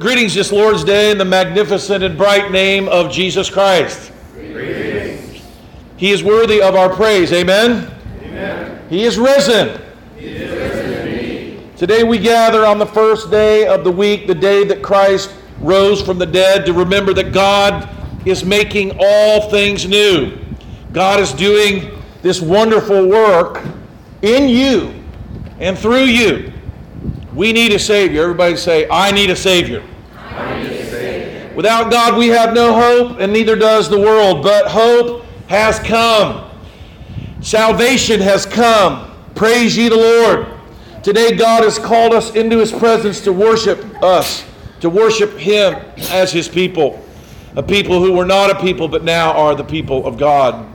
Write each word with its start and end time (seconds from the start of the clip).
Greetings 0.00 0.32
this 0.32 0.50
Lord's 0.50 0.82
Day 0.82 1.10
in 1.10 1.18
the 1.18 1.26
magnificent 1.26 2.02
and 2.02 2.16
bright 2.16 2.50
name 2.50 2.88
of 2.88 3.12
Jesus 3.12 3.50
Christ. 3.50 4.10
He 5.98 6.10
is 6.10 6.24
worthy 6.24 6.62
of 6.62 6.74
our 6.74 6.88
praise. 6.88 7.34
Amen? 7.34 7.90
He 8.88 9.04
is 9.04 9.18
risen. 9.18 9.78
Today 11.76 12.02
we 12.02 12.16
gather 12.16 12.64
on 12.64 12.78
the 12.78 12.86
first 12.86 13.30
day 13.30 13.66
of 13.66 13.84
the 13.84 13.92
week, 13.92 14.26
the 14.26 14.34
day 14.34 14.64
that 14.64 14.80
Christ 14.80 15.34
rose 15.58 16.00
from 16.00 16.16
the 16.18 16.24
dead, 16.24 16.64
to 16.64 16.72
remember 16.72 17.12
that 17.12 17.34
God 17.34 17.86
is 18.24 18.42
making 18.42 18.96
all 18.98 19.50
things 19.50 19.86
new. 19.86 20.34
God 20.92 21.20
is 21.20 21.34
doing 21.34 22.02
this 22.22 22.40
wonderful 22.40 23.06
work 23.06 23.62
in 24.22 24.48
you 24.48 24.94
and 25.58 25.78
through 25.78 26.04
you. 26.04 26.54
We 27.34 27.52
need 27.52 27.72
a 27.72 27.78
Savior. 27.78 28.22
Everybody 28.22 28.56
say, 28.56 28.88
I 28.88 29.10
need 29.10 29.28
a 29.28 29.36
Savior. 29.36 29.84
Without 31.60 31.90
God, 31.90 32.16
we 32.16 32.28
have 32.28 32.54
no 32.54 32.72
hope, 32.72 33.18
and 33.20 33.34
neither 33.34 33.54
does 33.54 33.90
the 33.90 33.98
world. 33.98 34.42
But 34.42 34.68
hope 34.68 35.26
has 35.48 35.78
come. 35.78 36.50
Salvation 37.42 38.18
has 38.18 38.46
come. 38.46 39.14
Praise 39.34 39.76
ye 39.76 39.90
the 39.90 39.96
Lord. 39.96 40.46
Today, 41.02 41.36
God 41.36 41.62
has 41.62 41.78
called 41.78 42.14
us 42.14 42.34
into 42.34 42.56
His 42.56 42.72
presence 42.72 43.20
to 43.24 43.32
worship 43.34 43.84
us, 44.02 44.42
to 44.80 44.88
worship 44.88 45.32
Him 45.36 45.74
as 46.08 46.32
His 46.32 46.48
people. 46.48 47.04
A 47.56 47.62
people 47.62 48.02
who 48.02 48.14
were 48.14 48.24
not 48.24 48.48
a 48.48 48.58
people, 48.58 48.88
but 48.88 49.04
now 49.04 49.32
are 49.32 49.54
the 49.54 49.62
people 49.62 50.06
of 50.06 50.16
God. 50.16 50.66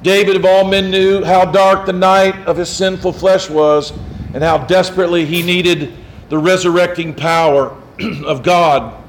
David, 0.00 0.36
of 0.36 0.46
all 0.46 0.66
men, 0.66 0.90
knew 0.90 1.22
how 1.22 1.44
dark 1.44 1.84
the 1.84 1.92
night 1.92 2.46
of 2.46 2.56
his 2.56 2.70
sinful 2.70 3.12
flesh 3.12 3.50
was, 3.50 3.92
and 4.32 4.42
how 4.42 4.56
desperately 4.56 5.26
he 5.26 5.42
needed 5.42 5.92
the 6.30 6.38
resurrecting 6.38 7.12
power 7.12 7.76
of 8.24 8.42
God 8.42 9.01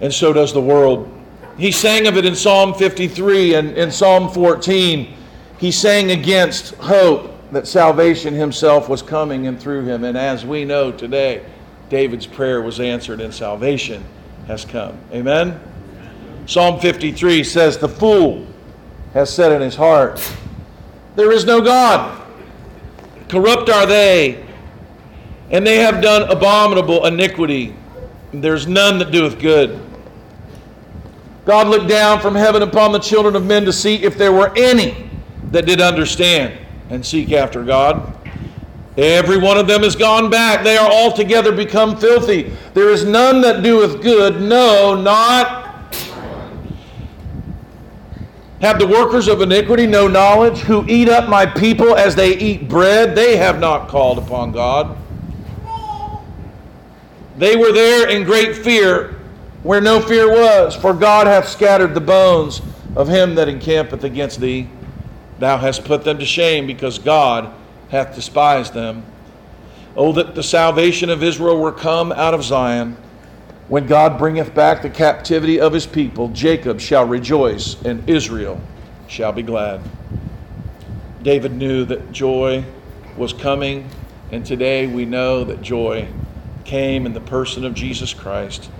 and 0.00 0.12
so 0.12 0.32
does 0.32 0.52
the 0.52 0.60
world. 0.60 1.10
He 1.56 1.70
sang 1.70 2.06
of 2.06 2.16
it 2.16 2.24
in 2.24 2.34
Psalm 2.34 2.74
53 2.74 3.54
and 3.54 3.70
in 3.76 3.90
Psalm 3.90 4.28
14. 4.30 5.14
He 5.58 5.70
sang 5.70 6.10
against 6.10 6.74
hope 6.74 7.32
that 7.52 7.66
salvation 7.66 8.34
himself 8.34 8.88
was 8.88 9.02
coming 9.02 9.46
and 9.46 9.60
through 9.60 9.84
him. 9.84 10.04
And 10.04 10.18
as 10.18 10.44
we 10.44 10.64
know 10.64 10.90
today, 10.90 11.44
David's 11.88 12.26
prayer 12.26 12.60
was 12.60 12.80
answered 12.80 13.20
and 13.20 13.32
salvation 13.32 14.04
has 14.46 14.64
come. 14.64 14.98
Amen? 15.12 15.60
Psalm 16.46 16.80
53 16.80 17.44
says, 17.44 17.78
The 17.78 17.88
fool 17.88 18.46
has 19.12 19.32
said 19.32 19.52
in 19.52 19.62
his 19.62 19.76
heart, 19.76 20.20
There 21.14 21.32
is 21.32 21.44
no 21.44 21.60
God. 21.60 22.20
Corrupt 23.28 23.70
are 23.70 23.86
they, 23.86 24.44
and 25.50 25.66
they 25.66 25.78
have 25.78 26.02
done 26.02 26.30
abominable 26.30 27.06
iniquity. 27.06 27.74
There's 28.40 28.66
none 28.66 28.98
that 28.98 29.12
doeth 29.12 29.38
good. 29.38 29.80
God 31.44 31.68
looked 31.68 31.88
down 31.88 32.20
from 32.20 32.34
heaven 32.34 32.62
upon 32.62 32.92
the 32.92 32.98
children 32.98 33.36
of 33.36 33.44
men 33.44 33.64
to 33.64 33.72
see 33.72 34.02
if 34.02 34.16
there 34.16 34.32
were 34.32 34.52
any 34.56 35.10
that 35.50 35.66
did 35.66 35.80
understand 35.80 36.58
and 36.90 37.04
seek 37.04 37.32
after 37.32 37.62
God. 37.62 38.12
Every 38.96 39.38
one 39.38 39.58
of 39.58 39.66
them 39.66 39.84
is 39.84 39.94
gone 39.94 40.30
back. 40.30 40.64
They 40.64 40.76
are 40.76 40.90
altogether 40.90 41.52
become 41.52 41.96
filthy. 41.96 42.52
There 42.74 42.90
is 42.90 43.04
none 43.04 43.40
that 43.42 43.62
doeth 43.62 44.00
good, 44.02 44.40
no, 44.40 44.94
not. 44.94 45.62
Have 48.60 48.78
the 48.78 48.86
workers 48.86 49.28
of 49.28 49.42
iniquity 49.42 49.86
no 49.86 50.08
knowledge, 50.08 50.58
who 50.60 50.84
eat 50.88 51.08
up 51.08 51.28
my 51.28 51.44
people 51.44 51.94
as 51.96 52.14
they 52.14 52.38
eat 52.38 52.68
bread? 52.68 53.14
They 53.14 53.36
have 53.36 53.60
not 53.60 53.88
called 53.88 54.18
upon 54.18 54.52
God. 54.52 54.96
They 57.36 57.56
were 57.56 57.72
there 57.72 58.08
in 58.08 58.24
great 58.24 58.56
fear 58.56 59.16
where 59.64 59.80
no 59.80 60.00
fear 60.00 60.30
was, 60.30 60.76
for 60.76 60.92
God 60.92 61.26
hath 61.26 61.48
scattered 61.48 61.94
the 61.94 62.00
bones 62.00 62.60
of 62.94 63.08
him 63.08 63.34
that 63.34 63.48
encampeth 63.48 64.04
against 64.04 64.40
thee. 64.40 64.68
Thou 65.38 65.58
hast 65.58 65.84
put 65.84 66.04
them 66.04 66.18
to 66.18 66.24
shame, 66.24 66.66
because 66.66 66.98
God 66.98 67.52
hath 67.88 68.14
despised 68.14 68.74
them. 68.74 69.04
Oh, 69.96 70.12
that 70.12 70.34
the 70.34 70.42
salvation 70.42 71.10
of 71.10 71.22
Israel 71.22 71.58
were 71.58 71.72
come 71.72 72.12
out 72.12 72.34
of 72.34 72.44
Zion. 72.44 72.96
When 73.68 73.86
God 73.86 74.18
bringeth 74.18 74.54
back 74.54 74.82
the 74.82 74.90
captivity 74.90 75.58
of 75.58 75.72
his 75.72 75.86
people, 75.86 76.28
Jacob 76.28 76.78
shall 76.78 77.06
rejoice, 77.06 77.82
and 77.84 78.08
Israel 78.08 78.60
shall 79.08 79.32
be 79.32 79.42
glad. 79.42 79.80
David 81.22 81.54
knew 81.54 81.84
that 81.86 82.12
joy 82.12 82.64
was 83.16 83.32
coming, 83.32 83.88
and 84.30 84.44
today 84.44 84.86
we 84.86 85.06
know 85.06 85.42
that 85.44 85.62
joy 85.62 86.06
came 86.64 87.06
in 87.06 87.12
the 87.12 87.20
person 87.20 87.64
of 87.64 87.74
Jesus 87.74 88.14
Christ. 88.14 88.70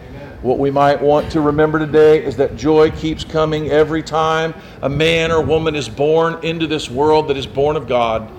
What 0.43 0.59
we 0.59 0.71
might 0.71 1.01
want 1.01 1.33
to 1.33 1.41
remember 1.41 1.79
today 1.79 2.23
is 2.23 2.37
that 2.37 2.57
joy 2.57 2.91
keeps 2.91 3.25
coming 3.25 3.71
every 3.71 4.03
time 4.03 4.55
a 4.83 4.89
man 4.89 5.31
or 5.31 5.43
woman 5.43 5.75
is 5.75 5.89
born 5.89 6.45
into 6.45 6.67
this 6.67 6.91
world 6.91 7.29
that 7.29 7.37
is 7.37 7.47
born 7.47 7.77
of 7.77 7.89
God. 7.89 8.31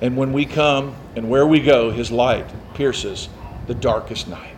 And 0.00 0.16
when 0.16 0.32
we 0.32 0.46
come 0.46 0.94
and 1.16 1.28
where 1.28 1.46
we 1.46 1.60
go, 1.60 1.90
his 1.90 2.12
light 2.12 2.46
pierces 2.74 3.28
the 3.66 3.74
darkest 3.74 4.28
night. 4.28 4.54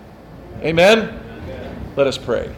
Amen? 0.61 1.19
Let 1.97 2.07
us 2.07 2.19
pray. 2.19 2.55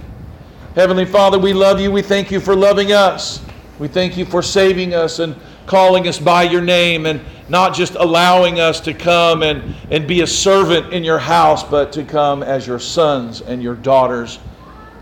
Heavenly 0.74 1.04
Father, 1.04 1.38
we 1.38 1.52
love 1.52 1.80
you. 1.80 1.92
We 1.92 2.02
thank 2.02 2.32
you 2.32 2.40
for 2.40 2.56
loving 2.56 2.92
us. 2.92 3.40
We 3.78 3.86
thank 3.86 4.16
you 4.16 4.24
for 4.24 4.42
saving 4.42 4.94
us 4.94 5.20
and 5.20 5.36
calling 5.66 6.06
us 6.08 6.18
by 6.18 6.42
your 6.42 6.62
name 6.62 7.06
and 7.06 7.20
not 7.48 7.74
just 7.74 7.94
allowing 7.94 8.60
us 8.60 8.80
to 8.80 8.94
come 8.94 9.42
and, 9.42 9.74
and 9.90 10.06
be 10.06 10.22
a 10.22 10.26
servant 10.26 10.92
in 10.92 11.04
your 11.04 11.18
house, 11.18 11.62
but 11.62 11.92
to 11.92 12.04
come 12.04 12.42
as 12.42 12.66
your 12.66 12.78
sons 12.78 13.40
and 13.40 13.62
your 13.62 13.74
daughters. 13.74 14.38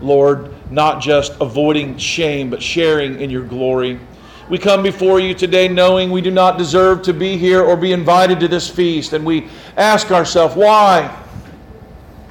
Lord, 0.01 0.53
not 0.71 1.01
just 1.01 1.33
avoiding 1.39 1.97
shame, 1.97 2.49
but 2.49 2.61
sharing 2.61 3.21
in 3.21 3.29
your 3.29 3.43
glory. 3.43 3.99
We 4.49 4.57
come 4.57 4.83
before 4.83 5.21
you 5.21 5.33
today 5.33 5.69
knowing 5.69 6.11
we 6.11 6.21
do 6.21 6.31
not 6.31 6.57
deserve 6.57 7.01
to 7.03 7.13
be 7.13 7.37
here 7.37 7.63
or 7.63 7.77
be 7.77 7.93
invited 7.93 8.41
to 8.41 8.49
this 8.49 8.69
feast, 8.69 9.13
and 9.13 9.25
we 9.25 9.47
ask 9.77 10.11
ourselves, 10.11 10.55
why? 10.55 11.17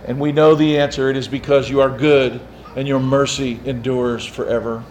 And 0.05 0.21
we 0.21 0.33
know 0.33 0.55
the 0.55 0.79
answer 0.79 1.09
it 1.09 1.17
is 1.17 1.27
because 1.27 1.71
you 1.71 1.81
are 1.81 1.89
good 1.89 2.41
and 2.77 2.87
your 2.87 3.01
mercy 3.01 3.61
endures 3.65 4.27
forever. 4.27 4.85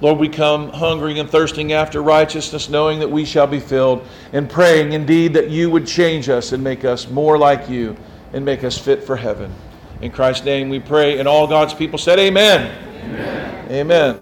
Lord, 0.00 0.18
we 0.18 0.28
come 0.28 0.70
hungering 0.70 1.18
and 1.18 1.28
thirsting 1.28 1.72
after 1.72 2.02
righteousness, 2.02 2.70
knowing 2.70 3.00
that 3.00 3.10
we 3.10 3.24
shall 3.24 3.46
be 3.46 3.60
filled, 3.60 4.06
and 4.32 4.48
praying 4.48 4.92
indeed 4.92 5.34
that 5.34 5.50
you 5.50 5.70
would 5.70 5.86
change 5.86 6.28
us 6.28 6.52
and 6.52 6.64
make 6.64 6.84
us 6.84 7.10
more 7.10 7.36
like 7.36 7.68
you 7.68 7.96
and 8.32 8.44
make 8.44 8.64
us 8.64 8.78
fit 8.78 9.04
for 9.04 9.16
heaven. 9.16 9.52
In 10.00 10.10
Christ's 10.10 10.46
name 10.46 10.70
we 10.70 10.80
pray, 10.80 11.18
and 11.18 11.28
all 11.28 11.46
God's 11.46 11.74
people 11.74 11.98
said, 11.98 12.18
Amen. 12.18 12.74
Amen. 13.04 13.70
Amen. 13.70 14.20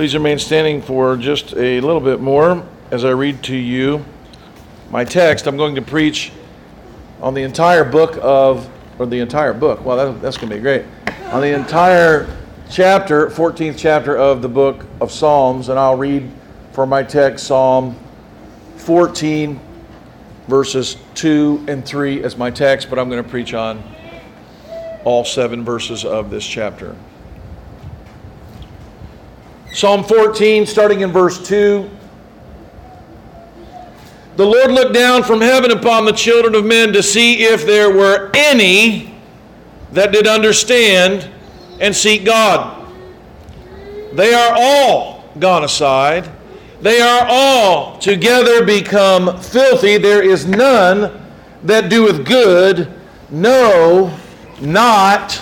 Please 0.00 0.14
remain 0.14 0.38
standing 0.38 0.80
for 0.80 1.14
just 1.18 1.52
a 1.52 1.78
little 1.82 2.00
bit 2.00 2.22
more 2.22 2.66
as 2.90 3.04
I 3.04 3.10
read 3.10 3.42
to 3.42 3.54
you 3.54 4.02
my 4.90 5.04
text. 5.04 5.46
I'm 5.46 5.58
going 5.58 5.74
to 5.74 5.82
preach 5.82 6.32
on 7.20 7.34
the 7.34 7.42
entire 7.42 7.84
book 7.84 8.18
of, 8.22 8.66
or 8.98 9.04
the 9.04 9.18
entire 9.18 9.52
book. 9.52 9.84
Well, 9.84 9.98
that, 9.98 10.22
that's 10.22 10.38
going 10.38 10.48
to 10.48 10.56
be 10.56 10.62
great. 10.62 10.86
On 11.32 11.42
the 11.42 11.54
entire 11.54 12.34
chapter, 12.70 13.26
14th 13.26 13.76
chapter 13.76 14.16
of 14.16 14.40
the 14.40 14.48
book 14.48 14.86
of 15.02 15.12
Psalms, 15.12 15.68
and 15.68 15.78
I'll 15.78 15.98
read 15.98 16.30
for 16.72 16.86
my 16.86 17.02
text 17.02 17.46
Psalm 17.46 17.94
14, 18.76 19.60
verses 20.48 20.96
2 21.14 21.66
and 21.68 21.84
3 21.84 22.24
as 22.24 22.38
my 22.38 22.50
text, 22.50 22.88
but 22.88 22.98
I'm 22.98 23.10
going 23.10 23.22
to 23.22 23.28
preach 23.28 23.52
on 23.52 23.82
all 25.04 25.26
seven 25.26 25.62
verses 25.62 26.06
of 26.06 26.30
this 26.30 26.46
chapter. 26.46 26.96
Psalm 29.72 30.02
14, 30.02 30.66
starting 30.66 31.00
in 31.00 31.12
verse 31.12 31.46
2. 31.46 31.88
The 34.36 34.44
Lord 34.44 34.72
looked 34.72 34.94
down 34.94 35.22
from 35.22 35.40
heaven 35.40 35.70
upon 35.70 36.04
the 36.04 36.12
children 36.12 36.54
of 36.54 36.64
men 36.64 36.92
to 36.92 37.02
see 37.02 37.44
if 37.44 37.66
there 37.66 37.94
were 37.94 38.30
any 38.34 39.14
that 39.92 40.12
did 40.12 40.26
understand 40.26 41.30
and 41.80 41.94
seek 41.94 42.24
God. 42.24 42.90
They 44.12 44.34
are 44.34 44.54
all 44.56 45.24
gone 45.38 45.62
aside. 45.62 46.28
They 46.80 47.00
are 47.00 47.26
all 47.28 47.98
together 47.98 48.64
become 48.64 49.40
filthy. 49.40 49.98
There 49.98 50.22
is 50.22 50.46
none 50.46 51.28
that 51.64 51.90
doeth 51.90 52.24
good, 52.24 52.92
no, 53.30 54.16
not 54.60 55.34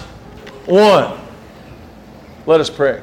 one. 0.67 1.19
Let 2.47 2.61
us 2.61 2.69
pray. 2.69 3.03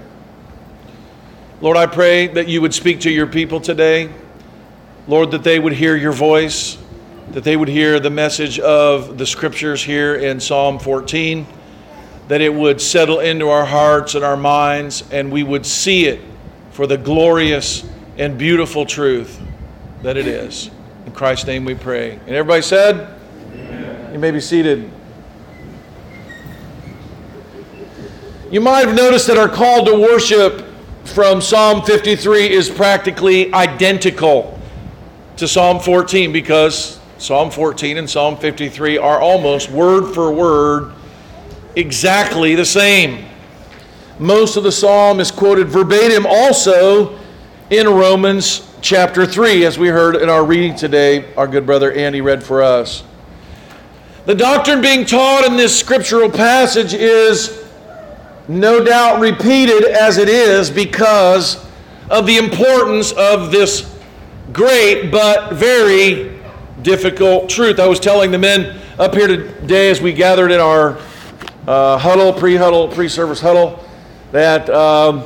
Lord, 1.61 1.77
I 1.77 1.85
pray 1.85 2.27
that 2.27 2.49
you 2.49 2.59
would 2.61 2.73
speak 2.73 2.99
to 3.01 3.09
your 3.09 3.27
people 3.27 3.61
today. 3.61 4.11
Lord, 5.07 5.31
that 5.31 5.45
they 5.45 5.57
would 5.57 5.71
hear 5.71 5.95
your 5.95 6.11
voice, 6.11 6.77
that 7.31 7.45
they 7.45 7.55
would 7.55 7.69
hear 7.69 7.97
the 7.97 8.09
message 8.09 8.59
of 8.59 9.17
the 9.17 9.25
scriptures 9.25 9.81
here 9.81 10.15
in 10.15 10.41
Psalm 10.41 10.79
14, 10.79 11.47
that 12.27 12.41
it 12.41 12.53
would 12.53 12.81
settle 12.81 13.21
into 13.21 13.47
our 13.47 13.65
hearts 13.65 14.15
and 14.15 14.25
our 14.25 14.35
minds, 14.35 15.09
and 15.11 15.31
we 15.31 15.43
would 15.43 15.65
see 15.65 16.07
it 16.07 16.19
for 16.71 16.87
the 16.87 16.97
glorious 16.97 17.87
and 18.17 18.37
beautiful 18.37 18.85
truth 18.85 19.39
that 20.01 20.17
it 20.17 20.27
is. 20.27 20.69
In 21.05 21.13
Christ's 21.13 21.47
name 21.47 21.63
we 21.63 21.75
pray. 21.75 22.11
And 22.11 22.31
everybody 22.31 22.63
said, 22.63 23.17
Amen. 23.53 24.11
You 24.11 24.19
may 24.19 24.31
be 24.31 24.41
seated. 24.41 24.91
You 28.51 28.59
might 28.59 28.85
have 28.85 28.95
noticed 28.95 29.27
that 29.27 29.37
our 29.37 29.47
call 29.47 29.85
to 29.85 29.93
worship 29.93 30.65
from 31.05 31.39
Psalm 31.39 31.83
53 31.83 32.49
is 32.49 32.69
practically 32.69 33.53
identical 33.53 34.59
to 35.37 35.47
Psalm 35.47 35.79
14 35.79 36.31
because 36.31 36.99
Psalm 37.17 37.51
14 37.51 37.97
and 37.97 38.09
Psalm 38.09 38.37
53 38.37 38.97
are 38.97 39.21
almost 39.21 39.69
word 39.69 40.13
for 40.13 40.31
word 40.31 40.91
exactly 41.75 42.55
the 42.55 42.65
same. 42.65 43.25
Most 44.19 44.57
of 44.57 44.63
the 44.63 44.71
psalm 44.71 45.19
is 45.19 45.31
quoted 45.31 45.67
verbatim 45.67 46.25
also 46.25 47.19
in 47.69 47.87
Romans 47.87 48.71
chapter 48.81 49.25
3, 49.25 49.65
as 49.65 49.77
we 49.77 49.87
heard 49.87 50.15
in 50.15 50.29
our 50.29 50.45
reading 50.45 50.75
today, 50.75 51.33
our 51.35 51.47
good 51.47 51.65
brother 51.65 51.91
Andy 51.91 52.21
read 52.21 52.43
for 52.43 52.63
us. 52.63 53.03
The 54.25 54.35
doctrine 54.35 54.81
being 54.81 55.05
taught 55.05 55.45
in 55.45 55.57
this 55.57 55.77
scriptural 55.77 56.29
passage 56.29 56.93
is 56.93 57.64
no 58.47 58.83
doubt 58.83 59.19
repeated 59.19 59.85
as 59.85 60.17
it 60.17 60.29
is 60.29 60.69
because 60.69 61.65
of 62.09 62.25
the 62.25 62.37
importance 62.37 63.11
of 63.13 63.51
this 63.51 63.91
great 64.53 65.09
but 65.11 65.53
very 65.53 66.39
difficult 66.81 67.49
truth. 67.49 67.79
I 67.79 67.87
was 67.87 67.99
telling 67.99 68.31
the 68.31 68.37
men 68.37 68.79
up 68.99 69.13
here 69.13 69.27
today 69.27 69.89
as 69.89 70.01
we 70.01 70.13
gathered 70.13 70.51
in 70.51 70.59
our 70.59 70.97
uh, 71.67 71.97
huddle, 71.97 72.31
pre 72.31 72.55
huddle, 72.55 72.87
pre 72.87 73.09
service 73.09 73.41
huddle, 73.41 73.83
that, 74.31 74.69
um, 74.69 75.23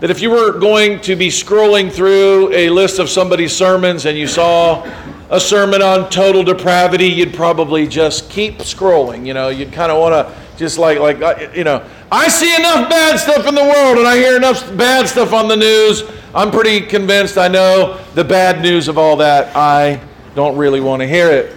that 0.00 0.10
if 0.10 0.20
you 0.20 0.30
were 0.30 0.58
going 0.58 1.00
to 1.02 1.14
be 1.14 1.28
scrolling 1.28 1.92
through 1.92 2.52
a 2.52 2.70
list 2.70 2.98
of 2.98 3.10
somebody's 3.10 3.54
sermons 3.54 4.06
and 4.06 4.16
you 4.16 4.26
saw 4.26 4.82
a 5.30 5.38
sermon 5.38 5.82
on 5.82 6.08
total 6.10 6.42
depravity, 6.42 7.06
you'd 7.06 7.34
probably 7.34 7.86
just 7.86 8.30
keep 8.30 8.58
scrolling. 8.58 9.26
You 9.26 9.34
know, 9.34 9.48
you'd 9.48 9.72
kind 9.72 9.92
of 9.92 9.98
want 9.98 10.12
to 10.14 10.41
just 10.56 10.78
like, 10.78 10.98
like 10.98 11.20
uh, 11.22 11.50
you 11.54 11.64
know, 11.64 11.84
I 12.10 12.28
see 12.28 12.54
enough 12.54 12.88
bad 12.90 13.18
stuff 13.18 13.46
in 13.46 13.54
the 13.54 13.62
world 13.62 13.98
and 13.98 14.06
I 14.06 14.16
hear 14.16 14.36
enough 14.36 14.76
bad 14.76 15.08
stuff 15.08 15.32
on 15.32 15.48
the 15.48 15.56
news. 15.56 16.02
I'm 16.34 16.50
pretty 16.50 16.80
convinced 16.80 17.38
I 17.38 17.48
know 17.48 17.98
the 18.14 18.24
bad 18.24 18.62
news 18.62 18.88
of 18.88 18.98
all 18.98 19.16
that. 19.16 19.54
I 19.56 20.00
don't 20.34 20.56
really 20.56 20.80
want 20.80 21.00
to 21.00 21.08
hear 21.08 21.30
it. 21.30 21.56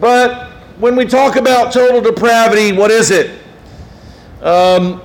But 0.00 0.50
when 0.78 0.96
we 0.96 1.04
talk 1.04 1.36
about 1.36 1.72
total 1.72 2.00
depravity, 2.00 2.72
what 2.72 2.90
is 2.90 3.10
it? 3.10 3.40
Um, 4.42 5.00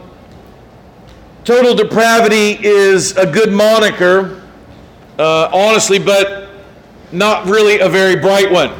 total 1.44 1.76
depravity 1.76 2.58
is 2.66 3.16
a 3.16 3.32
good 3.32 3.54
moniker, 3.54 4.42
uh, 5.20 5.50
honestly, 5.54 6.00
but 6.00 6.50
not 7.12 7.46
really 7.46 7.80
a 7.80 7.88
very 7.88 8.16
bright 8.16 8.52
one. 8.52 8.74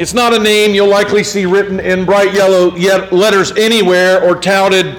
It's 0.00 0.14
not 0.14 0.32
a 0.32 0.38
name 0.38 0.74
you'll 0.74 0.88
likely 0.88 1.22
see 1.22 1.44
written 1.44 1.78
in 1.78 2.06
bright 2.06 2.32
yellow 2.32 2.70
letters 3.10 3.52
anywhere 3.52 4.24
or 4.24 4.34
touted 4.34 4.96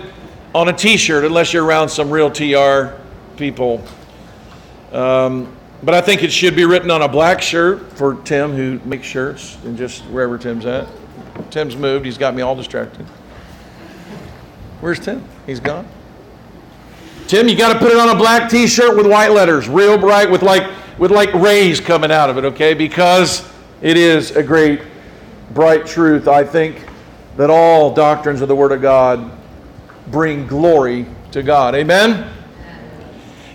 on 0.54 0.70
a 0.70 0.74
t 0.74 0.96
shirt 0.96 1.26
unless 1.26 1.54
you're 1.54 1.66
around 1.66 1.90
some 1.90 2.12
real 2.12 2.30
TR 2.30 2.96
people. 3.36 3.84
Um, 4.92 5.52
but 5.82 5.96
I 5.96 6.02
think 6.02 6.22
it 6.22 6.32
should 6.32 6.56
be 6.56 6.66
written 6.66 6.92
on 6.92 7.02
a 7.02 7.08
black 7.08 7.42
shirt 7.42 7.92
for 7.94 8.22
Tim, 8.26 8.52
who 8.52 8.80
makes 8.86 9.08
shirts, 9.08 9.58
and 9.66 9.76
just 9.76 10.04
wherever 10.04 10.38
Tim's 10.38 10.68
at. 10.68 10.88
Tim's 11.50 11.76
moved. 11.76 12.06
He's 12.06 12.20
got 12.20 12.36
me 12.36 12.44
all 12.44 12.56
distracted. 12.56 13.08
Where's 14.82 15.00
Tim? 15.00 15.24
He's 15.48 15.60
gone. 15.60 15.88
Tim, 17.26 17.48
you 17.48 17.58
got 17.58 17.74
to 17.74 17.80
put 17.80 17.92
it 17.92 17.98
on 17.98 18.10
a 18.10 18.16
black 18.16 18.52
T-shirt 18.52 18.96
with 18.96 19.08
white 19.08 19.32
letters, 19.32 19.68
real 19.68 19.98
bright, 19.98 20.30
with 20.30 20.44
like 20.44 20.70
with 21.00 21.10
like 21.10 21.34
rays 21.34 21.80
coming 21.80 22.12
out 22.12 22.30
of 22.30 22.38
it, 22.38 22.46
okay? 22.46 22.76
Because 22.76 23.50
it 23.82 23.98
is 23.98 24.30
a 24.36 24.44
great, 24.44 24.80
bright 25.54 25.86
truth. 25.86 26.28
I 26.28 26.44
think 26.44 26.86
that 27.38 27.50
all 27.50 27.94
doctrines 27.94 28.42
of 28.42 28.48
the 28.48 28.56
Word 28.56 28.72
of 28.72 28.82
God 28.82 29.32
bring 30.08 30.48
glory 30.48 31.06
to 31.32 31.44
God. 31.44 31.76
Amen. 31.76 32.32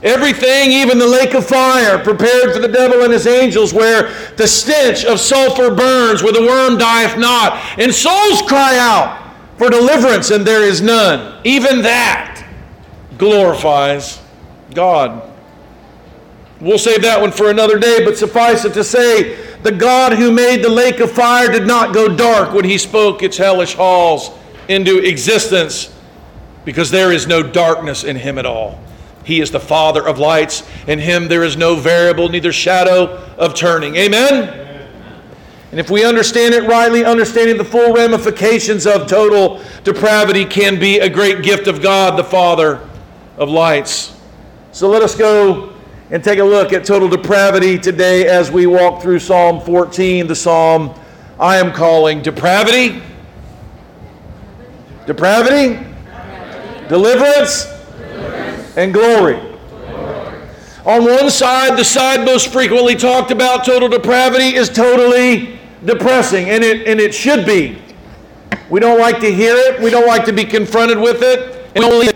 Everything, 0.03 0.73
even 0.73 0.99
the 0.99 1.07
lake 1.07 1.35
of 1.35 1.47
fire, 1.47 1.99
prepared 1.99 2.53
for 2.53 2.61
the 2.61 2.69
devil 2.69 3.03
and 3.03 3.13
his 3.13 3.27
angels, 3.27 3.73
where 3.73 4.13
the 4.37 4.47
stench 4.47 5.05
of 5.05 5.19
sulfur 5.19 5.75
burns, 5.75 6.23
where 6.23 6.33
the 6.33 6.43
worm 6.43 6.79
dieth 6.79 7.19
not, 7.19 7.55
and 7.79 7.93
souls 7.93 8.43
cry 8.43 8.77
out 8.79 9.35
for 9.57 9.71
deliverance, 9.71 10.31
and 10.31 10.47
there 10.47 10.63
is 10.63 10.83
none. 10.83 11.41
Even 11.45 11.83
that 11.83 12.47
glorifies 13.19 14.21
God. 14.75 15.33
We'll 16.61 16.79
save 16.79 17.03
that 17.03 17.21
one 17.21 17.33
for 17.33 17.51
another 17.51 17.79
day, 17.79 18.05
but 18.05 18.17
suffice 18.17 18.65
it 18.65 18.75
to 18.75 18.85
say, 18.85 19.46
the 19.67 19.73
God 19.73 20.13
who 20.13 20.31
made 20.31 20.63
the 20.63 20.69
lake 20.69 21.01
of 21.01 21.11
fire 21.11 21.51
did 21.51 21.67
not 21.67 21.93
go 21.93 22.07
dark 22.07 22.55
when 22.55 22.65
he 22.65 22.79
spoke 22.79 23.25
its 23.25 23.37
hellish 23.37 23.75
halls 23.75 24.31
into 24.69 24.99
existence, 24.99 25.93
because 26.65 26.89
there 26.89 27.11
is 27.11 27.27
no 27.27 27.43
darkness 27.43 28.05
in 28.05 28.15
him 28.15 28.39
at 28.39 28.47
all. 28.47 28.79
He 29.25 29.41
is 29.41 29.51
the 29.51 29.59
Father 29.59 30.07
of 30.07 30.21
lights. 30.21 30.63
In 30.87 31.01
him 31.01 31.27
there 31.27 31.43
is 31.43 31.57
no 31.57 31.75
variable, 31.75 32.29
neither 32.29 32.53
shadow 32.53 33.17
of 33.37 33.55
turning. 33.55 33.97
Amen? 33.97 34.67
And 35.73 35.81
if 35.81 35.91
we 35.91 36.05
understand 36.05 36.55
it 36.55 36.63
rightly, 36.69 37.05
understanding 37.05 37.57
the 37.57 37.65
full 37.65 37.93
ramifications 37.93 38.87
of 38.87 39.09
total 39.09 39.61
depravity 39.83 40.45
can 40.45 40.79
be 40.79 41.01
a 41.01 41.11
great 41.11 41.43
gift 41.43 41.67
of 41.67 41.83
God, 41.83 42.17
the 42.17 42.25
Father 42.25 42.89
of 43.37 43.49
lights. 43.49 44.17
So 44.71 44.89
let 44.89 45.03
us 45.03 45.17
go 45.17 45.76
and 46.11 46.23
take 46.23 46.39
a 46.39 46.45
look 46.45 46.73
at 46.73 46.85
total 46.85 47.09
depravity 47.09 47.79
today 47.79 48.29
as 48.29 48.51
we 48.51 48.67
walk 48.67 49.03
through 49.03 49.19
Psalm 49.19 49.61
14, 49.61 50.27
the 50.27 50.37
psalm 50.37 50.95
I 51.39 51.57
am 51.57 51.73
calling 51.73 52.23
depravity. 52.23 53.03
Depravity, 55.07 55.85
deliverance, 56.89 57.67
and 58.77 58.93
glory. 58.93 59.37
On 60.85 61.05
one 61.05 61.31
side, 61.31 61.77
the 61.77 61.85
side 61.85 62.25
most 62.25 62.53
frequently 62.53 62.95
talked 62.95 63.33
about 63.33 63.65
total 63.65 63.89
depravity 63.89 64.55
is 64.55 64.69
totally 64.69 65.59
depressing, 65.85 66.49
and 66.49 66.63
it, 66.63 66.87
and 66.87 67.01
it 67.01 67.13
should 67.13 67.45
be. 67.45 67.79
We 68.71 68.81
don't 68.81 68.99
like 68.99 69.21
to 69.21 69.33
hear 69.33 69.55
it, 69.57 69.81
we 69.81 69.91
don't 69.91 70.07
like 70.07 70.25
to 70.27 70.33
be 70.33 70.45
confronted 70.45 70.99
with 70.99 71.23
it. 71.23 71.69
And 71.75 71.85
only 71.85 72.09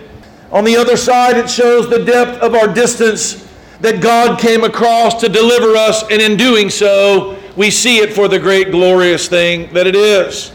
on 0.52 0.64
the 0.64 0.76
other 0.76 0.96
side, 0.96 1.36
it 1.36 1.50
shows 1.50 1.90
the 1.90 2.04
depth 2.04 2.40
of 2.40 2.54
our 2.54 2.72
distance 2.72 3.49
that 3.80 4.00
God 4.00 4.38
came 4.38 4.64
across 4.64 5.20
to 5.20 5.28
deliver 5.28 5.76
us, 5.76 6.02
and 6.10 6.20
in 6.20 6.36
doing 6.36 6.68
so, 6.70 7.38
we 7.56 7.70
see 7.70 7.98
it 7.98 8.12
for 8.12 8.28
the 8.28 8.38
great 8.38 8.70
glorious 8.70 9.28
thing 9.28 9.72
that 9.72 9.86
it 9.86 9.96
is. 9.96 10.52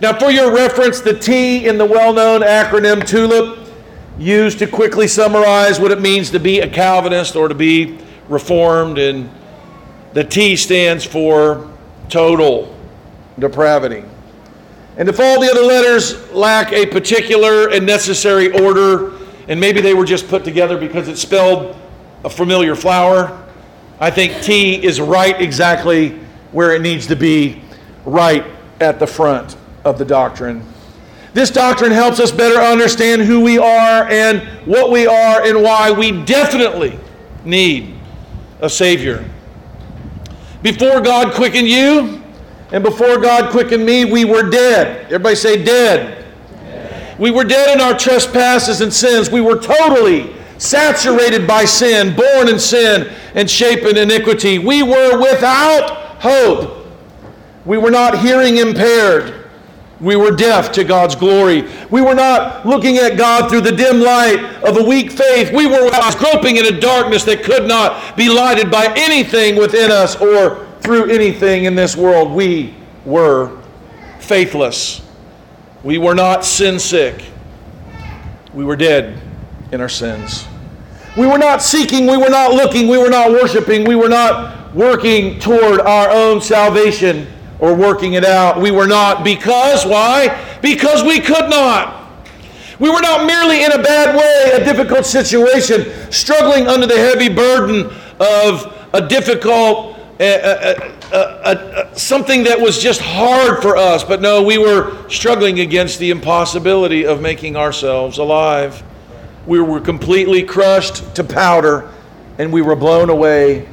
Now, 0.00 0.18
for 0.18 0.30
your 0.30 0.54
reference, 0.54 1.00
the 1.00 1.18
T 1.18 1.66
in 1.66 1.78
the 1.78 1.86
well 1.86 2.12
known 2.12 2.42
acronym 2.42 3.06
TULIP 3.06 3.66
used 4.18 4.58
to 4.58 4.66
quickly 4.66 5.06
summarize 5.06 5.78
what 5.78 5.90
it 5.90 6.00
means 6.00 6.30
to 6.30 6.40
be 6.40 6.60
a 6.60 6.68
Calvinist 6.68 7.36
or 7.36 7.48
to 7.48 7.54
be 7.54 7.98
Reformed, 8.28 8.98
and 8.98 9.30
the 10.12 10.24
T 10.24 10.56
stands 10.56 11.04
for 11.04 11.70
total 12.08 12.76
depravity. 13.38 14.02
And 14.96 15.08
if 15.08 15.20
all 15.20 15.40
the 15.40 15.50
other 15.50 15.62
letters 15.62 16.30
lack 16.32 16.72
a 16.72 16.86
particular 16.86 17.68
and 17.68 17.86
necessary 17.86 18.50
order, 18.64 19.12
and 19.48 19.60
maybe 19.60 19.80
they 19.80 19.94
were 19.94 20.04
just 20.04 20.26
put 20.28 20.42
together 20.42 20.76
because 20.76 21.06
it's 21.08 21.20
spelled 21.20 21.76
a 22.26 22.28
familiar 22.28 22.74
flower, 22.74 23.40
I 24.00 24.10
think 24.10 24.42
T 24.42 24.84
is 24.84 25.00
right 25.00 25.40
exactly 25.40 26.18
where 26.50 26.74
it 26.74 26.82
needs 26.82 27.06
to 27.06 27.14
be, 27.14 27.62
right 28.04 28.44
at 28.80 28.98
the 28.98 29.06
front 29.06 29.56
of 29.84 29.96
the 29.96 30.04
doctrine. 30.04 30.66
This 31.34 31.50
doctrine 31.50 31.92
helps 31.92 32.18
us 32.18 32.32
better 32.32 32.58
understand 32.60 33.22
who 33.22 33.40
we 33.40 33.58
are 33.58 34.08
and 34.10 34.42
what 34.66 34.90
we 34.90 35.06
are 35.06 35.46
and 35.46 35.62
why 35.62 35.92
we 35.92 36.24
definitely 36.24 36.98
need 37.44 37.94
a 38.60 38.68
Savior. 38.68 39.24
Before 40.62 41.00
God 41.00 41.32
quickened 41.32 41.68
you 41.68 42.24
and 42.72 42.82
before 42.82 43.18
God 43.18 43.52
quickened 43.52 43.86
me, 43.86 44.04
we 44.04 44.24
were 44.24 44.50
dead. 44.50 45.04
Everybody 45.04 45.36
say 45.36 45.62
dead. 45.62 46.24
dead. 46.50 47.20
We 47.20 47.30
were 47.30 47.44
dead 47.44 47.72
in 47.72 47.80
our 47.80 47.96
trespasses 47.96 48.80
and 48.80 48.92
sins. 48.92 49.30
We 49.30 49.42
were 49.42 49.60
totally 49.60 50.34
saturated 50.58 51.46
by 51.46 51.64
sin, 51.64 52.16
born 52.16 52.48
in 52.48 52.58
sin, 52.58 53.12
and 53.34 53.50
shaped 53.50 53.84
in 53.84 53.96
iniquity. 53.96 54.58
We 54.58 54.82
were 54.82 55.18
without 55.18 55.90
hope. 56.20 56.86
We 57.64 57.78
were 57.78 57.90
not 57.90 58.20
hearing 58.20 58.58
impaired. 58.58 59.44
We 60.00 60.14
were 60.16 60.30
deaf 60.30 60.72
to 60.72 60.84
God's 60.84 61.16
glory. 61.16 61.68
We 61.90 62.02
were 62.02 62.14
not 62.14 62.66
looking 62.66 62.98
at 62.98 63.16
God 63.16 63.48
through 63.48 63.62
the 63.62 63.72
dim 63.72 64.00
light 64.00 64.38
of 64.62 64.76
a 64.76 64.82
weak 64.82 65.10
faith. 65.10 65.52
We 65.52 65.66
were 65.66 65.90
groping 66.18 66.56
in 66.56 66.66
a 66.66 66.80
darkness 66.80 67.24
that 67.24 67.42
could 67.42 67.66
not 67.66 68.16
be 68.16 68.28
lighted 68.28 68.70
by 68.70 68.92
anything 68.96 69.56
within 69.56 69.90
us 69.90 70.16
or 70.16 70.66
through 70.80 71.10
anything 71.10 71.64
in 71.64 71.74
this 71.74 71.96
world. 71.96 72.32
We 72.32 72.74
were 73.06 73.58
faithless. 74.20 75.00
We 75.82 75.98
were 75.98 76.14
not 76.14 76.44
sin 76.44 76.78
sick. 76.78 77.24
We 78.52 78.64
were 78.64 78.76
dead 78.76 79.25
in 79.72 79.80
our 79.80 79.88
sins. 79.88 80.46
We 81.16 81.26
were 81.26 81.38
not 81.38 81.62
seeking, 81.62 82.06
we 82.06 82.16
were 82.16 82.28
not 82.28 82.52
looking, 82.52 82.88
we 82.88 82.98
were 82.98 83.08
not 83.08 83.30
worshiping, 83.30 83.84
we 83.84 83.96
were 83.96 84.08
not 84.08 84.74
working 84.74 85.38
toward 85.40 85.80
our 85.80 86.10
own 86.10 86.40
salvation 86.40 87.26
or 87.58 87.74
working 87.74 88.14
it 88.14 88.24
out. 88.24 88.60
We 88.60 88.70
were 88.70 88.86
not 88.86 89.24
because, 89.24 89.86
why? 89.86 90.58
Because 90.60 91.02
we 91.02 91.20
could 91.20 91.48
not. 91.48 91.96
We 92.78 92.90
were 92.90 93.00
not 93.00 93.26
merely 93.26 93.64
in 93.64 93.72
a 93.72 93.82
bad 93.82 94.14
way, 94.14 94.60
a 94.60 94.64
difficult 94.64 95.06
situation, 95.06 96.12
struggling 96.12 96.66
under 96.66 96.86
the 96.86 96.98
heavy 96.98 97.30
burden 97.30 97.90
of 98.20 98.88
a 98.92 99.06
difficult, 99.08 99.96
uh, 100.20 100.24
uh, 100.24 101.14
uh, 101.14 101.94
something 101.94 102.44
that 102.44 102.60
was 102.60 102.78
just 102.78 103.00
hard 103.00 103.62
for 103.62 103.78
us. 103.78 104.04
But 104.04 104.20
no, 104.20 104.42
we 104.42 104.58
were 104.58 105.08
struggling 105.08 105.60
against 105.60 105.98
the 105.98 106.10
impossibility 106.10 107.06
of 107.06 107.22
making 107.22 107.56
ourselves 107.56 108.18
alive. 108.18 108.82
We 109.46 109.60
were 109.60 109.80
completely 109.80 110.42
crushed 110.42 111.14
to 111.14 111.24
powder 111.24 111.92
and 112.38 112.52
we 112.52 112.62
were 112.62 112.76
blown 112.76 113.10
away 113.10 113.68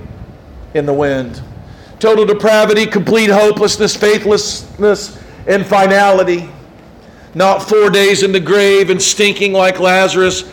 in 0.73 0.85
the 0.85 0.93
wind 0.93 1.41
total 2.03 2.25
depravity, 2.25 2.85
complete 2.85 3.29
hopelessness, 3.29 3.95
faithlessness, 3.95 5.17
and 5.47 5.65
finality. 5.65 6.49
Not 7.33 7.59
four 7.59 7.89
days 7.89 8.23
in 8.23 8.33
the 8.33 8.41
grave 8.41 8.89
and 8.89 9.01
stinking 9.01 9.53
like 9.53 9.79
Lazarus, 9.79 10.43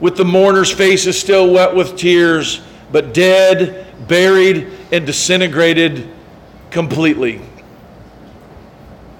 with 0.00 0.16
the 0.16 0.24
mourner's 0.24 0.70
faces 0.70 1.20
still 1.20 1.52
wet 1.52 1.74
with 1.74 1.98
tears, 1.98 2.62
but 2.90 3.12
dead, 3.12 3.86
buried, 4.08 4.66
and 4.92 5.04
disintegrated 5.04 6.08
completely. 6.70 7.42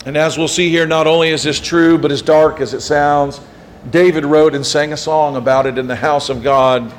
And 0.07 0.17
as 0.17 0.39
we'll 0.39 0.49
see 0.49 0.71
here, 0.71 0.87
not 0.87 1.07
only 1.07 1.29
is 1.29 1.43
this 1.43 1.61
true, 1.61 1.99
but 1.99 2.11
as 2.11 2.23
dark 2.23 2.63
as 2.63 2.73
it 2.73 2.81
sounds, 2.81 3.43
David 3.91 4.25
wrote 4.25 4.55
and 4.55 4.65
sang 4.65 4.93
a 4.93 4.97
song 4.97 5.37
about 5.37 5.67
it 5.67 5.79
in 5.79 5.87
the 5.87 5.97
house 5.97 6.29
of 6.29 6.43
God. 6.43 6.93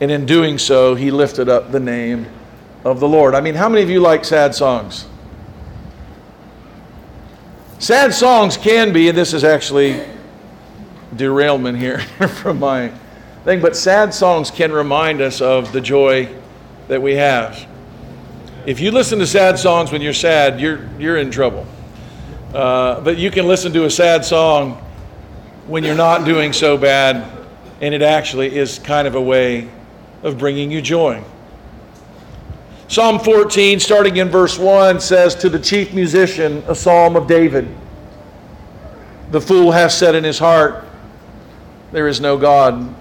And 0.00 0.10
in 0.10 0.26
doing 0.26 0.58
so, 0.58 0.94
he 0.94 1.10
lifted 1.10 1.48
up 1.48 1.72
the 1.72 1.80
name 1.80 2.26
of 2.84 3.00
the 3.00 3.08
Lord. 3.08 3.34
I 3.34 3.40
mean, 3.40 3.54
how 3.54 3.68
many 3.68 3.82
of 3.82 3.90
you 3.90 4.00
like 4.00 4.24
sad 4.24 4.54
songs? 4.54 5.06
Sad 7.80 8.14
songs 8.14 8.56
can 8.56 8.92
be, 8.92 9.08
and 9.08 9.18
this 9.18 9.32
is 9.32 9.44
actually 9.44 10.04
derailment 11.14 11.78
here 11.78 11.98
from 12.28 12.58
my 12.58 12.92
thing, 13.44 13.60
but 13.60 13.76
sad 13.76 14.12
songs 14.12 14.50
can 14.50 14.72
remind 14.72 15.20
us 15.20 15.40
of 15.40 15.72
the 15.72 15.80
joy 15.80 16.28
that 16.88 17.00
we 17.00 17.14
have. 17.14 17.66
If 18.66 18.80
you 18.80 18.90
listen 18.90 19.18
to 19.20 19.26
sad 19.26 19.58
songs 19.58 19.90
when 19.90 20.02
you're 20.02 20.12
sad, 20.12 20.60
you're, 20.60 20.88
you're 20.98 21.16
in 21.16 21.30
trouble. 21.30 21.66
Uh, 22.52 23.00
but 23.00 23.16
you 23.16 23.30
can 23.30 23.46
listen 23.46 23.72
to 23.72 23.84
a 23.84 23.90
sad 23.90 24.24
song 24.24 24.84
when 25.68 25.84
you're 25.84 25.94
not 25.94 26.24
doing 26.24 26.54
so 26.54 26.78
bad, 26.78 27.30
and 27.82 27.94
it 27.94 28.00
actually 28.00 28.56
is 28.56 28.78
kind 28.78 29.06
of 29.06 29.14
a 29.14 29.20
way 29.20 29.68
of 30.22 30.38
bringing 30.38 30.70
you 30.70 30.80
joy. 30.80 31.22
Psalm 32.88 33.18
14, 33.20 33.78
starting 33.78 34.16
in 34.16 34.30
verse 34.30 34.58
1, 34.58 34.98
says, 34.98 35.34
To 35.34 35.50
the 35.50 35.58
chief 35.58 35.92
musician, 35.92 36.64
a 36.66 36.74
psalm 36.74 37.16
of 37.16 37.26
David 37.26 37.68
The 39.30 39.42
fool 39.42 39.70
hath 39.70 39.92
said 39.92 40.14
in 40.14 40.24
his 40.24 40.38
heart, 40.38 40.86
There 41.92 42.08
is 42.08 42.18
no 42.18 42.38
God. 42.38 42.94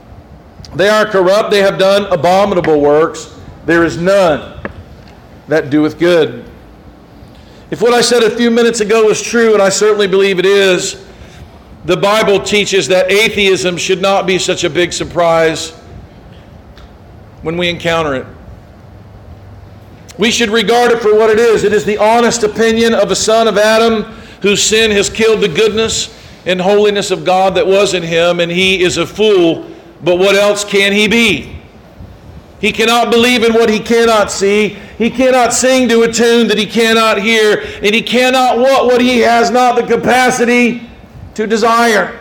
They 0.75 0.89
are 0.89 1.05
corrupt, 1.05 1.51
they 1.51 1.61
have 1.61 1.79
done 1.79 2.03
abominable 2.11 2.81
works. 2.81 3.33
There 3.65 3.85
is 3.85 3.97
none 3.97 4.59
that 5.47 5.69
doeth 5.69 5.97
good. 5.97 6.43
If 7.71 7.81
what 7.81 7.93
I 7.93 8.01
said 8.01 8.23
a 8.23 8.35
few 8.35 8.51
minutes 8.51 8.81
ago 8.81 9.09
is 9.09 9.21
true, 9.21 9.53
and 9.53 9.61
I 9.61 9.69
certainly 9.69 10.07
believe 10.07 10.37
it 10.37 10.45
is, 10.45 11.06
the 11.85 11.97
Bible 11.97 12.39
teaches 12.41 12.87
that 12.87 13.11
atheism 13.11 13.77
should 13.77 14.01
not 14.01 14.25
be 14.25 14.37
such 14.37 14.63
a 14.63 14.69
big 14.69 14.91
surprise 14.91 15.71
when 17.41 17.57
we 17.57 17.69
encounter 17.69 18.15
it. 18.15 18.25
We 20.17 20.31
should 20.31 20.49
regard 20.49 20.91
it 20.91 20.99
for 20.99 21.15
what 21.15 21.29
it 21.29 21.39
is. 21.39 21.63
It 21.63 21.73
is 21.73 21.85
the 21.85 21.97
honest 21.97 22.43
opinion 22.43 22.93
of 22.93 23.11
a 23.11 23.15
son 23.15 23.47
of 23.47 23.57
Adam 23.57 24.03
whose 24.41 24.61
sin 24.63 24.91
has 24.91 25.09
killed 25.09 25.41
the 25.41 25.47
goodness 25.47 26.13
and 26.45 26.59
holiness 26.59 27.11
of 27.11 27.23
God 27.23 27.55
that 27.55 27.67
was 27.67 27.93
in 27.93 28.03
him, 28.03 28.39
and 28.39 28.51
he 28.51 28.81
is 28.81 28.97
a 28.97 29.05
fool. 29.05 29.69
But 30.03 30.17
what 30.17 30.35
else 30.35 30.63
can 30.63 30.91
he 30.91 31.07
be? 31.07 31.57
He 32.59 32.71
cannot 32.71 33.11
believe 33.11 33.43
in 33.43 33.53
what 33.53 33.69
he 33.69 33.79
cannot 33.79 34.31
see. 34.31 34.69
He 34.97 35.09
cannot 35.11 35.53
sing 35.53 35.87
to 35.89 36.01
a 36.01 36.11
tune 36.11 36.47
that 36.47 36.57
he 36.57 36.65
cannot 36.65 37.21
hear. 37.21 37.59
And 37.83 37.93
he 37.93 38.01
cannot 38.01 38.57
want 38.57 38.85
what 38.85 39.01
he 39.01 39.19
has 39.19 39.51
not 39.51 39.75
the 39.75 39.83
capacity 39.83 40.86
to 41.37 41.45
desire. 41.45 42.19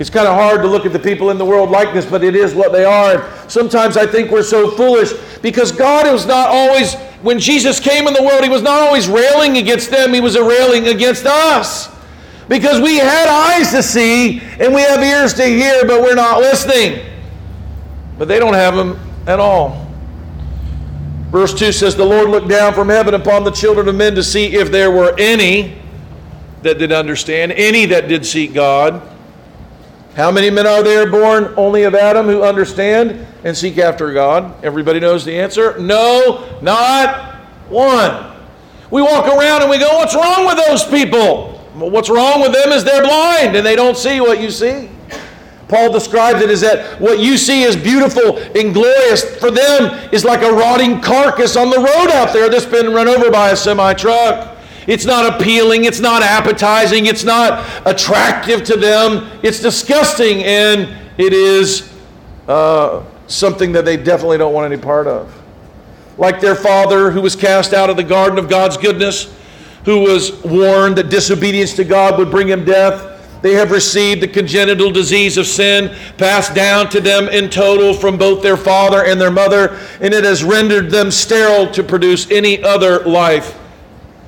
It's 0.00 0.10
kind 0.10 0.26
of 0.26 0.34
hard 0.34 0.62
to 0.62 0.66
look 0.66 0.84
at 0.84 0.92
the 0.92 0.98
people 0.98 1.30
in 1.30 1.38
the 1.38 1.44
world 1.44 1.70
like 1.70 1.94
this, 1.94 2.04
but 2.04 2.24
it 2.24 2.34
is 2.34 2.56
what 2.56 2.72
they 2.72 2.84
are. 2.84 3.22
And 3.22 3.50
sometimes 3.50 3.96
I 3.96 4.04
think 4.04 4.32
we're 4.32 4.42
so 4.42 4.72
foolish 4.72 5.12
because 5.42 5.70
God 5.70 6.10
was 6.10 6.26
not 6.26 6.48
always, 6.48 6.96
when 7.22 7.38
Jesus 7.38 7.78
came 7.78 8.08
in 8.08 8.14
the 8.14 8.22
world, 8.24 8.42
He 8.42 8.50
was 8.50 8.62
not 8.62 8.80
always 8.80 9.06
railing 9.06 9.58
against 9.58 9.90
them, 9.90 10.12
He 10.12 10.20
was 10.20 10.36
railing 10.36 10.88
against 10.88 11.24
us. 11.24 11.88
Because 12.48 12.80
we 12.80 12.98
had 12.98 13.28
eyes 13.28 13.70
to 13.70 13.80
see 13.80 14.40
and 14.58 14.74
we 14.74 14.80
have 14.80 15.00
ears 15.00 15.32
to 15.34 15.44
hear, 15.44 15.86
but 15.86 16.02
we're 16.02 16.16
not 16.16 16.40
listening. 16.40 17.06
But 18.18 18.26
they 18.26 18.40
don't 18.40 18.54
have 18.54 18.74
them 18.74 18.98
at 19.28 19.38
all. 19.38 19.86
Verse 21.30 21.54
2 21.54 21.70
says, 21.70 21.94
The 21.94 22.04
Lord 22.04 22.28
looked 22.28 22.48
down 22.48 22.74
from 22.74 22.88
heaven 22.88 23.14
upon 23.14 23.44
the 23.44 23.52
children 23.52 23.86
of 23.86 23.94
men 23.94 24.16
to 24.16 24.24
see 24.24 24.56
if 24.56 24.72
there 24.72 24.90
were 24.90 25.14
any 25.16 25.80
that 26.62 26.78
did 26.78 26.92
understand, 26.92 27.52
any 27.52 27.86
that 27.86 28.08
did 28.08 28.24
seek 28.24 28.54
God. 28.54 29.02
How 30.14 30.30
many 30.30 30.50
men 30.50 30.66
are 30.66 30.82
there 30.82 31.10
born 31.10 31.54
only 31.56 31.84
of 31.84 31.94
Adam 31.94 32.26
who 32.26 32.42
understand 32.42 33.26
and 33.44 33.56
seek 33.56 33.78
after 33.78 34.12
God? 34.12 34.62
Everybody 34.64 35.00
knows 35.00 35.24
the 35.24 35.38
answer. 35.38 35.78
No, 35.78 36.58
not 36.60 37.36
one. 37.68 38.36
We 38.90 39.00
walk 39.00 39.26
around 39.26 39.62
and 39.62 39.70
we 39.70 39.78
go, 39.78 39.88
What's 39.96 40.14
wrong 40.14 40.46
with 40.46 40.56
those 40.66 40.84
people? 40.84 41.58
Well, 41.74 41.90
what's 41.90 42.10
wrong 42.10 42.42
with 42.42 42.52
them 42.52 42.72
is 42.72 42.84
they're 42.84 43.02
blind 43.02 43.56
and 43.56 43.64
they 43.64 43.74
don't 43.74 43.96
see 43.96 44.20
what 44.20 44.40
you 44.40 44.50
see. 44.50 44.90
Paul 45.68 45.90
describes 45.90 46.42
it 46.42 46.50
as 46.50 46.60
that 46.60 47.00
what 47.00 47.18
you 47.18 47.38
see 47.38 47.62
is 47.62 47.76
beautiful 47.76 48.36
and 48.36 48.74
glorious 48.74 49.24
for 49.38 49.50
them 49.50 50.10
is 50.12 50.22
like 50.22 50.42
a 50.42 50.52
rotting 50.52 51.00
carcass 51.00 51.56
on 51.56 51.70
the 51.70 51.78
road 51.78 52.10
out 52.10 52.34
there 52.34 52.50
that's 52.50 52.66
been 52.66 52.92
run 52.92 53.08
over 53.08 53.30
by 53.30 53.50
a 53.50 53.56
semi 53.56 53.94
truck. 53.94 54.51
It's 54.86 55.04
not 55.04 55.34
appealing, 55.34 55.84
it's 55.84 56.00
not 56.00 56.22
appetizing, 56.22 57.06
it's 57.06 57.24
not 57.24 57.64
attractive 57.86 58.64
to 58.64 58.76
them. 58.76 59.30
It's 59.42 59.60
disgusting, 59.60 60.42
and 60.42 60.88
it 61.18 61.32
is 61.32 61.92
uh, 62.48 63.04
something 63.28 63.72
that 63.72 63.84
they 63.84 63.96
definitely 63.96 64.38
don't 64.38 64.52
want 64.52 64.70
any 64.72 64.80
part 64.80 65.06
of. 65.06 65.32
Like 66.18 66.40
their 66.40 66.56
father, 66.56 67.10
who 67.10 67.20
was 67.20 67.36
cast 67.36 67.72
out 67.72 67.90
of 67.90 67.96
the 67.96 68.04
garden 68.04 68.38
of 68.38 68.48
God's 68.48 68.76
goodness, 68.76 69.32
who 69.84 70.00
was 70.00 70.32
warned 70.44 70.96
that 70.96 71.10
disobedience 71.10 71.74
to 71.74 71.84
God 71.84 72.18
would 72.18 72.30
bring 72.30 72.48
him 72.48 72.64
death. 72.64 73.08
They 73.40 73.54
have 73.54 73.72
received 73.72 74.20
the 74.20 74.28
congenital 74.28 74.90
disease 74.92 75.36
of 75.36 75.46
sin 75.46 75.96
passed 76.16 76.54
down 76.54 76.88
to 76.90 77.00
them 77.00 77.28
in 77.28 77.50
total 77.50 77.92
from 77.92 78.16
both 78.16 78.42
their 78.42 78.56
father 78.56 79.04
and 79.04 79.20
their 79.20 79.32
mother, 79.32 79.78
and 80.00 80.14
it 80.14 80.24
has 80.24 80.44
rendered 80.44 80.90
them 80.90 81.10
sterile 81.10 81.70
to 81.72 81.82
produce 81.82 82.30
any 82.30 82.62
other 82.62 83.00
life 83.00 83.58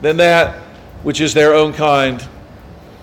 than 0.04 0.18
that 0.18 0.56
which 1.02 1.20
is 1.20 1.34
their 1.34 1.54
own 1.54 1.72
kind. 1.72 2.26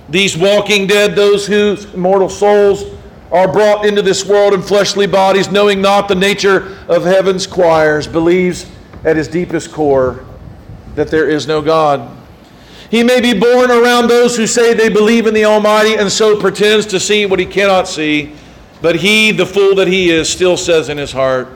These 0.09 0.35
walking 0.35 0.87
dead, 0.87 1.15
those 1.15 1.47
whose 1.47 1.95
mortal 1.95 2.29
souls 2.29 2.83
are 3.31 3.49
brought 3.49 3.85
into 3.85 4.01
this 4.01 4.25
world 4.25 4.53
in 4.53 4.61
fleshly 4.61 5.07
bodies, 5.07 5.49
knowing 5.49 5.81
not 5.81 6.07
the 6.07 6.15
nature 6.15 6.77
of 6.89 7.03
heaven's 7.03 7.47
choirs, 7.47 8.07
believes 8.07 8.69
at 9.05 9.15
his 9.15 9.27
deepest 9.27 9.71
core 9.71 10.25
that 10.95 11.07
there 11.07 11.29
is 11.29 11.47
no 11.47 11.61
God. 11.61 12.17
He 12.89 13.03
may 13.03 13.21
be 13.21 13.33
born 13.33 13.71
around 13.71 14.09
those 14.09 14.35
who 14.35 14.45
say 14.45 14.73
they 14.73 14.89
believe 14.89 15.27
in 15.27 15.33
the 15.33 15.45
Almighty 15.45 15.95
and 15.95 16.11
so 16.11 16.37
pretends 16.37 16.85
to 16.87 16.99
see 16.99 17.25
what 17.25 17.39
he 17.39 17.45
cannot 17.45 17.87
see, 17.87 18.35
but 18.81 18.97
he, 18.97 19.31
the 19.31 19.45
fool 19.45 19.75
that 19.75 19.87
he 19.87 20.09
is, 20.09 20.29
still 20.29 20.57
says 20.57 20.89
in 20.89 20.97
his 20.97 21.13
heart, 21.13 21.47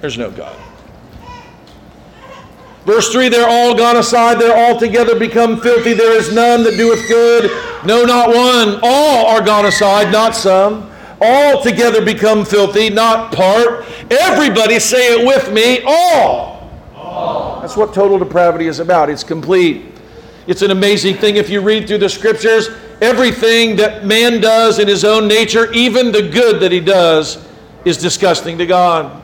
There's 0.00 0.18
no 0.18 0.32
God. 0.32 0.56
Verse 2.84 3.12
3 3.12 3.28
They're 3.28 3.48
all 3.48 3.76
gone 3.76 3.96
aside, 3.96 4.40
they're 4.40 4.70
altogether 4.70 5.18
become 5.18 5.60
filthy. 5.60 5.92
There 5.92 6.16
is 6.16 6.32
none 6.32 6.64
that 6.64 6.76
doeth 6.76 7.06
good, 7.08 7.50
no, 7.84 8.04
not 8.04 8.28
one. 8.28 8.80
All 8.82 9.26
are 9.26 9.44
gone 9.44 9.66
aside, 9.66 10.12
not 10.12 10.34
some. 10.34 10.90
All 11.20 11.62
together 11.62 12.02
become 12.02 12.44
filthy, 12.44 12.88
not 12.88 13.32
part. 13.32 13.84
Everybody 14.10 14.78
say 14.78 15.20
it 15.20 15.26
with 15.26 15.52
me, 15.52 15.80
all. 15.86 16.70
all. 16.94 17.60
That's 17.60 17.76
what 17.76 17.92
total 17.92 18.18
depravity 18.18 18.66
is 18.66 18.78
about. 18.78 19.10
It's 19.10 19.22
complete. 19.22 19.84
It's 20.46 20.62
an 20.62 20.70
amazing 20.70 21.16
thing 21.16 21.36
if 21.36 21.50
you 21.50 21.60
read 21.60 21.86
through 21.86 21.98
the 21.98 22.08
scriptures. 22.08 22.70
Everything 23.02 23.76
that 23.76 24.06
man 24.06 24.40
does 24.40 24.78
in 24.78 24.88
his 24.88 25.04
own 25.04 25.28
nature, 25.28 25.70
even 25.72 26.10
the 26.10 26.28
good 26.28 26.60
that 26.60 26.72
he 26.72 26.80
does, 26.80 27.46
is 27.84 27.98
disgusting 27.98 28.56
to 28.58 28.66
God. 28.66 29.19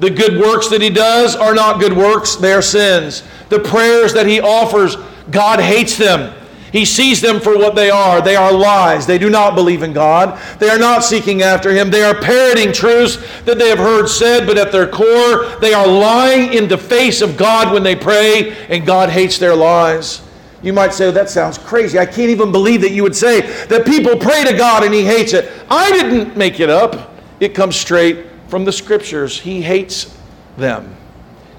The 0.00 0.10
good 0.10 0.40
works 0.40 0.68
that 0.68 0.80
he 0.80 0.90
does 0.90 1.36
are 1.36 1.54
not 1.54 1.78
good 1.78 1.92
works, 1.92 2.36
they 2.36 2.52
are 2.52 2.62
sins. 2.62 3.22
The 3.50 3.60
prayers 3.60 4.14
that 4.14 4.26
he 4.26 4.40
offers, 4.40 4.96
God 5.30 5.60
hates 5.60 5.96
them. 5.96 6.34
He 6.72 6.84
sees 6.84 7.20
them 7.20 7.40
for 7.40 7.58
what 7.58 7.74
they 7.74 7.90
are. 7.90 8.22
They 8.22 8.36
are 8.36 8.52
lies. 8.52 9.06
They 9.06 9.18
do 9.18 9.28
not 9.28 9.54
believe 9.54 9.82
in 9.82 9.92
God. 9.92 10.40
They 10.58 10.68
are 10.70 10.78
not 10.78 11.02
seeking 11.02 11.42
after 11.42 11.72
Him. 11.72 11.90
They 11.90 12.02
are 12.02 12.14
parroting 12.14 12.72
truths 12.72 13.16
that 13.42 13.58
they 13.58 13.68
have 13.70 13.78
heard 13.78 14.06
said, 14.06 14.46
but 14.46 14.56
at 14.56 14.70
their 14.70 14.86
core, 14.86 15.46
they 15.60 15.74
are 15.74 15.86
lying 15.86 16.52
in 16.52 16.68
the 16.68 16.78
face 16.78 17.22
of 17.22 17.36
God 17.36 17.72
when 17.72 17.82
they 17.82 17.96
pray, 17.96 18.56
and 18.68 18.86
God 18.86 19.10
hates 19.10 19.36
their 19.36 19.56
lies. 19.56 20.22
You 20.62 20.72
might 20.72 20.94
say, 20.94 21.08
oh, 21.08 21.10
that 21.10 21.28
sounds 21.28 21.58
crazy. 21.58 21.98
I 21.98 22.06
can't 22.06 22.30
even 22.30 22.52
believe 22.52 22.82
that 22.82 22.92
you 22.92 23.02
would 23.02 23.16
say 23.16 23.40
that 23.66 23.84
people 23.84 24.16
pray 24.16 24.44
to 24.44 24.56
God 24.56 24.84
and 24.84 24.94
He 24.94 25.04
hates 25.04 25.32
it. 25.32 25.50
I 25.68 25.90
didn't 25.90 26.36
make 26.36 26.60
it 26.60 26.70
up, 26.70 27.16
it 27.40 27.52
comes 27.54 27.74
straight 27.74 28.29
from 28.50 28.64
the 28.64 28.72
scriptures. 28.72 29.38
He 29.40 29.62
hates 29.62 30.14
them, 30.56 30.94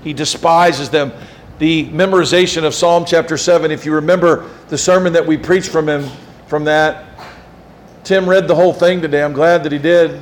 He 0.04 0.14
despises 0.14 0.90
them. 0.90 1.12
The 1.58 1.88
memorization 1.90 2.64
of 2.64 2.74
Psalm 2.74 3.06
chapter 3.06 3.38
7, 3.38 3.70
if 3.72 3.86
you 3.86 3.94
remember 3.94 4.50
the 4.68 4.78
sermon 4.78 5.14
that 5.14 5.26
we 5.26 5.38
preached 5.38 5.70
from 5.70 5.88
him 5.88 6.10
from 6.48 6.64
that, 6.64 7.06
Tim 8.04 8.28
read 8.28 8.48
the 8.48 8.56
whole 8.56 8.74
thing 8.74 9.00
today. 9.00 9.24
I'm 9.24 9.32
glad 9.32 9.64
that 9.64 9.72
he 9.72 9.78
did. 9.78 10.20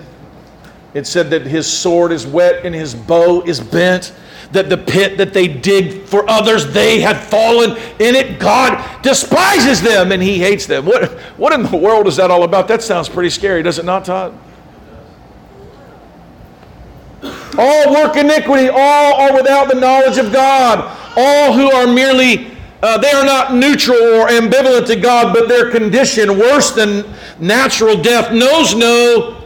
It 0.94 1.08
said 1.08 1.30
that 1.30 1.44
his 1.44 1.66
sword 1.66 2.12
is 2.12 2.28
wet 2.28 2.66
and 2.66 2.76
his 2.76 2.94
bow 2.94 3.42
is 3.44 3.62
bent 3.62 4.14
that 4.52 4.68
the 4.68 4.78
pit 4.78 5.18
that 5.18 5.34
they 5.34 5.48
dig 5.48 6.04
for 6.04 6.30
others, 6.30 6.74
they 6.74 7.00
had 7.00 7.18
fallen 7.24 7.72
in 8.00 8.16
it. 8.16 8.40
God 8.40 9.02
despises 9.02 9.82
them 9.82 10.12
and 10.12 10.22
he 10.22 10.40
hates 10.40 10.66
them. 10.66 10.86
What, 10.86 11.12
what 11.38 11.54
in 11.54 11.64
the 11.64 11.78
world 11.78 12.08
is 12.08 12.18
that 12.18 12.32
all 12.32 12.44
about? 12.44 12.68
That 12.68 12.82
sounds 12.82 13.08
pretty 13.08 13.30
scary, 13.30 13.64
does 13.64 13.80
it 13.80 13.86
not, 13.86 14.06
Todd? 14.06 14.38
All 17.58 17.94
work 17.94 18.16
iniquity, 18.16 18.70
all 18.70 19.16
are 19.22 19.34
without 19.34 19.68
the 19.70 19.80
knowledge 19.80 20.18
of 20.18 20.32
God. 20.32 20.98
All 21.18 21.54
who 21.54 21.72
are 21.72 21.88
merely, 21.88 22.56
uh, 22.82 22.98
they 22.98 23.12
are 23.12 23.26
not 23.26 23.54
neutral 23.54 23.98
or 23.98 24.28
ambivalent 24.28 24.86
to 24.88 24.96
God, 24.96 25.34
but 25.34 25.48
their 25.48 25.72
condition, 25.72 26.38
worse 26.38 26.72
than 26.72 27.06
natural 27.40 28.02
death, 28.02 28.32
knows 28.32 28.76
no 28.76 29.42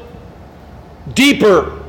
deeper, 1.14 1.82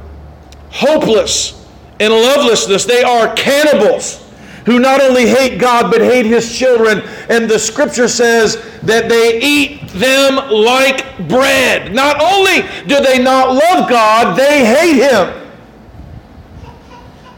hopeless, 0.71 1.67
and 2.01 2.13
lovelessness. 2.13 2.85
They 2.85 3.03
are 3.03 3.35
cannibals 3.35 4.25
who 4.67 4.79
not 4.79 5.01
only 5.01 5.27
hate 5.27 5.59
God 5.59 5.91
but 5.91 6.01
hate 6.01 6.27
his 6.27 6.57
children. 6.57 7.03
And 7.29 7.49
the 7.49 7.59
scripture 7.59 8.09
says 8.09 8.57
that 8.83 9.09
they 9.09 9.41
eat 9.43 9.89
them 9.89 10.37
like 10.51 11.29
bread. 11.29 11.95
Not 11.95 12.21
only 12.21 12.63
do 12.87 13.03
they 13.03 13.23
not 13.23 13.53
love 13.53 13.89
God, 13.89 14.37
they 14.37 14.65
hate 14.65 15.03
him. 15.03 15.44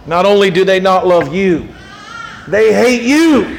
Not 0.07 0.25
only 0.25 0.51
do 0.51 0.65
they 0.65 0.81
not 0.81 1.07
love 1.07 1.35
you, 1.35 1.69
they 2.49 2.73
hate 2.73 3.03
you. 3.03 3.59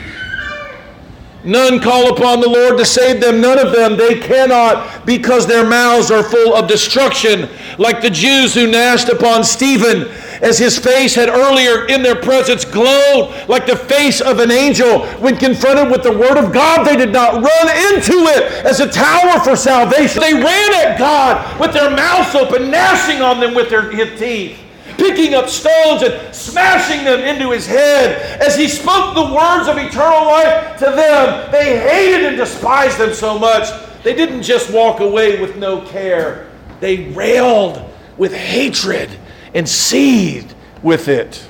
None 1.44 1.80
call 1.80 2.14
upon 2.14 2.42
the 2.42 2.50
Lord 2.50 2.78
to 2.78 2.86
save 2.86 3.22
them, 3.22 3.40
none 3.40 3.60
of 3.60 3.72
them. 3.72 3.96
They 3.96 4.20
cannot 4.20 5.06
because 5.06 5.46
their 5.46 5.66
mouths 5.66 6.12
are 6.12 6.24
full 6.24 6.54
of 6.54 6.68
destruction, 6.68 7.48
like 7.78 8.02
the 8.02 8.10
Jews 8.10 8.54
who 8.54 8.68
gnashed 8.68 9.08
upon 9.08 9.44
Stephen 9.44 10.10
as 10.42 10.58
his 10.58 10.78
face 10.78 11.16
had 11.16 11.30
earlier 11.30 11.86
in 11.88 12.04
their 12.04 12.16
presence 12.16 12.66
glowed 12.66 13.34
like 13.48 13.66
the 13.66 13.76
face 13.76 14.20
of 14.20 14.40
an 14.40 14.52
angel. 14.52 15.06
When 15.18 15.38
confronted 15.38 15.90
with 15.90 16.04
the 16.04 16.12
word 16.12 16.38
of 16.38 16.52
God, 16.52 16.86
they 16.86 16.98
did 16.98 17.14
not 17.14 17.36
run 17.36 17.94
into 17.94 18.28
it 18.28 18.66
as 18.66 18.80
a 18.80 18.92
tower 18.92 19.40
for 19.40 19.56
salvation. 19.56 20.22
They 20.22 20.34
ran 20.34 20.74
at 20.74 21.00
God 21.00 21.60
with 21.60 21.72
their 21.72 21.90
mouths 21.90 22.36
open, 22.36 22.70
gnashing 22.70 23.22
on 23.22 23.40
them 23.40 23.54
with 23.54 23.70
their 23.70 23.90
teeth 24.18 24.60
picking 24.98 25.34
up 25.34 25.50
stones 25.50 26.04
and 26.04 26.34
smashing 26.36 27.06
them 27.06 27.20
into 27.20 27.52
his 27.52 27.66
head. 27.68 28.42
As 28.42 28.58
he 28.58 28.68
spoke 28.68 29.16
the 29.16 29.34
words 29.34 29.68
of 29.68 29.78
eternal 29.78 30.26
life 30.26 30.78
to 30.80 30.86
them, 30.86 31.52
they 31.52 31.80
hated 31.80 32.26
and 32.26 32.38
despised 32.38 32.98
them 32.98 33.14
so 33.14 33.38
much. 33.38 33.70
They 34.04 34.16
didn't 34.16 34.44
just 34.44 34.72
walk 34.72 35.00
away 35.00 35.40
with 35.42 35.58
no 35.58 35.82
care, 35.82 36.50
they 36.80 37.10
railed 37.12 37.84
with 38.18 38.34
hatred 38.34 39.10
and 39.54 39.68
seethed 39.68 40.56
with 40.82 41.08
it. 41.08 41.48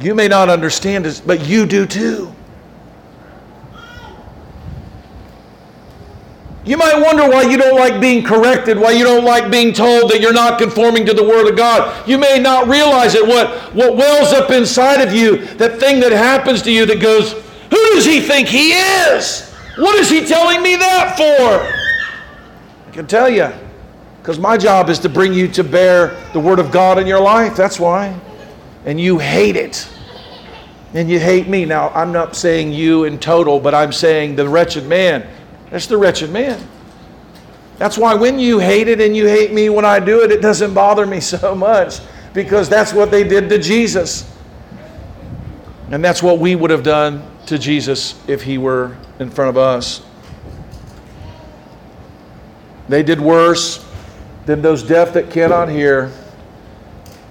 You 0.00 0.14
may 0.14 0.28
not 0.28 0.48
understand 0.48 1.04
this, 1.04 1.20
but 1.20 1.46
you 1.46 1.66
do 1.66 1.86
too. 1.86 2.35
You 6.66 6.76
might 6.76 7.00
wonder 7.00 7.28
why 7.30 7.42
you 7.42 7.56
don't 7.56 7.78
like 7.78 8.00
being 8.00 8.24
corrected, 8.24 8.76
why 8.76 8.90
you 8.90 9.04
don't 9.04 9.24
like 9.24 9.52
being 9.52 9.72
told 9.72 10.10
that 10.10 10.20
you're 10.20 10.32
not 10.32 10.58
conforming 10.58 11.06
to 11.06 11.14
the 11.14 11.22
Word 11.22 11.48
of 11.48 11.56
God. 11.56 12.08
You 12.08 12.18
may 12.18 12.40
not 12.40 12.66
realize 12.66 13.14
it. 13.14 13.24
What, 13.24 13.72
what 13.72 13.96
wells 13.96 14.32
up 14.32 14.50
inside 14.50 15.00
of 15.00 15.14
you, 15.14 15.46
that 15.54 15.78
thing 15.78 16.00
that 16.00 16.10
happens 16.10 16.62
to 16.62 16.72
you 16.72 16.84
that 16.86 17.00
goes, 17.00 17.34
Who 17.70 17.94
does 17.94 18.04
he 18.04 18.20
think 18.20 18.48
he 18.48 18.72
is? 18.72 19.48
What 19.76 19.94
is 19.94 20.10
he 20.10 20.26
telling 20.26 20.60
me 20.60 20.74
that 20.74 21.16
for? 21.16 22.88
I 22.88 22.92
can 22.92 23.06
tell 23.06 23.28
you. 23.28 23.52
Because 24.20 24.40
my 24.40 24.56
job 24.56 24.90
is 24.90 24.98
to 25.00 25.08
bring 25.08 25.32
you 25.32 25.46
to 25.46 25.62
bear 25.62 26.20
the 26.32 26.40
Word 26.40 26.58
of 26.58 26.72
God 26.72 26.98
in 26.98 27.06
your 27.06 27.20
life. 27.20 27.54
That's 27.54 27.78
why. 27.78 28.18
And 28.84 29.00
you 29.00 29.18
hate 29.18 29.54
it. 29.54 29.88
And 30.94 31.08
you 31.08 31.20
hate 31.20 31.46
me. 31.46 31.64
Now, 31.64 31.90
I'm 31.90 32.10
not 32.10 32.34
saying 32.34 32.72
you 32.72 33.04
in 33.04 33.20
total, 33.20 33.60
but 33.60 33.72
I'm 33.72 33.92
saying 33.92 34.34
the 34.34 34.48
wretched 34.48 34.86
man. 34.86 35.28
That's 35.70 35.86
the 35.86 35.96
wretched 35.96 36.30
man. 36.30 36.66
That's 37.78 37.98
why 37.98 38.14
when 38.14 38.38
you 38.38 38.58
hate 38.58 38.88
it 38.88 39.00
and 39.00 39.16
you 39.16 39.26
hate 39.26 39.52
me 39.52 39.68
when 39.68 39.84
I 39.84 40.00
do 40.00 40.22
it, 40.22 40.32
it 40.32 40.40
doesn't 40.40 40.72
bother 40.72 41.06
me 41.06 41.20
so 41.20 41.54
much 41.54 42.00
because 42.32 42.68
that's 42.68 42.92
what 42.92 43.10
they 43.10 43.24
did 43.24 43.48
to 43.50 43.58
Jesus. 43.58 44.32
And 45.90 46.04
that's 46.04 46.22
what 46.22 46.38
we 46.38 46.56
would 46.56 46.70
have 46.70 46.82
done 46.82 47.26
to 47.46 47.58
Jesus 47.58 48.20
if 48.28 48.42
he 48.42 48.58
were 48.58 48.96
in 49.18 49.30
front 49.30 49.50
of 49.50 49.56
us. 49.56 50.02
They 52.88 53.02
did 53.02 53.20
worse 53.20 53.84
than 54.46 54.62
those 54.62 54.82
deaf 54.82 55.12
that 55.14 55.30
cannot 55.30 55.68
hear, 55.68 56.12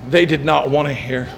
they 0.10 0.26
did 0.26 0.44
not 0.44 0.70
want 0.70 0.88
to 0.88 0.94
hear. 0.94 1.30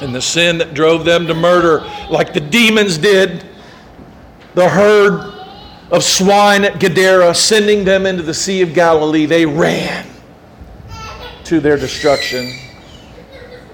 And 0.00 0.14
the 0.14 0.20
sin 0.20 0.58
that 0.58 0.74
drove 0.74 1.04
them 1.04 1.26
to 1.26 1.34
murder, 1.34 1.80
like 2.10 2.34
the 2.34 2.40
demons 2.40 2.98
did, 2.98 3.46
the 4.54 4.68
herd 4.68 5.33
of 5.90 6.02
swine 6.02 6.64
at 6.64 6.80
Gadara, 6.80 7.34
sending 7.34 7.84
them 7.84 8.06
into 8.06 8.22
the 8.22 8.34
Sea 8.34 8.62
of 8.62 8.74
Galilee, 8.74 9.26
they 9.26 9.46
ran 9.46 10.06
to 11.44 11.60
their 11.60 11.76
destruction. 11.76 12.52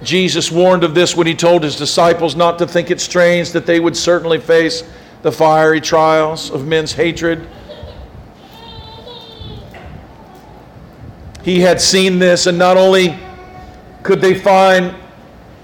Jesus 0.03 0.51
warned 0.51 0.83
of 0.83 0.95
this 0.95 1.15
when 1.15 1.27
he 1.27 1.35
told 1.35 1.63
his 1.63 1.77
disciples 1.77 2.35
not 2.35 2.59
to 2.59 2.67
think 2.67 2.91
it 2.91 3.01
strange 3.01 3.53
that 3.53 3.67
they 3.67 3.81
would 3.81 3.97
certainly 3.97 4.41
face 4.41 4.83
the 5.23 5.31
fiery 5.31 5.81
trials 5.81 6.51
of 6.51 6.67
men's 6.67 6.93
hatred 6.93 7.47
He 11.43 11.61
had 11.61 11.81
seen 11.81 12.19
this, 12.19 12.47
and 12.47 12.59
not 12.59 12.77
only 12.77 13.19
could 14.03 14.21
they 14.21 14.35
find 14.35 14.95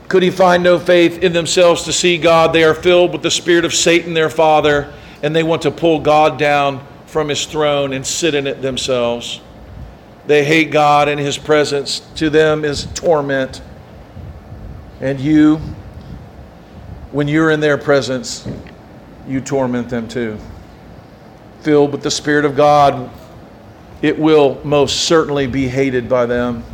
could 0.09 0.23
he 0.23 0.31
find 0.31 0.63
no 0.63 0.79
faith 0.79 1.19
in 1.25 1.33
themselves 1.33 1.83
to 1.83 1.93
see 1.93 2.17
God, 2.17 2.53
they 2.53 2.63
are 2.63 2.75
filled 2.75 3.13
with 3.13 3.23
the 3.23 3.31
spirit 3.31 3.65
of 3.65 3.75
Satan, 3.75 4.15
their 4.15 4.31
father, 4.31 4.95
and 5.23 5.35
they 5.35 5.43
want 5.43 5.63
to 5.63 5.71
pull 5.71 6.01
God 6.01 6.39
down 6.39 6.87
from 7.07 7.29
his 7.29 7.47
throne 7.47 7.93
and 7.93 8.07
sit 8.07 8.35
in 8.35 8.47
it 8.47 8.63
themselves. 8.63 9.41
They 10.27 10.45
hate 10.45 10.71
God 10.71 11.09
and 11.09 11.21
his 11.21 11.39
presence. 11.39 12.01
To 12.17 12.31
them 12.31 12.65
is 12.65 12.87
torment. 12.95 13.63
And 15.01 15.21
you, 15.21 15.57
when 17.13 17.29
you're 17.29 17.51
in 17.51 17.61
their 17.61 17.79
presence, 17.79 18.47
you 19.29 19.41
torment 19.41 19.89
them 19.89 20.09
too. 20.09 20.39
Filled 21.61 21.93
with 21.93 22.03
the 22.03 22.11
Spirit 22.11 22.45
of 22.45 22.57
God, 22.57 23.11
it 24.03 24.19
will 24.19 24.61
most 24.65 25.05
certainly 25.05 25.47
be 25.47 25.69
hated 25.69 26.09
by 26.09 26.27
them. 26.27 26.65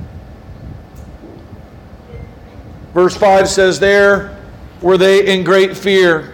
Verse 2.94 3.16
5 3.16 3.48
says, 3.48 3.80
There 3.80 4.36
were 4.80 4.98
they 4.98 5.26
in 5.26 5.44
great 5.44 5.76
fear, 5.76 6.31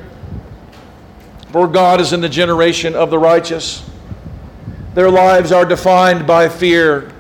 for 1.59 1.67
God 1.67 2.01
is 2.01 2.13
in 2.13 2.21
the 2.21 2.29
generation 2.29 2.95
of 2.95 3.11
the 3.11 3.19
righteous. 3.19 3.85
Their 4.95 5.11
lives 5.11 5.51
are 5.51 5.65
defined 5.65 6.25
by 6.25 6.49
fear. 6.49 7.13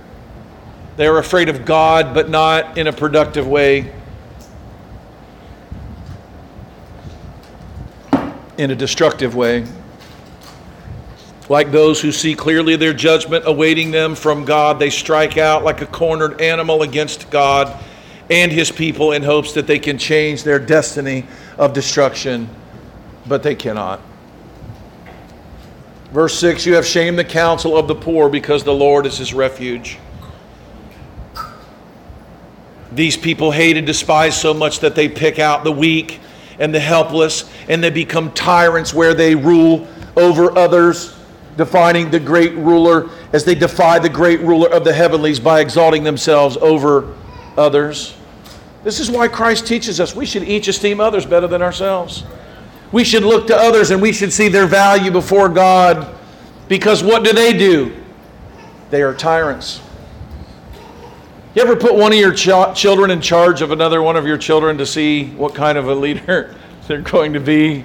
They 0.96 1.08
are 1.08 1.18
afraid 1.18 1.48
of 1.48 1.64
God, 1.64 2.14
but 2.14 2.30
not 2.30 2.78
in 2.78 2.86
a 2.86 2.92
productive 2.92 3.48
way. 3.48 3.92
In 8.58 8.70
a 8.70 8.76
destructive 8.76 9.34
way. 9.34 9.66
Like 11.48 11.72
those 11.72 12.00
who 12.00 12.12
see 12.12 12.36
clearly 12.36 12.76
their 12.76 12.94
judgment 12.94 13.42
awaiting 13.44 13.90
them 13.90 14.14
from 14.14 14.44
God, 14.44 14.78
they 14.78 14.90
strike 14.90 15.36
out 15.36 15.64
like 15.64 15.80
a 15.80 15.86
cornered 15.86 16.40
animal 16.40 16.82
against 16.82 17.28
God 17.28 17.76
and 18.30 18.52
his 18.52 18.70
people 18.70 19.10
in 19.10 19.24
hopes 19.24 19.52
that 19.54 19.66
they 19.66 19.80
can 19.80 19.98
change 19.98 20.44
their 20.44 20.60
destiny 20.60 21.26
of 21.58 21.72
destruction, 21.72 22.48
but 23.26 23.42
they 23.42 23.56
cannot. 23.56 24.00
Verse 26.12 26.38
6 26.38 26.66
You 26.66 26.74
have 26.74 26.86
shamed 26.86 27.18
the 27.18 27.24
counsel 27.24 27.76
of 27.76 27.88
the 27.88 27.94
poor 27.94 28.28
because 28.28 28.64
the 28.64 28.74
Lord 28.74 29.06
is 29.06 29.18
his 29.18 29.34
refuge. 29.34 29.98
These 32.92 33.16
people 33.16 33.50
hate 33.50 33.76
and 33.76 33.86
despise 33.86 34.40
so 34.40 34.54
much 34.54 34.80
that 34.80 34.94
they 34.94 35.08
pick 35.08 35.38
out 35.38 35.62
the 35.62 35.72
weak 35.72 36.20
and 36.58 36.74
the 36.74 36.80
helpless, 36.80 37.48
and 37.68 37.84
they 37.84 37.90
become 37.90 38.32
tyrants 38.32 38.92
where 38.92 39.14
they 39.14 39.34
rule 39.34 39.86
over 40.16 40.56
others, 40.58 41.16
defining 41.56 42.10
the 42.10 42.18
great 42.18 42.54
ruler 42.54 43.10
as 43.32 43.44
they 43.44 43.54
defy 43.54 43.98
the 43.98 44.08
great 44.08 44.40
ruler 44.40 44.68
of 44.70 44.84
the 44.84 44.92
heavenlies 44.92 45.38
by 45.38 45.60
exalting 45.60 46.02
themselves 46.02 46.56
over 46.56 47.14
others. 47.56 48.16
This 48.82 49.00
is 49.00 49.10
why 49.10 49.28
Christ 49.28 49.66
teaches 49.66 50.00
us 50.00 50.16
we 50.16 50.26
should 50.26 50.44
each 50.44 50.66
esteem 50.66 51.00
others 51.00 51.26
better 51.26 51.46
than 51.46 51.62
ourselves. 51.62 52.24
We 52.92 53.04
should 53.04 53.22
look 53.22 53.46
to 53.48 53.56
others 53.56 53.90
and 53.90 54.00
we 54.00 54.12
should 54.12 54.32
see 54.32 54.48
their 54.48 54.66
value 54.66 55.10
before 55.10 55.48
God 55.48 56.14
because 56.68 57.02
what 57.02 57.24
do 57.24 57.32
they 57.32 57.52
do? 57.52 57.94
They 58.90 59.02
are 59.02 59.14
tyrants. 59.14 59.80
You 61.54 61.62
ever 61.62 61.76
put 61.76 61.94
one 61.94 62.12
of 62.12 62.18
your 62.18 62.32
ch- 62.32 62.78
children 62.78 63.10
in 63.10 63.20
charge 63.20 63.62
of 63.62 63.72
another 63.72 64.00
one 64.02 64.16
of 64.16 64.26
your 64.26 64.38
children 64.38 64.78
to 64.78 64.86
see 64.86 65.26
what 65.30 65.54
kind 65.54 65.76
of 65.76 65.88
a 65.88 65.94
leader 65.94 66.54
they're 66.86 67.00
going 67.00 67.32
to 67.32 67.40
be, 67.40 67.84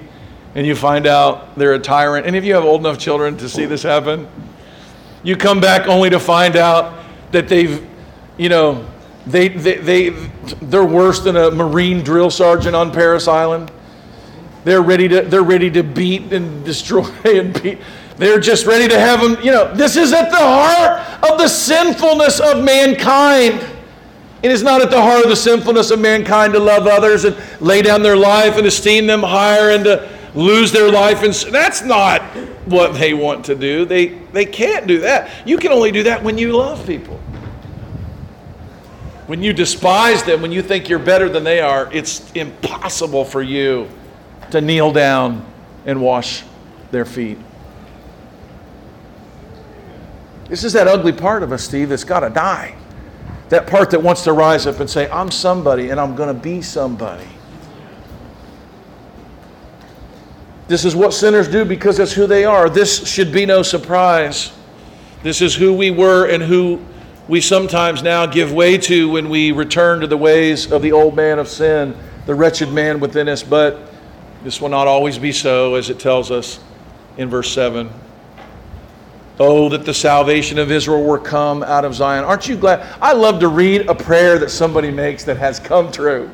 and 0.54 0.66
you 0.66 0.76
find 0.76 1.06
out 1.06 1.56
they're 1.56 1.74
a 1.74 1.78
tyrant? 1.78 2.26
Any 2.26 2.38
of 2.38 2.44
you 2.44 2.54
have 2.54 2.64
old 2.64 2.80
enough 2.80 2.98
children 2.98 3.36
to 3.38 3.48
see 3.48 3.66
this 3.66 3.82
happen? 3.82 4.28
You 5.22 5.36
come 5.36 5.60
back 5.60 5.88
only 5.88 6.10
to 6.10 6.20
find 6.20 6.56
out 6.56 7.04
that 7.32 7.48
they've, 7.48 7.86
you 8.38 8.48
know, 8.48 8.86
they, 9.26 9.48
they, 9.48 9.78
they, 9.78 10.10
they're 10.60 10.84
worse 10.84 11.20
than 11.20 11.36
a 11.36 11.50
Marine 11.50 12.02
drill 12.02 12.30
sergeant 12.30 12.76
on 12.76 12.92
Parris 12.92 13.26
Island. 13.26 13.72
They're 14.64 14.82
ready 14.82 15.08
to, 15.08 15.20
they're 15.22 15.42
ready 15.42 15.70
to 15.70 15.82
beat 15.82 16.32
and 16.32 16.64
destroy 16.64 17.04
and 17.24 17.62
beat. 17.62 17.78
They're 18.16 18.40
just 18.40 18.64
ready 18.66 18.88
to 18.88 18.98
have 18.98 19.20
them, 19.20 19.44
you 19.44 19.50
know, 19.50 19.72
this 19.74 19.96
is 19.96 20.12
at 20.12 20.30
the 20.30 20.36
heart 20.36 21.00
of 21.30 21.38
the 21.38 21.48
sinfulness 21.48 22.40
of 22.40 22.62
mankind. 22.64 23.64
It 24.42 24.50
is 24.50 24.62
not 24.62 24.82
at 24.82 24.90
the 24.90 25.00
heart 25.00 25.24
of 25.24 25.30
the 25.30 25.36
sinfulness 25.36 25.90
of 25.90 26.00
mankind 26.00 26.52
to 26.52 26.60
love 26.60 26.86
others 26.86 27.24
and 27.24 27.36
lay 27.60 27.82
down 27.82 28.02
their 28.02 28.16
life 28.16 28.56
and 28.56 28.66
esteem 28.66 29.06
them 29.06 29.22
higher 29.22 29.70
and 29.70 29.84
to 29.84 30.08
lose 30.34 30.70
their 30.70 30.90
life. 30.90 31.22
And 31.22 31.34
that's 31.52 31.82
not 31.82 32.22
what 32.66 32.94
they 32.94 33.14
want 33.14 33.46
to 33.46 33.54
do. 33.54 33.84
They, 33.84 34.06
they 34.06 34.44
can't 34.44 34.86
do 34.86 35.00
that. 35.00 35.30
You 35.46 35.56
can 35.58 35.72
only 35.72 35.90
do 35.90 36.04
that 36.04 36.22
when 36.22 36.38
you 36.38 36.52
love 36.52 36.86
people. 36.86 37.16
When 39.26 39.42
you 39.42 39.52
despise 39.52 40.22
them, 40.22 40.42
when 40.42 40.52
you 40.52 40.62
think 40.62 40.88
you're 40.88 40.98
better 40.98 41.28
than 41.28 41.42
they 41.42 41.60
are, 41.60 41.90
it's 41.92 42.30
impossible 42.32 43.24
for 43.24 43.42
you 43.42 43.88
to 44.50 44.60
kneel 44.60 44.92
down 44.92 45.44
and 45.86 46.00
wash 46.00 46.44
their 46.90 47.04
feet. 47.04 47.38
This 50.48 50.64
is 50.64 50.72
that 50.74 50.86
ugly 50.86 51.12
part 51.12 51.42
of 51.42 51.52
us, 51.52 51.64
Steve, 51.64 51.88
that's 51.88 52.04
got 52.04 52.20
to 52.20 52.30
die. 52.30 52.76
That 53.48 53.66
part 53.66 53.90
that 53.90 54.02
wants 54.02 54.24
to 54.24 54.32
rise 54.32 54.66
up 54.66 54.80
and 54.80 54.88
say, 54.88 55.10
I'm 55.10 55.30
somebody 55.30 55.90
and 55.90 56.00
I'm 56.00 56.14
going 56.14 56.34
to 56.34 56.40
be 56.40 56.62
somebody. 56.62 57.26
This 60.66 60.84
is 60.84 60.96
what 60.96 61.12
sinners 61.12 61.48
do 61.48 61.64
because 61.64 61.98
that's 61.98 62.12
who 62.12 62.26
they 62.26 62.44
are. 62.44 62.70
This 62.70 63.06
should 63.06 63.32
be 63.32 63.44
no 63.44 63.62
surprise. 63.62 64.52
This 65.22 65.42
is 65.42 65.54
who 65.54 65.74
we 65.74 65.90
were 65.90 66.26
and 66.26 66.42
who 66.42 66.80
we 67.28 67.40
sometimes 67.40 68.02
now 68.02 68.26
give 68.26 68.52
way 68.52 68.76
to 68.78 69.10
when 69.10 69.28
we 69.28 69.52
return 69.52 70.00
to 70.00 70.06
the 70.06 70.16
ways 70.16 70.70
of 70.70 70.82
the 70.82 70.92
old 70.92 71.16
man 71.16 71.38
of 71.38 71.48
sin, 71.48 71.96
the 72.26 72.34
wretched 72.34 72.70
man 72.72 73.00
within 73.00 73.28
us. 73.28 73.42
But 73.42 73.93
this 74.44 74.60
will 74.60 74.68
not 74.68 74.86
always 74.86 75.18
be 75.18 75.32
so, 75.32 75.74
as 75.74 75.90
it 75.90 75.98
tells 75.98 76.30
us 76.30 76.60
in 77.16 77.28
verse 77.30 77.52
7. 77.52 77.90
Oh, 79.40 79.68
that 79.70 79.84
the 79.84 79.94
salvation 79.94 80.58
of 80.58 80.70
Israel 80.70 81.02
were 81.02 81.18
come 81.18 81.62
out 81.64 81.84
of 81.84 81.94
Zion. 81.94 82.24
Aren't 82.24 82.46
you 82.46 82.56
glad? 82.56 82.86
I 83.02 83.14
love 83.14 83.40
to 83.40 83.48
read 83.48 83.88
a 83.88 83.94
prayer 83.94 84.38
that 84.38 84.50
somebody 84.50 84.90
makes 84.90 85.24
that 85.24 85.38
has 85.38 85.58
come 85.58 85.90
true. 85.90 86.30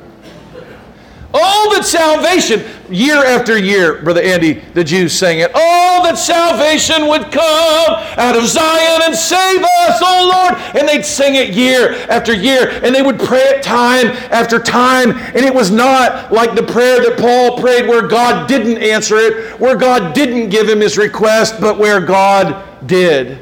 Oh, 1.33 1.73
that 1.77 1.85
salvation, 1.85 2.65
year 2.91 3.25
after 3.25 3.57
year, 3.57 4.03
Brother 4.03 4.21
Andy, 4.21 4.55
the 4.75 4.83
Jews 4.83 5.13
sang 5.13 5.39
it. 5.39 5.53
Oh, 5.55 6.01
that 6.03 6.19
salvation 6.19 7.07
would 7.07 7.31
come 7.31 7.95
out 8.19 8.37
of 8.37 8.47
Zion 8.49 9.03
and 9.05 9.15
save 9.15 9.63
us, 9.63 10.01
oh 10.03 10.29
Lord. 10.35 10.61
And 10.77 10.89
they'd 10.89 11.05
sing 11.05 11.37
it 11.37 11.51
year 11.51 11.93
after 12.11 12.35
year, 12.35 12.81
and 12.83 12.93
they 12.93 13.03
would 13.03 13.21
pray 13.21 13.43
it 13.43 13.63
time 13.63 14.09
after 14.33 14.59
time. 14.59 15.13
And 15.13 15.45
it 15.45 15.55
was 15.55 15.71
not 15.71 16.33
like 16.33 16.57
the 16.57 16.65
prayer 16.65 17.01
that 17.01 17.17
Paul 17.17 17.61
prayed 17.61 17.89
where 17.89 18.09
God 18.09 18.49
didn't 18.49 18.79
answer 18.79 19.17
it, 19.17 19.61
where 19.61 19.77
God 19.77 20.15
didn't 20.15 20.49
give 20.49 20.69
him 20.69 20.81
his 20.81 20.99
request, 20.99 21.61
but 21.61 21.79
where 21.79 22.01
God 22.01 22.87
did. 22.89 23.39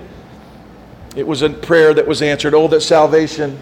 It 1.16 1.26
was 1.26 1.40
a 1.40 1.48
prayer 1.48 1.94
that 1.94 2.06
was 2.06 2.20
answered. 2.20 2.52
Oh, 2.52 2.68
that 2.68 2.82
salvation 2.82 3.58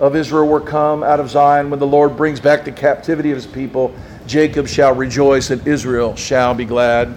of 0.00 0.16
Israel 0.16 0.48
were 0.48 0.60
come 0.60 1.02
out 1.02 1.20
of 1.20 1.30
Zion. 1.30 1.70
When 1.70 1.78
the 1.78 1.86
Lord 1.86 2.16
brings 2.16 2.40
back 2.40 2.64
the 2.64 2.72
captivity 2.72 3.30
of 3.30 3.36
his 3.36 3.46
people, 3.46 3.94
Jacob 4.26 4.68
shall 4.68 4.94
rejoice 4.94 5.50
and 5.50 5.66
Israel 5.66 6.16
shall 6.16 6.54
be 6.54 6.64
glad. 6.64 7.08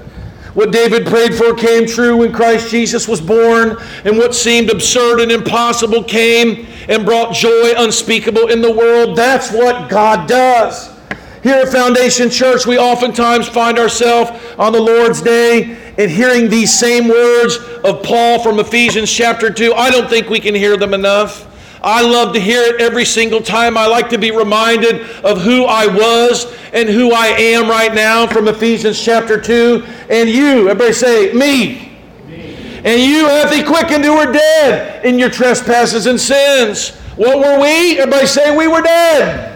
What 0.55 0.71
David 0.71 1.05
prayed 1.05 1.35
for 1.35 1.53
came 1.53 1.85
true 1.85 2.17
when 2.17 2.31
Christ 2.31 2.71
Jesus 2.71 3.09
was 3.09 3.19
born, 3.19 3.75
and 4.05 4.17
what 4.17 4.33
seemed 4.33 4.69
absurd 4.69 5.19
and 5.19 5.29
impossible 5.29 6.01
came 6.01 6.65
and 6.87 7.05
brought 7.05 7.35
joy 7.35 7.73
unspeakable 7.77 8.47
in 8.47 8.61
the 8.61 8.71
world. 8.71 9.17
That's 9.17 9.51
what 9.51 9.89
God 9.89 10.29
does. 10.29 10.95
Here 11.43 11.55
at 11.55 11.67
Foundation 11.67 12.29
Church, 12.29 12.65
we 12.65 12.77
oftentimes 12.77 13.49
find 13.49 13.77
ourselves 13.77 14.31
on 14.57 14.71
the 14.71 14.79
Lord's 14.79 15.21
Day 15.21 15.77
and 15.97 16.09
hearing 16.09 16.49
these 16.49 16.73
same 16.73 17.09
words 17.09 17.57
of 17.83 18.01
Paul 18.01 18.39
from 18.41 18.59
Ephesians 18.59 19.11
chapter 19.11 19.51
2. 19.51 19.73
I 19.73 19.91
don't 19.91 20.09
think 20.09 20.29
we 20.29 20.39
can 20.39 20.55
hear 20.55 20.77
them 20.77 20.93
enough. 20.93 21.51
I 21.85 22.01
love 22.01 22.33
to 22.33 22.39
hear 22.39 22.63
it 22.63 22.81
every 22.81 23.05
single 23.05 23.41
time. 23.41 23.77
I 23.77 23.85
like 23.85 24.09
to 24.09 24.17
be 24.17 24.31
reminded 24.31 25.01
of 25.23 25.41
who 25.41 25.65
I 25.65 25.85
was 25.85 26.51
and 26.73 26.89
who 26.89 27.13
I 27.13 27.27
am 27.27 27.69
right 27.69 27.93
now 27.93 28.25
from 28.25 28.47
Ephesians 28.47 28.99
chapter 28.99 29.39
2. 29.39 29.85
And 30.09 30.27
you, 30.27 30.67
everybody 30.67 30.93
say, 30.93 31.31
me. 31.31 31.95
me. 32.27 32.81
And 32.83 32.99
you 32.99 33.27
hath 33.27 33.53
he 33.53 33.61
quickened 33.63 34.03
who 34.03 34.17
were 34.17 34.31
dead 34.31 35.05
in 35.05 35.19
your 35.19 35.29
trespasses 35.29 36.07
and 36.07 36.19
sins. 36.19 36.89
What 37.17 37.37
were 37.37 37.61
we? 37.61 37.99
Everybody 37.99 38.25
say, 38.25 38.57
we 38.57 38.67
were 38.67 38.81
dead. 38.81 39.54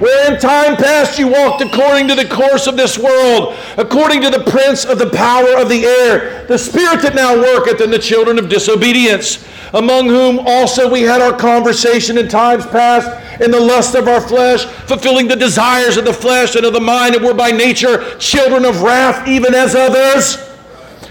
Where 0.00 0.32
in 0.32 0.40
time 0.40 0.76
past 0.76 1.18
you 1.18 1.28
walked 1.28 1.62
according 1.62 2.08
to 2.08 2.14
the 2.14 2.26
course 2.26 2.66
of 2.66 2.76
this 2.76 2.98
world, 2.98 3.54
according 3.76 4.22
to 4.22 4.30
the 4.30 4.42
prince 4.50 4.84
of 4.84 4.98
the 4.98 5.10
power 5.10 5.56
of 5.56 5.68
the 5.68 5.84
air, 5.84 6.46
the 6.46 6.58
spirit 6.58 7.02
that 7.02 7.14
now 7.14 7.36
worketh 7.36 7.80
in 7.80 7.90
the 7.90 7.98
children 7.98 8.38
of 8.38 8.48
disobedience 8.48 9.46
among 9.74 10.08
whom 10.08 10.40
also 10.40 10.90
we 10.90 11.02
had 11.02 11.20
our 11.20 11.36
conversation 11.36 12.18
in 12.18 12.28
times 12.28 12.66
past 12.66 13.08
in 13.40 13.50
the 13.50 13.60
lust 13.60 13.94
of 13.94 14.08
our 14.08 14.20
flesh, 14.20 14.64
fulfilling 14.64 15.28
the 15.28 15.36
desires 15.36 15.96
of 15.96 16.04
the 16.04 16.12
flesh 16.12 16.56
and 16.56 16.64
of 16.64 16.72
the 16.72 16.80
mind, 16.80 17.14
and 17.14 17.24
were 17.24 17.34
by 17.34 17.50
nature 17.50 18.16
children 18.18 18.64
of 18.64 18.82
wrath, 18.82 19.26
even 19.28 19.54
as 19.54 19.74
others. 19.74 20.46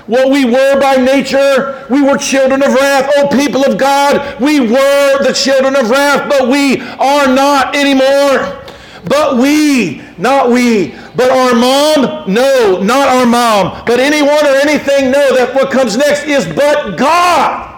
What 0.06 0.32
we 0.32 0.44
were 0.44 0.80
by 0.80 0.96
nature, 0.96 1.86
we 1.90 2.02
were 2.02 2.18
children 2.18 2.64
of 2.64 2.74
wrath. 2.74 3.12
Oh, 3.18 3.28
people 3.28 3.64
of 3.64 3.78
God, 3.78 4.42
we 4.42 4.60
were 4.60 5.24
the 5.24 5.34
children 5.34 5.76
of 5.76 5.90
wrath, 5.90 6.28
but 6.30 6.50
we 6.50 6.82
are 6.82 7.28
not 7.28 7.76
anymore. 7.76 8.59
But 9.06 9.38
we 9.38 10.02
not 10.18 10.50
we. 10.50 10.92
But 11.16 11.32
our 11.32 11.56
mom? 11.56 12.32
No, 12.32 12.82
not 12.82 13.08
our 13.08 13.26
mom. 13.26 13.84
But 13.86 14.00
anyone 14.00 14.46
or 14.46 14.56
anything? 14.56 15.12
No, 15.12 15.36
that 15.36 15.54
what 15.56 15.72
comes 15.72 15.98
next 15.98 16.26
is 16.26 16.46
but 16.46 16.98
God. 16.98 17.70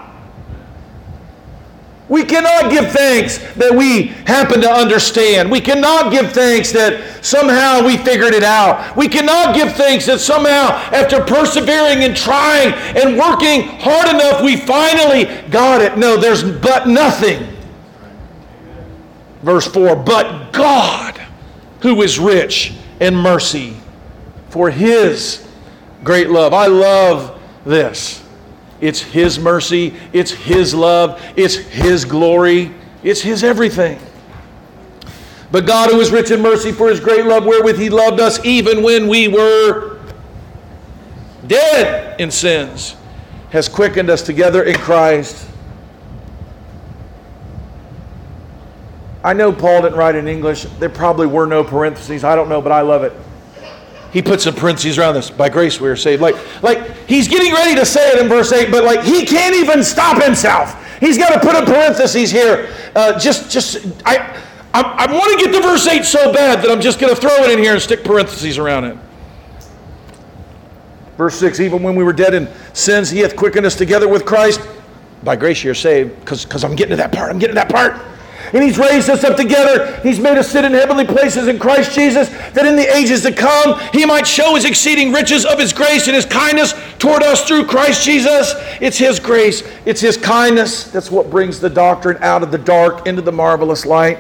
We 2.12 2.26
cannot 2.26 2.70
give 2.70 2.92
thanks 2.92 3.38
that 3.54 3.74
we 3.74 4.08
happen 4.28 4.60
to 4.60 4.70
understand. 4.70 5.50
We 5.50 5.62
cannot 5.62 6.12
give 6.12 6.34
thanks 6.34 6.74
that 6.74 7.24
somehow 7.24 7.86
we 7.86 7.96
figured 7.96 8.34
it 8.34 8.44
out. 8.44 8.98
We 8.98 9.08
cannot 9.08 9.56
give 9.56 9.72
thanks 9.76 10.08
that 10.08 10.20
somehow, 10.20 10.72
after 10.92 11.24
persevering 11.24 12.04
and 12.04 12.14
trying 12.14 12.74
and 12.98 13.18
working 13.18 13.62
hard 13.80 14.10
enough, 14.10 14.44
we 14.44 14.58
finally 14.58 15.24
got 15.50 15.82
it. 15.82 15.98
No, 15.98 16.18
there's 16.18 16.44
but 16.44 16.86
nothing. 16.86 17.48
Verse 19.42 19.68
4 19.68 19.96
But 19.96 20.52
God, 20.52 21.11
who 21.82 22.02
is 22.02 22.20
rich 22.20 22.74
in 23.00 23.16
mercy, 23.16 23.76
for 24.50 24.70
his 24.70 25.48
great 26.04 26.30
love. 26.30 26.54
I 26.54 26.68
love 26.68 27.40
this. 27.66 28.22
It's 28.82 29.00
His 29.00 29.40
mercy, 29.40 29.94
it's 30.12 30.32
His 30.32 30.74
love, 30.74 31.22
it's 31.36 31.56
His 31.56 32.04
glory, 32.04 32.74
it's 33.04 33.22
His 33.22 33.44
everything. 33.44 34.00
But 35.52 35.68
God, 35.68 35.92
who 35.92 36.00
is 36.00 36.12
rich 36.12 36.32
in 36.32 36.42
mercy 36.42 36.72
for 36.72 36.90
His 36.90 37.00
great 37.00 37.26
love, 37.26 37.46
wherewith 37.46 37.78
He 37.78 37.90
loved 37.90 38.20
us, 38.20 38.44
even 38.44 38.82
when 38.82 39.08
we 39.08 39.28
were 39.28 40.00
dead 41.46 42.20
in 42.20 42.32
sins, 42.32 42.96
has 43.52 43.70
quickened 43.70 44.10
us 44.10 44.24
together 44.24 44.64
in 44.64 44.76
Christ. 44.76 45.48
I 49.24 49.34
know 49.34 49.52
Paul 49.52 49.84
didn't 49.84 49.98
write 49.98 50.16
in 50.16 50.28
English. 50.28 50.64
There 50.80 50.90
probably 50.90 51.28
were 51.28 51.46
no 51.46 51.64
parentheses. 51.64 52.24
I 52.24 52.36
don't 52.36 52.50
know, 52.50 52.62
but 52.62 52.72
I 52.72 52.82
love 52.82 53.04
it 53.04 53.14
he 54.12 54.22
puts 54.22 54.44
some 54.44 54.54
parentheses 54.54 54.98
around 54.98 55.16
this. 55.16 55.30
By 55.30 55.50
grace 55.50 55.80
we 55.80 55.88
are 55.88 55.96
saved. 55.96 56.22
Like, 56.22 56.36
like 56.62 57.08
he's 57.08 57.28
getting 57.28 57.54
ready 57.54 57.76
to 57.76 57.86
say 57.86 58.12
it 58.12 58.20
in 58.20 58.28
verse 58.28 58.52
8, 58.52 58.70
but 58.70 58.84
like 58.84 59.04
he 59.04 59.26
can't 59.26 59.56
even 59.56 59.84
stop 59.84 60.22
himself. 60.22 60.78
He's 61.00 61.18
got 61.18 61.30
to 61.34 61.40
put 61.40 61.56
a 61.56 61.66
parentheses 61.66 62.30
here. 62.30 62.70
Uh, 62.96 63.18
just, 63.18 63.50
just, 63.50 63.78
I, 64.06 64.18
I, 64.74 64.82
I 64.82 65.12
want 65.12 65.40
to 65.40 65.46
get 65.46 65.54
to 65.56 65.62
verse 65.62 65.88
8 65.88 66.04
so 66.04 66.32
bad 66.32 66.62
that 66.62 66.70
I'm 66.70 66.82
just 66.82 67.00
going 67.00 67.14
to 67.14 67.20
throw 67.20 67.36
it 67.38 67.52
in 67.52 67.60
here 67.60 67.74
and 67.74 67.82
stick 67.82 68.04
parentheses 68.04 68.58
around 68.58 68.86
it. 68.86 68.98
Verse 71.18 71.36
6 71.36 71.60
Even 71.62 71.82
when 71.82 71.96
we 71.96 72.04
were 72.04 72.14
dead 72.14 72.34
in 72.34 72.50
sins, 72.74 73.10
he 73.10 73.20
hath 73.20 73.36
quickened 73.36 73.66
us 73.66 73.76
together 73.76 74.08
with 74.08 74.26
Christ. 74.26 74.62
By 75.24 75.36
grace 75.36 75.64
you're 75.64 75.76
saved, 75.76 76.20
because 76.20 76.64
I'm 76.64 76.76
getting 76.76 76.92
to 76.92 76.96
that 76.98 77.12
part. 77.12 77.32
I'm 77.32 77.40
getting 77.40 77.56
to 77.56 77.62
that 77.62 77.70
part 77.70 78.11
and 78.54 78.64
He's 78.64 78.78
raised 78.78 79.10
us 79.10 79.24
up 79.24 79.38
together. 79.38 80.00
He's 80.02 80.20
made 80.20 80.38
us 80.38 80.52
sit 80.52 80.66
in 80.66 80.74
heavenly 80.74 81.06
places 81.06 81.48
in 81.48 81.60
Christ 81.60 81.94
Jesus, 81.94 82.30
that 82.30 82.66
in 82.66 82.76
the 82.76 82.96
ages 82.96 83.22
to 83.24 83.32
come 83.32 83.80
He 83.94 84.06
might 84.06 84.28
show 84.28 84.56
His 84.56 84.66
exceeding 84.66 85.12
riches 85.12 85.46
of 85.46 85.60
His 85.60 85.74
grace 85.74 86.08
and 86.08 86.16
His 86.16 86.26
kindness 86.26 86.74
toward 87.00 87.24
us 87.24 87.48
through 87.48 87.66
Christ 87.66 88.04
Jesus. 88.04 88.54
It's 88.82 88.98
His 88.98 89.20
grace, 89.20 89.64
it's 89.86 90.02
His 90.02 90.18
kindness. 90.18 90.86
That's 90.86 91.12
what 91.12 91.30
brings 91.30 91.60
the 91.60 91.70
doctrine 91.70 92.18
out 92.22 92.44
of 92.44 92.52
the 92.52 92.58
dark 92.58 93.08
into 93.08 93.22
the 93.22 93.32
marvelous 93.32 93.86
light. 93.86 94.20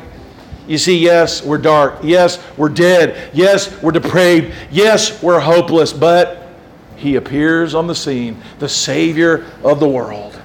You 0.67 0.77
see, 0.77 0.97
yes, 0.97 1.43
we're 1.43 1.57
dark. 1.57 1.95
Yes, 2.03 2.41
we're 2.55 2.69
dead. 2.69 3.31
Yes, 3.33 3.81
we're 3.81 3.91
depraved. 3.91 4.55
Yes, 4.71 5.21
we're 5.21 5.39
hopeless. 5.39 5.91
But 5.91 6.47
He 6.95 7.15
appears 7.15 7.75
on 7.75 7.87
the 7.87 7.95
scene, 7.95 8.41
the 8.59 8.69
Savior 8.69 9.45
of 9.63 9.79
the 9.79 9.87
world. 9.89 10.39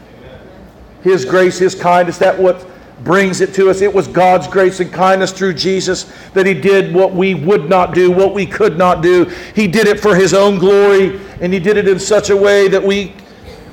His 1.02 1.24
grace, 1.24 1.58
His 1.58 1.74
kindness, 1.74 2.18
that 2.18 2.36
what 2.36 2.66
brings 3.04 3.40
it 3.40 3.54
to 3.54 3.70
us. 3.70 3.82
It 3.82 3.92
was 3.92 4.08
God's 4.08 4.46
grace 4.48 4.80
and 4.80 4.92
kindness 4.92 5.32
through 5.32 5.54
Jesus 5.54 6.04
that 6.32 6.46
He 6.46 6.54
did 6.54 6.94
what 6.94 7.12
we 7.12 7.34
would 7.34 7.68
not 7.68 7.94
do, 7.94 8.10
what 8.10 8.34
we 8.34 8.46
could 8.46 8.78
not 8.78 9.02
do. 9.02 9.24
He 9.54 9.68
did 9.68 9.86
it 9.86 10.00
for 10.00 10.16
His 10.16 10.32
own 10.32 10.58
glory, 10.58 11.20
and 11.40 11.52
He 11.52 11.58
did 11.58 11.76
it 11.76 11.86
in 11.86 11.98
such 11.98 12.30
a 12.30 12.36
way 12.36 12.68
that 12.68 12.82
we, 12.82 13.14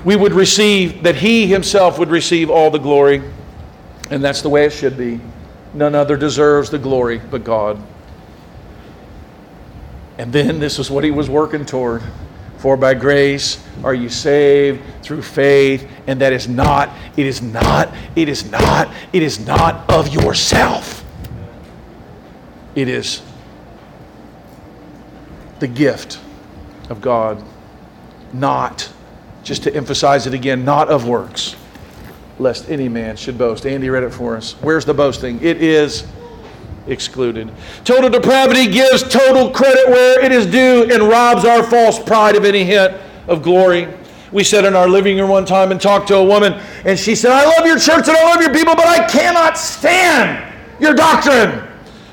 we 0.03 0.15
would 0.15 0.33
receive, 0.33 1.03
that 1.03 1.15
He 1.15 1.47
Himself 1.47 1.97
would 1.99 2.09
receive 2.09 2.49
all 2.49 2.69
the 2.69 2.79
glory. 2.79 3.21
And 4.09 4.23
that's 4.23 4.41
the 4.41 4.49
way 4.49 4.65
it 4.65 4.71
should 4.71 4.97
be. 4.97 5.19
None 5.73 5.95
other 5.95 6.17
deserves 6.17 6.69
the 6.69 6.77
glory 6.77 7.19
but 7.19 7.43
God. 7.43 7.81
And 10.17 10.31
then 10.31 10.59
this 10.59 10.77
is 10.77 10.91
what 10.91 11.03
He 11.03 11.11
was 11.11 11.29
working 11.29 11.65
toward. 11.65 12.03
For 12.63 12.77
by 12.77 12.93
grace 12.93 13.61
are 13.83 13.93
you 13.93 14.07
saved 14.07 14.81
through 15.03 15.23
faith, 15.23 15.85
and 16.07 16.21
that 16.21 16.31
is 16.31 16.47
not, 16.47 16.91
it 17.17 17.25
is 17.25 17.41
not, 17.41 17.93
it 18.15 18.29
is 18.29 18.49
not, 18.49 18.89
it 19.11 19.21
is 19.21 19.45
not 19.45 19.91
of 19.91 20.13
yourself. 20.13 21.03
It 22.73 22.87
is 22.87 23.21
the 25.59 25.67
gift 25.67 26.21
of 26.89 27.01
God, 27.01 27.43
not, 28.31 28.89
just 29.43 29.63
to 29.63 29.75
emphasize 29.75 30.25
it 30.25 30.33
again, 30.33 30.63
not 30.63 30.87
of 30.87 31.05
works, 31.05 31.57
lest 32.39 32.69
any 32.69 32.87
man 32.87 33.17
should 33.17 33.37
boast. 33.37 33.65
Andy 33.65 33.89
read 33.89 34.03
it 34.03 34.13
for 34.13 34.37
us. 34.37 34.53
Where's 34.61 34.85
the 34.85 34.93
boasting? 34.93 35.37
It 35.43 35.61
is 35.61 36.07
excluded. 36.87 37.51
Total 37.83 38.09
depravity 38.09 38.67
gives 38.67 39.03
total 39.03 39.49
credit 39.51 39.87
where 39.89 40.23
it 40.23 40.31
is 40.31 40.45
due 40.45 40.91
and 40.91 41.03
robs 41.03 41.45
our 41.45 41.63
false 41.63 41.99
pride 41.99 42.35
of 42.35 42.45
any 42.45 42.63
hint 42.63 42.93
of 43.27 43.41
glory. 43.41 43.87
We 44.31 44.43
sat 44.43 44.65
in 44.65 44.75
our 44.75 44.87
living 44.87 45.17
room 45.17 45.29
one 45.29 45.45
time 45.45 45.71
and 45.71 45.79
talked 45.79 46.07
to 46.07 46.15
a 46.15 46.23
woman, 46.23 46.53
and 46.85 46.97
she 46.97 47.15
said, 47.15 47.31
I 47.31 47.45
love 47.45 47.65
your 47.65 47.77
church 47.77 48.07
and 48.07 48.17
I 48.17 48.23
love 48.23 48.41
your 48.41 48.53
people, 48.53 48.75
but 48.75 48.87
I 48.87 49.07
cannot 49.07 49.57
stand 49.57 50.53
your 50.79 50.93
doctrine. 50.93 51.67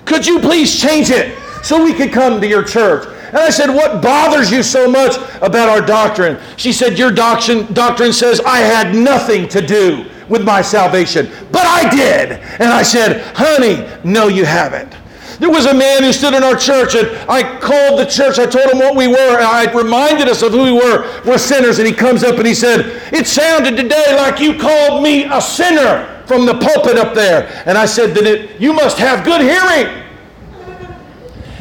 Could 0.05 0.27
you 0.27 0.39
please 0.41 0.81
change 0.81 1.11
it 1.11 1.37
so 1.63 1.83
we 1.83 1.95
could 1.95 2.13
come 2.13 2.41
to 2.41 2.47
your 2.47 2.63
church? 2.63 3.07
And 3.29 3.39
I 3.39 3.51
said, 3.51 3.71
What 3.71 4.03
bothers 4.03 4.51
you 4.51 4.63
so 4.63 4.91
much 4.91 5.17
about 5.41 5.69
our 5.69 5.81
doctrine? 5.81 6.39
She 6.57 6.73
said, 6.73 6.99
Your 6.99 7.11
doctrine, 7.11 7.73
doctrine 7.73 8.13
says 8.13 8.41
I 8.41 8.59
had 8.59 8.95
nothing 8.95 9.49
to 9.49 9.65
do 9.65 10.11
with 10.31 10.45
my 10.45 10.63
salvation. 10.63 11.29
But 11.53 11.67
I 11.67 11.91
did. 11.91 12.33
And 12.61 12.73
I 12.73 12.83
said, 12.83 13.23
honey, 13.37 13.87
no, 14.05 14.29
you 14.29 14.45
haven't. 14.45 14.97
There 15.41 15.51
was 15.51 15.65
a 15.65 15.75
man 15.75 16.03
who 16.03 16.13
stood 16.13 16.35
in 16.35 16.45
our 16.45 16.55
church, 16.55 16.95
and 16.95 17.09
I 17.29 17.59
called 17.61 17.99
the 17.99 18.05
church. 18.05 18.39
I 18.39 18.45
told 18.45 18.71
him 18.71 18.79
what 18.79 18.95
we 18.95 19.09
were, 19.09 19.37
and 19.37 19.45
I 19.45 19.73
reminded 19.73 20.29
us 20.29 20.43
of 20.43 20.53
who 20.53 20.65
we 20.65 20.73
were. 20.73 21.23
We're 21.25 21.39
sinners. 21.39 21.79
And 21.79 21.89
he 21.89 21.95
comes 21.95 22.23
up 22.23 22.37
and 22.37 22.47
he 22.47 22.55
said, 22.55 23.03
It 23.11 23.27
sounded 23.27 23.75
today 23.75 24.17
like 24.17 24.39
you 24.39 24.59
called 24.59 25.03
me 25.03 25.25
a 25.25 25.41
sinner 25.41 26.23
from 26.27 26.45
the 26.45 26.59
pulpit 26.59 26.99
up 26.99 27.15
there. 27.15 27.51
And 27.65 27.79
I 27.79 27.87
said, 27.87 28.15
Then 28.15 28.27
it, 28.27 28.61
you 28.61 28.75
must 28.75 28.99
have 28.99 29.25
good 29.25 29.41
hearing. 29.41 30.05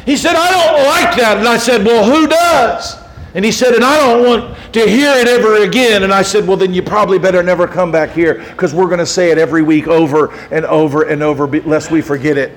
He 0.04 0.16
said, 0.16 0.36
I 0.36 0.50
don't 0.50 0.84
like 0.84 1.16
that. 1.16 1.38
And 1.38 1.48
I 1.48 1.56
said, 1.56 1.82
Well, 1.82 2.04
who 2.04 2.26
does? 2.26 2.99
And 3.34 3.44
he 3.44 3.52
said, 3.52 3.74
And 3.74 3.84
I 3.84 3.96
don't 3.98 4.26
want 4.26 4.72
to 4.72 4.88
hear 4.88 5.12
it 5.14 5.28
ever 5.28 5.62
again. 5.62 6.02
And 6.02 6.12
I 6.12 6.22
said, 6.22 6.46
Well, 6.46 6.56
then 6.56 6.74
you 6.74 6.82
probably 6.82 7.18
better 7.18 7.42
never 7.42 7.68
come 7.68 7.92
back 7.92 8.10
here 8.10 8.34
because 8.34 8.74
we're 8.74 8.86
going 8.86 8.98
to 8.98 9.06
say 9.06 9.30
it 9.30 9.38
every 9.38 9.62
week 9.62 9.86
over 9.86 10.32
and 10.50 10.64
over 10.66 11.02
and 11.02 11.22
over, 11.22 11.46
lest 11.46 11.90
we 11.90 12.02
forget 12.02 12.36
it. 12.36 12.56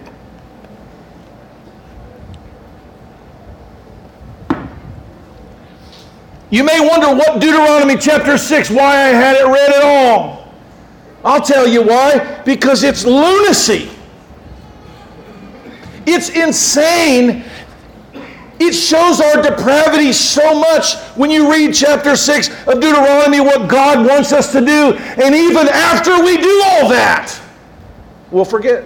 You 6.49 6.63
may 6.63 6.87
wonder 6.87 7.07
what 7.07 7.41
Deuteronomy 7.41 7.97
chapter 7.97 8.37
6, 8.37 8.69
why 8.69 8.83
I 8.83 9.07
had 9.07 9.35
it 9.37 9.45
read 9.47 9.73
at 9.73 9.83
all. 9.83 10.53
I'll 11.23 11.41
tell 11.41 11.67
you 11.67 11.81
why. 11.81 12.43
Because 12.45 12.83
it's 12.83 13.05
lunacy. 13.05 13.89
It's 16.05 16.29
insane 16.29 17.43
it 18.59 18.73
shows 18.73 19.19
our 19.19 19.41
depravity 19.41 20.13
so 20.13 20.59
much 20.59 20.95
when 21.17 21.31
you 21.31 21.51
read 21.51 21.73
chapter 21.73 22.15
6 22.15 22.49
of 22.67 22.79
Deuteronomy, 22.79 23.39
what 23.39 23.67
God 23.67 24.05
wants 24.05 24.31
us 24.31 24.51
to 24.51 24.61
do. 24.61 24.93
And 24.93 25.33
even 25.35 25.67
after 25.67 26.23
we 26.23 26.37
do 26.37 26.61
all 26.65 26.89
that, 26.89 27.39
we'll 28.31 28.45
forget. 28.45 28.85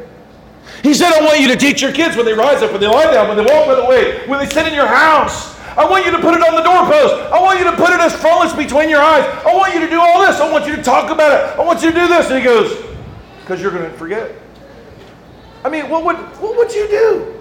He 0.83 0.93
said, 0.93 1.11
I 1.11 1.25
want 1.25 1.39
you 1.39 1.47
to 1.49 1.55
teach 1.55 1.81
your 1.81 1.91
kids 1.91 2.15
when 2.15 2.25
they 2.25 2.33
rise 2.33 2.61
up, 2.61 2.71
when 2.71 2.79
they 2.79 2.87
lie 2.87 3.11
down, 3.11 3.27
when 3.27 3.37
they 3.37 3.51
walk 3.51 3.67
by 3.67 3.75
the 3.75 3.85
way, 3.85 4.25
when 4.27 4.39
they 4.39 4.47
sit 4.47 4.67
in 4.67 4.73
your 4.73 4.87
house. 4.87 5.55
I 5.77 5.87
want 5.87 6.05
you 6.05 6.11
to 6.11 6.19
put 6.19 6.33
it 6.33 6.41
on 6.41 6.55
the 6.55 6.63
doorpost. 6.63 7.31
I 7.31 7.39
want 7.39 7.59
you 7.59 7.65
to 7.65 7.75
put 7.75 7.91
it 7.91 7.99
as 7.99 8.15
frontlets 8.15 8.55
between 8.55 8.89
your 8.89 9.01
eyes. 9.01 9.23
I 9.45 9.53
want 9.53 9.75
you 9.75 9.79
to 9.81 9.89
do 9.89 9.99
all 9.99 10.25
this. 10.25 10.39
I 10.39 10.51
want 10.51 10.65
you 10.65 10.75
to 10.75 10.81
talk 10.81 11.11
about 11.11 11.31
it. 11.31 11.59
I 11.59 11.63
want 11.63 11.83
you 11.83 11.91
to 11.91 11.99
do 11.99 12.07
this. 12.07 12.31
And 12.31 12.39
he 12.39 12.43
goes, 12.43 12.83
because 13.41 13.61
you're 13.61 13.71
going 13.71 13.83
to 13.83 13.95
forget. 13.97 14.31
I 15.63 15.69
mean, 15.69 15.87
what 15.87 16.03
would, 16.03 16.15
what 16.41 16.57
would 16.57 16.73
you 16.73 16.87
do? 16.87 17.36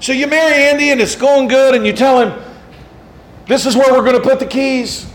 So 0.00 0.12
you 0.12 0.26
marry 0.26 0.54
Andy 0.54 0.90
and 0.90 1.00
it's 1.00 1.16
going 1.16 1.48
good, 1.48 1.74
and 1.74 1.84
you 1.84 1.92
tell 1.92 2.20
him, 2.20 2.40
This 3.46 3.66
is 3.66 3.76
where 3.76 3.92
we're 3.92 4.04
going 4.04 4.20
to 4.20 4.26
put 4.26 4.38
the 4.38 4.46
keys. 4.46 5.10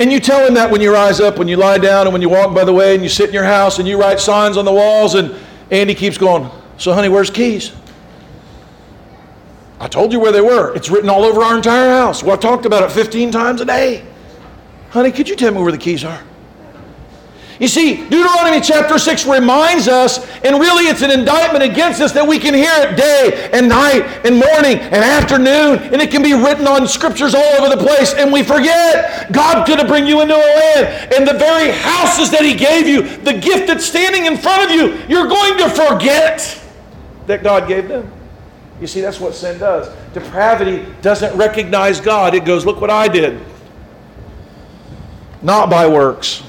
And 0.00 0.12
you 0.12 0.20
tell 0.20 0.46
him 0.46 0.54
that 0.54 0.70
when 0.70 0.80
you 0.80 0.92
rise 0.92 1.20
up, 1.20 1.38
when 1.38 1.48
you 1.48 1.56
lie 1.56 1.78
down, 1.78 2.06
and 2.06 2.12
when 2.12 2.22
you 2.22 2.28
walk 2.28 2.54
by 2.54 2.64
the 2.64 2.72
way, 2.72 2.94
and 2.94 3.02
you 3.02 3.08
sit 3.08 3.28
in 3.28 3.34
your 3.34 3.44
house, 3.44 3.78
and 3.78 3.88
you 3.88 3.98
write 3.98 4.20
signs 4.20 4.56
on 4.56 4.64
the 4.64 4.72
walls, 4.72 5.14
and 5.14 5.34
Andy 5.70 5.94
keeps 5.94 6.18
going, 6.18 6.50
So, 6.76 6.92
honey, 6.92 7.08
where's 7.08 7.30
keys? 7.30 7.72
I 9.80 9.88
told 9.88 10.12
you 10.12 10.20
where 10.20 10.32
they 10.32 10.40
were. 10.40 10.74
It's 10.74 10.90
written 10.90 11.08
all 11.08 11.24
over 11.24 11.42
our 11.42 11.56
entire 11.56 11.90
house. 11.90 12.22
Well, 12.22 12.36
I 12.36 12.36
talked 12.36 12.66
about 12.66 12.82
it 12.82 12.90
15 12.90 13.30
times 13.30 13.60
a 13.60 13.64
day. 13.64 14.04
Honey, 14.90 15.12
could 15.12 15.28
you 15.28 15.36
tell 15.36 15.52
me 15.52 15.62
where 15.62 15.72
the 15.72 15.78
keys 15.78 16.04
are? 16.04 16.20
You 17.58 17.66
see, 17.66 18.08
Deuteronomy 18.08 18.60
chapter 18.60 18.98
6 19.00 19.26
reminds 19.26 19.88
us, 19.88 20.24
and 20.44 20.60
really 20.60 20.84
it's 20.84 21.02
an 21.02 21.10
indictment 21.10 21.64
against 21.64 22.00
us 22.00 22.12
that 22.12 22.26
we 22.26 22.38
can 22.38 22.54
hear 22.54 22.70
it 22.72 22.96
day 22.96 23.50
and 23.52 23.68
night 23.68 24.02
and 24.24 24.36
morning 24.36 24.78
and 24.78 25.02
afternoon, 25.02 25.78
and 25.92 26.00
it 26.00 26.12
can 26.12 26.22
be 26.22 26.34
written 26.34 26.68
on 26.68 26.86
scriptures 26.86 27.34
all 27.34 27.42
over 27.60 27.74
the 27.74 27.84
place, 27.84 28.14
and 28.14 28.32
we 28.32 28.44
forget 28.44 29.32
God's 29.32 29.68
going 29.68 29.80
to 29.80 29.86
bring 29.88 30.06
you 30.06 30.20
into 30.20 30.34
a 30.34 30.38
land, 30.38 31.12
and 31.12 31.26
the 31.26 31.34
very 31.34 31.72
houses 31.72 32.30
that 32.30 32.42
He 32.42 32.54
gave 32.54 32.86
you, 32.86 33.02
the 33.24 33.34
gift 33.34 33.66
that's 33.66 33.84
standing 33.84 34.26
in 34.26 34.36
front 34.36 34.62
of 34.62 34.70
you, 34.70 34.94
you're 35.08 35.26
going 35.26 35.58
to 35.58 35.68
forget 35.68 36.62
that 37.26 37.42
God 37.42 37.66
gave 37.66 37.88
them. 37.88 38.08
You 38.80 38.86
see, 38.86 39.00
that's 39.00 39.18
what 39.18 39.34
sin 39.34 39.58
does. 39.58 39.92
Depravity 40.14 40.86
doesn't 41.02 41.36
recognize 41.36 42.00
God, 42.00 42.36
it 42.36 42.44
goes, 42.44 42.64
Look 42.64 42.80
what 42.80 42.90
I 42.90 43.08
did. 43.08 43.40
Not 45.42 45.70
by 45.70 45.88
works 45.88 46.44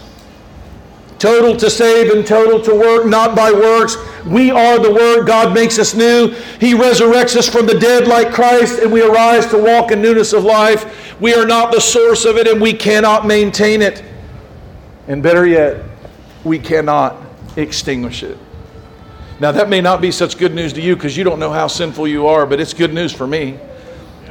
total 1.20 1.56
to 1.58 1.70
save 1.70 2.12
and 2.12 2.26
total 2.26 2.62
to 2.62 2.74
work, 2.74 3.06
not 3.06 3.36
by 3.36 3.52
works. 3.52 3.98
We 4.26 4.52
are 4.52 4.80
the 4.80 4.92
Word. 4.92 5.28
God 5.28 5.54
makes 5.54 5.78
us 5.78 5.94
new. 5.94 6.30
He 6.60 6.74
resurrects 6.74 7.36
us 7.36 7.48
from 7.48 7.66
the 7.66 7.78
dead 7.78 8.08
like 8.08 8.32
Christ, 8.32 8.80
and 8.80 8.92
we 8.92 9.04
arise 9.04 9.46
to 9.48 9.58
walk 9.58 9.92
in 9.92 10.02
newness 10.02 10.34
of 10.34 10.44
life. 10.44 11.20
We 11.20 11.34
are 11.34 11.46
not 11.46 11.72
the 11.72 11.82
source 11.82 12.26
of 12.26 12.38
it, 12.38 12.48
and 12.48 12.62
we 12.62 12.74
cannot 12.74 13.28
maintain 13.28 13.82
it. 13.82 14.04
And 15.08 15.22
better 15.22 15.46
yet, 15.46 15.84
we 16.44 16.58
cannot 16.58 17.18
extinguish 17.58 18.24
it. 18.24 18.38
Now, 19.40 19.52
that 19.52 19.70
may 19.70 19.82
not 19.82 20.02
be 20.02 20.12
such 20.12 20.38
good 20.38 20.54
news 20.54 20.74
to 20.74 20.82
you 20.82 20.96
because 20.96 21.16
you 21.16 21.24
don't 21.24 21.40
know 21.40 21.52
how 21.52 21.68
sinful 21.68 22.08
you 22.08 22.28
are, 22.28 22.46
but 22.46 22.60
it's 22.60 22.74
good 22.74 22.94
news 22.94 23.14
for 23.14 23.26
me. 23.26 23.58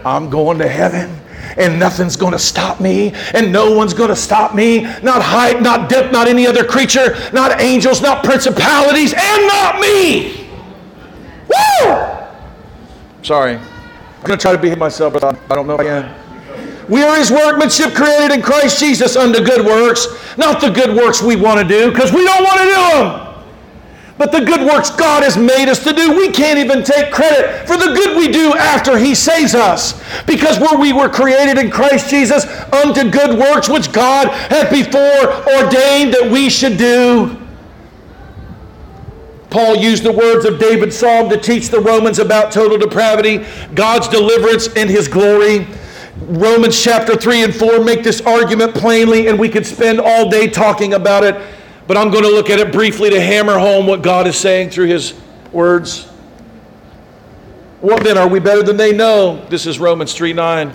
I'm 0.05 0.31
going 0.31 0.59
to 0.59 0.68
heaven 0.68 1.20
and 1.57 1.79
nothing's 1.79 2.17
going 2.17 2.33
to 2.33 2.39
stop 2.39 2.81
me, 2.81 3.13
and 3.35 3.53
no 3.53 3.73
one's 3.73 3.95
going 3.95 4.11
to 4.11 4.17
stop 4.17 4.55
me. 4.55 4.83
Not 5.03 5.23
height, 5.23 5.63
not 5.63 5.89
depth, 5.89 6.13
not 6.13 6.29
any 6.29 6.47
other 6.47 6.65
creature, 6.65 7.17
not 7.33 7.61
angels, 7.61 8.01
not 8.03 8.25
principalities, 8.25 9.15
and 9.17 9.47
not 9.47 9.81
me. 9.81 10.49
Woo! 11.49 11.97
Sorry. 13.23 13.57
I'm 13.57 14.25
going 14.25 14.39
to 14.39 14.43
try 14.43 14.53
to 14.53 14.59
behave 14.59 14.79
myself, 14.79 15.13
but 15.13 15.25
I 15.25 15.55
don't 15.55 15.67
know 15.67 15.75
if 15.75 15.81
I 15.81 15.85
can. 15.85 16.15
We 16.89 17.03
are 17.03 17.17
his 17.17 17.31
workmanship 17.31 17.95
created 17.95 18.33
in 18.35 18.43
Christ 18.43 18.81
Jesus 18.81 19.15
unto 19.15 19.45
good 19.45 19.65
works, 19.65 20.07
not 20.39 20.61
the 20.61 20.71
good 20.71 20.97
works 20.97 21.23
we 21.23 21.37
want 21.37 21.61
to 21.61 21.69
do 21.69 21.91
because 21.91 22.13
we 22.13 22.25
don't 22.25 22.43
want 22.43 22.59
to 22.61 22.65
do 22.65 22.71
them. 22.71 23.28
But 24.18 24.33
the 24.33 24.40
good 24.40 24.61
works 24.62 24.90
God 24.90 25.22
has 25.22 25.37
made 25.37 25.68
us 25.68 25.83
to 25.85 25.92
do, 25.92 26.16
we 26.16 26.31
can't 26.31 26.59
even 26.59 26.83
take 26.83 27.12
credit 27.12 27.68
for 27.68 27.76
the 27.76 27.94
good 27.94 28.16
we 28.16 28.26
do 28.26 28.52
after 28.54 28.98
He 28.98 29.14
saves 29.14 29.54
us. 29.54 30.02
Because 30.26 30.59
where 30.59 30.76
we 30.76 30.92
were 30.92 31.09
created 31.09 31.57
in 31.57 31.70
Christ 31.70 32.11
Jesus 32.11 32.44
unto 32.72 33.09
good 33.09 33.38
works 33.38 33.68
which 33.68 33.92
God 33.92 34.28
had 34.28 34.70
before 34.70 35.28
ordained 35.54 36.12
that 36.14 36.28
we 36.31 36.50
should 36.50 36.76
do. 36.76 37.37
Paul 39.50 39.76
used 39.76 40.02
the 40.02 40.12
words 40.12 40.44
of 40.44 40.59
David's 40.59 40.98
psalm 40.98 41.31
to 41.31 41.38
teach 41.38 41.68
the 41.68 41.81
Romans 41.81 42.18
about 42.18 42.52
total 42.52 42.76
depravity, 42.76 43.46
God's 43.74 44.09
deliverance, 44.09 44.66
and 44.74 44.90
His 44.90 45.07
glory. 45.07 45.66
Romans 46.22 46.83
chapter 46.83 47.16
3 47.16 47.44
and 47.44 47.54
4 47.54 47.85
make 47.85 48.02
this 48.02 48.20
argument 48.22 48.74
plainly, 48.74 49.28
and 49.28 49.38
we 49.38 49.48
could 49.48 49.64
spend 49.64 50.00
all 50.00 50.28
day 50.28 50.48
talking 50.48 50.94
about 50.94 51.22
it 51.22 51.40
but 51.88 51.96
I'm 51.96 52.11
going 52.11 52.22
to 52.22 52.31
look 52.31 52.51
at 52.51 52.61
it 52.61 52.70
briefly 52.70 53.09
to 53.11 53.20
hammer 53.20 53.59
home 53.59 53.87
what 53.87 54.03
God 54.03 54.27
is 54.27 54.37
saying 54.37 54.70
through 54.70 54.88
His 54.88 55.18
words. 55.53 56.05
What 57.81 58.05
then? 58.05 58.18
Are 58.18 58.29
we 58.29 58.40
better 58.40 58.62
than 58.62 58.77
they 58.77 58.92
know? 58.92 59.44
This 59.48 59.66
is 59.66 59.79
Romans 59.81 60.12
3 60.12 60.35
9. 60.35 60.72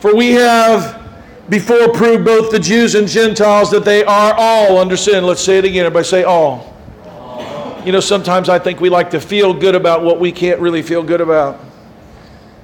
For 0.00 0.14
we 0.16 0.32
have 0.32 1.00
before 1.48 1.92
proved 1.92 2.24
both 2.24 2.50
the 2.50 2.58
Jews 2.58 2.96
and 2.96 3.06
Gentiles 3.06 3.70
that 3.70 3.84
they 3.84 4.04
are 4.04 4.34
all 4.36 4.78
under 4.78 4.96
sin. 4.96 5.24
Let's 5.24 5.42
say 5.42 5.58
it 5.58 5.64
again. 5.64 5.86
Everybody 5.86 6.04
say 6.04 6.24
all. 6.24 6.74
all. 7.04 7.82
You 7.86 7.92
know, 7.92 8.00
sometimes 8.00 8.48
I 8.48 8.58
think 8.58 8.80
we 8.80 8.90
like 8.90 9.10
to 9.10 9.20
feel 9.20 9.54
good 9.54 9.76
about 9.76 10.02
what 10.02 10.18
we 10.18 10.32
can't 10.32 10.58
really 10.58 10.82
feel 10.82 11.04
good 11.04 11.20
about. 11.20 11.60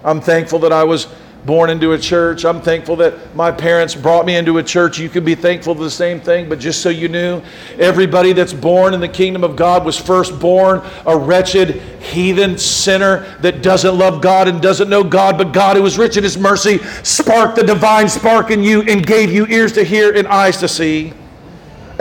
I'm 0.02 0.20
thankful 0.20 0.58
that 0.60 0.72
I 0.72 0.82
was 0.82 1.06
born 1.44 1.70
into 1.70 1.92
a 1.92 1.98
church. 1.98 2.44
I'm 2.44 2.60
thankful 2.60 2.96
that 2.96 3.34
my 3.34 3.50
parents 3.50 3.94
brought 3.94 4.26
me 4.26 4.36
into 4.36 4.58
a 4.58 4.62
church. 4.62 4.98
You 4.98 5.08
can 5.08 5.24
be 5.24 5.34
thankful 5.34 5.74
for 5.74 5.82
the 5.82 5.90
same 5.90 6.20
thing, 6.20 6.48
but 6.48 6.58
just 6.58 6.82
so 6.82 6.88
you 6.88 7.08
knew, 7.08 7.42
everybody 7.78 8.32
that's 8.32 8.52
born 8.52 8.94
in 8.94 9.00
the 9.00 9.08
kingdom 9.08 9.42
of 9.42 9.56
God 9.56 9.84
was 9.84 9.98
first 9.98 10.38
born 10.38 10.82
a 11.06 11.16
wretched, 11.16 11.80
heathen 12.00 12.58
sinner 12.58 13.36
that 13.40 13.62
doesn't 13.62 13.96
love 13.98 14.22
God 14.22 14.48
and 14.48 14.60
doesn't 14.60 14.88
know 14.88 15.02
God, 15.02 15.36
but 15.36 15.52
God, 15.52 15.76
who 15.76 15.84
is 15.84 15.98
rich 15.98 16.16
in 16.16 16.22
his 16.22 16.38
mercy, 16.38 16.78
sparked 17.02 17.56
the 17.56 17.64
divine 17.64 18.08
spark 18.08 18.50
in 18.50 18.62
you 18.62 18.82
and 18.82 19.04
gave 19.06 19.32
you 19.32 19.46
ears 19.46 19.72
to 19.72 19.84
hear 19.84 20.12
and 20.12 20.28
eyes 20.28 20.58
to 20.58 20.68
see. 20.68 21.12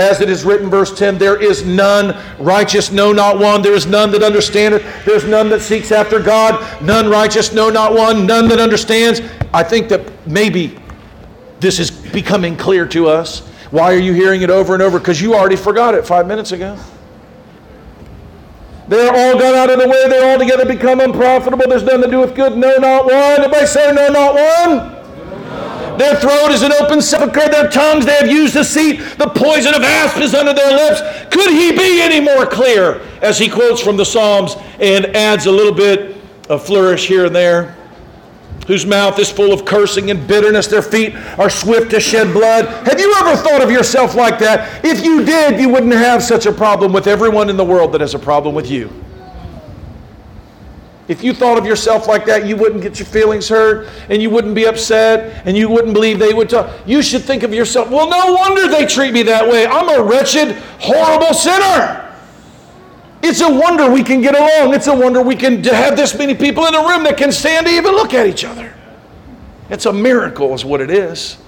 As 0.01 0.19
it 0.19 0.31
is 0.31 0.43
written, 0.43 0.67
verse 0.67 0.97
10, 0.97 1.19
there 1.19 1.39
is 1.39 1.63
none 1.63 2.19
righteous, 2.39 2.91
no, 2.91 3.13
not 3.13 3.37
one. 3.37 3.61
There 3.61 3.75
is 3.75 3.85
none 3.85 4.09
that 4.13 4.23
understandeth. 4.23 4.83
There's 5.05 5.25
none 5.25 5.47
that 5.49 5.61
seeks 5.61 5.91
after 5.91 6.19
God. 6.19 6.81
None 6.81 7.07
righteous, 7.07 7.53
no, 7.53 7.69
not 7.69 7.93
one. 7.93 8.25
None 8.25 8.47
that 8.47 8.59
understands. 8.59 9.21
I 9.53 9.61
think 9.61 9.89
that 9.89 10.11
maybe 10.27 10.75
this 11.59 11.77
is 11.77 11.91
becoming 11.91 12.57
clear 12.57 12.87
to 12.87 13.09
us. 13.09 13.41
Why 13.69 13.93
are 13.93 13.99
you 13.99 14.13
hearing 14.13 14.41
it 14.41 14.49
over 14.49 14.73
and 14.73 14.81
over? 14.81 14.97
Because 14.97 15.21
you 15.21 15.35
already 15.35 15.55
forgot 15.55 15.93
it 15.93 16.03
five 16.03 16.25
minutes 16.25 16.51
ago. 16.51 16.79
They're 18.87 19.13
all 19.13 19.39
gone 19.39 19.53
out 19.53 19.69
of 19.69 19.79
the 19.79 19.87
way. 19.87 20.09
They're 20.09 20.31
all 20.31 20.39
together 20.39 20.65
become 20.65 20.99
unprofitable. 20.99 21.65
There's 21.69 21.83
none 21.83 22.01
to 22.01 22.09
do 22.09 22.21
with 22.21 22.35
good. 22.35 22.57
No, 22.57 22.75
not 22.77 23.05
one. 23.05 23.13
Everybody 23.13 23.67
say, 23.67 23.91
no, 23.93 24.07
not 24.07 24.33
one. 24.33 25.00
Their 25.97 26.15
throat 26.15 26.51
is 26.51 26.63
an 26.63 26.71
open 26.73 27.01
sepulchre. 27.01 27.49
Their 27.49 27.69
tongues 27.69 28.05
they 28.05 28.15
have 28.15 28.29
used 28.29 28.53
to 28.53 28.59
deceit. 28.59 28.99
The 29.17 29.27
poison 29.27 29.73
of 29.73 29.81
asp 29.81 30.17
is 30.19 30.33
under 30.33 30.53
their 30.53 30.71
lips. 30.71 31.01
Could 31.33 31.51
he 31.51 31.71
be 31.71 32.01
any 32.01 32.19
more 32.19 32.45
clear 32.45 33.01
as 33.21 33.37
he 33.37 33.49
quotes 33.49 33.81
from 33.81 33.97
the 33.97 34.05
Psalms 34.05 34.55
and 34.79 35.05
adds 35.15 35.45
a 35.45 35.51
little 35.51 35.73
bit 35.73 36.17
of 36.49 36.65
flourish 36.65 37.07
here 37.07 37.25
and 37.25 37.35
there? 37.35 37.75
Whose 38.67 38.85
mouth 38.85 39.17
is 39.19 39.31
full 39.31 39.51
of 39.51 39.65
cursing 39.65 40.11
and 40.11 40.27
bitterness, 40.27 40.67
their 40.67 40.83
feet 40.83 41.15
are 41.37 41.49
swift 41.49 41.91
to 41.91 41.99
shed 41.99 42.31
blood. 42.31 42.65
Have 42.87 42.99
you 42.99 43.13
ever 43.19 43.35
thought 43.35 43.61
of 43.61 43.71
yourself 43.71 44.15
like 44.15 44.39
that? 44.39 44.85
If 44.85 45.03
you 45.03 45.25
did, 45.25 45.59
you 45.59 45.67
wouldn't 45.69 45.93
have 45.93 46.21
such 46.21 46.45
a 46.45 46.51
problem 46.51 46.93
with 46.93 47.07
everyone 47.07 47.49
in 47.49 47.57
the 47.57 47.65
world 47.65 47.91
that 47.93 48.01
has 48.01 48.13
a 48.13 48.19
problem 48.19 48.53
with 48.53 48.69
you. 48.69 48.89
If 51.11 51.25
you 51.25 51.33
thought 51.33 51.57
of 51.57 51.65
yourself 51.65 52.07
like 52.07 52.25
that, 52.27 52.45
you 52.45 52.55
wouldn't 52.55 52.81
get 52.81 52.97
your 52.97 53.05
feelings 53.05 53.49
hurt 53.49 53.89
and 54.07 54.21
you 54.21 54.29
wouldn't 54.29 54.55
be 54.55 54.65
upset 54.65 55.45
and 55.45 55.57
you 55.57 55.67
wouldn't 55.67 55.93
believe 55.93 56.19
they 56.19 56.33
would 56.33 56.49
talk. 56.49 56.71
You 56.85 57.01
should 57.01 57.21
think 57.23 57.43
of 57.43 57.53
yourself, 57.53 57.89
well, 57.89 58.09
no 58.09 58.33
wonder 58.33 58.69
they 58.69 58.85
treat 58.85 59.11
me 59.11 59.21
that 59.23 59.45
way. 59.45 59.67
I'm 59.67 59.89
a 59.89 60.01
wretched, 60.01 60.55
horrible 60.79 61.33
sinner. 61.33 62.15
It's 63.21 63.41
a 63.41 63.49
wonder 63.49 63.91
we 63.91 64.03
can 64.03 64.21
get 64.21 64.37
along. 64.37 64.73
It's 64.73 64.87
a 64.87 64.95
wonder 64.95 65.21
we 65.21 65.35
can 65.35 65.61
have 65.65 65.97
this 65.97 66.17
many 66.17 66.33
people 66.33 66.65
in 66.67 66.75
a 66.75 66.87
room 66.87 67.03
that 67.03 67.17
can 67.17 67.33
stand 67.33 67.65
to 67.65 67.73
even 67.73 67.91
look 67.91 68.13
at 68.13 68.25
each 68.25 68.45
other. 68.45 68.73
It's 69.69 69.87
a 69.87 69.91
miracle, 69.91 70.53
is 70.53 70.63
what 70.63 70.79
it 70.79 70.89
is. 70.89 71.39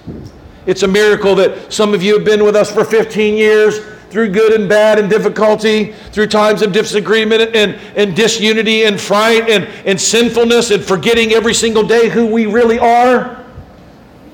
It's 0.66 0.84
a 0.84 0.90
miracle 0.90 1.36
that 1.36 1.72
some 1.72 1.94
of 1.94 2.04
you 2.04 2.18
have 2.18 2.26
been 2.26 2.44
with 2.44 2.58
us 2.58 2.70
for 2.70 2.84
15 2.84 3.36
years 3.36 3.80
through 4.14 4.30
good 4.30 4.54
and 4.54 4.70
bad 4.70 5.00
and 5.00 5.10
difficulty, 5.10 5.92
through 6.12 6.28
times 6.28 6.62
of 6.62 6.72
disagreement 6.72 7.56
and, 7.56 7.74
and 7.98 8.16
disunity 8.16 8.84
and 8.84 9.02
fright 9.02 9.50
and, 9.50 9.64
and 9.88 10.00
sinfulness 10.00 10.70
and 10.70 10.84
forgetting 10.84 11.32
every 11.32 11.56
single 11.56 11.82
day 11.82 12.10
who 12.10 12.28
we 12.28 12.46
really 12.46 12.78
are. 12.78 13.44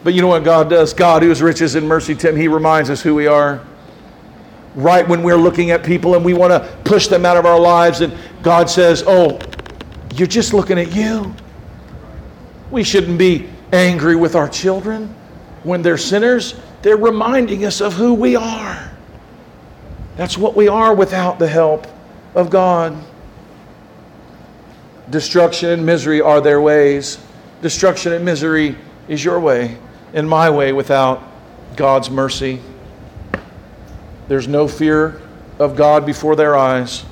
But 0.04 0.14
you 0.14 0.22
know 0.22 0.28
what 0.28 0.44
God 0.44 0.70
does? 0.70 0.94
God, 0.94 1.24
who 1.24 1.32
is 1.32 1.42
riches 1.42 1.76
in 1.76 1.88
mercy, 1.88 2.14
Tim, 2.14 2.36
He 2.36 2.50
reminds 2.50 2.90
us 2.90 3.02
who 3.02 3.16
we 3.16 3.26
are. 3.26 3.66
Right 4.76 5.08
when 5.08 5.24
we're 5.24 5.38
looking 5.38 5.72
at 5.72 5.82
people 5.82 6.16
and 6.16 6.26
we 6.26 6.34
want 6.34 6.52
to 6.52 6.78
push 6.84 7.08
them 7.08 7.26
out 7.26 7.38
of 7.38 7.46
our 7.46 7.60
lives, 7.60 8.02
and 8.02 8.14
God 8.44 8.70
says, 8.70 9.02
Oh, 9.08 9.40
you're 10.14 10.28
just 10.28 10.54
looking 10.54 10.78
at 10.78 10.94
you. 10.94 11.34
We 12.70 12.84
shouldn't 12.84 13.18
be 13.18 13.48
angry 13.72 14.18
with 14.18 14.36
our 14.36 14.50
children 14.50 15.08
when 15.64 15.82
they're 15.82 15.98
sinners. 15.98 16.56
They're 16.82 16.98
reminding 16.98 17.64
us 17.64 17.80
of 17.80 17.94
who 17.94 18.14
we 18.14 18.36
are. 18.36 18.89
That's 20.20 20.38
what 20.38 20.54
we 20.54 20.68
are 20.68 20.94
without 20.94 21.40
the 21.40 21.48
help 21.48 21.88
of 22.36 22.50
God. 22.50 22.94
Destruction 25.10 25.70
and 25.70 25.86
misery 25.86 26.20
are 26.20 26.42
their 26.42 26.60
ways. 26.60 27.20
Destruction 27.62 28.12
and 28.12 28.26
misery 28.26 28.76
is 29.08 29.24
your 29.24 29.40
way 29.40 29.78
and 30.12 30.28
my 30.28 30.50
way 30.50 30.74
without 30.74 31.24
God's 31.78 32.10
mercy. 32.10 32.60
There's 34.28 34.46
no 34.46 34.68
fear 34.68 35.22
of 35.58 35.78
God 35.78 36.06
before 36.06 36.36
their 36.36 36.58
eyes. 36.58 37.06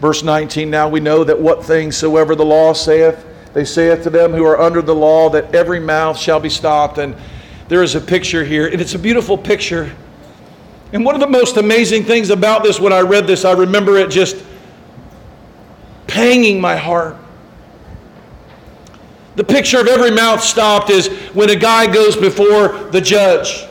Verse 0.00 0.22
19 0.22 0.70
Now 0.70 0.88
we 0.88 1.00
know 1.00 1.22
that 1.22 1.38
what 1.38 1.66
things 1.66 1.98
soever 1.98 2.34
the 2.34 2.46
law 2.46 2.72
saith, 2.72 3.26
they 3.52 3.66
saith 3.66 4.04
to 4.04 4.08
them 4.08 4.32
who 4.32 4.46
are 4.46 4.58
under 4.58 4.80
the 4.80 4.94
law, 4.94 5.28
that 5.28 5.54
every 5.54 5.80
mouth 5.80 6.16
shall 6.16 6.40
be 6.40 6.48
stopped. 6.48 6.96
And 6.96 7.14
there 7.68 7.82
is 7.82 7.94
a 7.94 8.00
picture 8.00 8.42
here, 8.42 8.68
and 8.68 8.80
it's 8.80 8.94
a 8.94 8.98
beautiful 8.98 9.36
picture 9.36 9.94
and 10.92 11.04
one 11.04 11.14
of 11.14 11.20
the 11.20 11.26
most 11.26 11.56
amazing 11.56 12.04
things 12.04 12.30
about 12.30 12.62
this, 12.62 12.78
when 12.78 12.92
I 12.92 13.00
read 13.00 13.26
this, 13.26 13.44
I 13.44 13.52
remember 13.52 13.96
it 13.96 14.10
just 14.10 14.42
panging 16.06 16.60
my 16.60 16.76
heart. 16.76 17.16
The 19.34 19.44
picture 19.44 19.80
of 19.80 19.86
every 19.86 20.10
mouth 20.10 20.42
stopped 20.42 20.88
is 20.88 21.08
when 21.34 21.50
a 21.50 21.56
guy 21.56 21.92
goes 21.92 22.16
before 22.16 22.68
the 22.90 23.00
judge. 23.00 23.66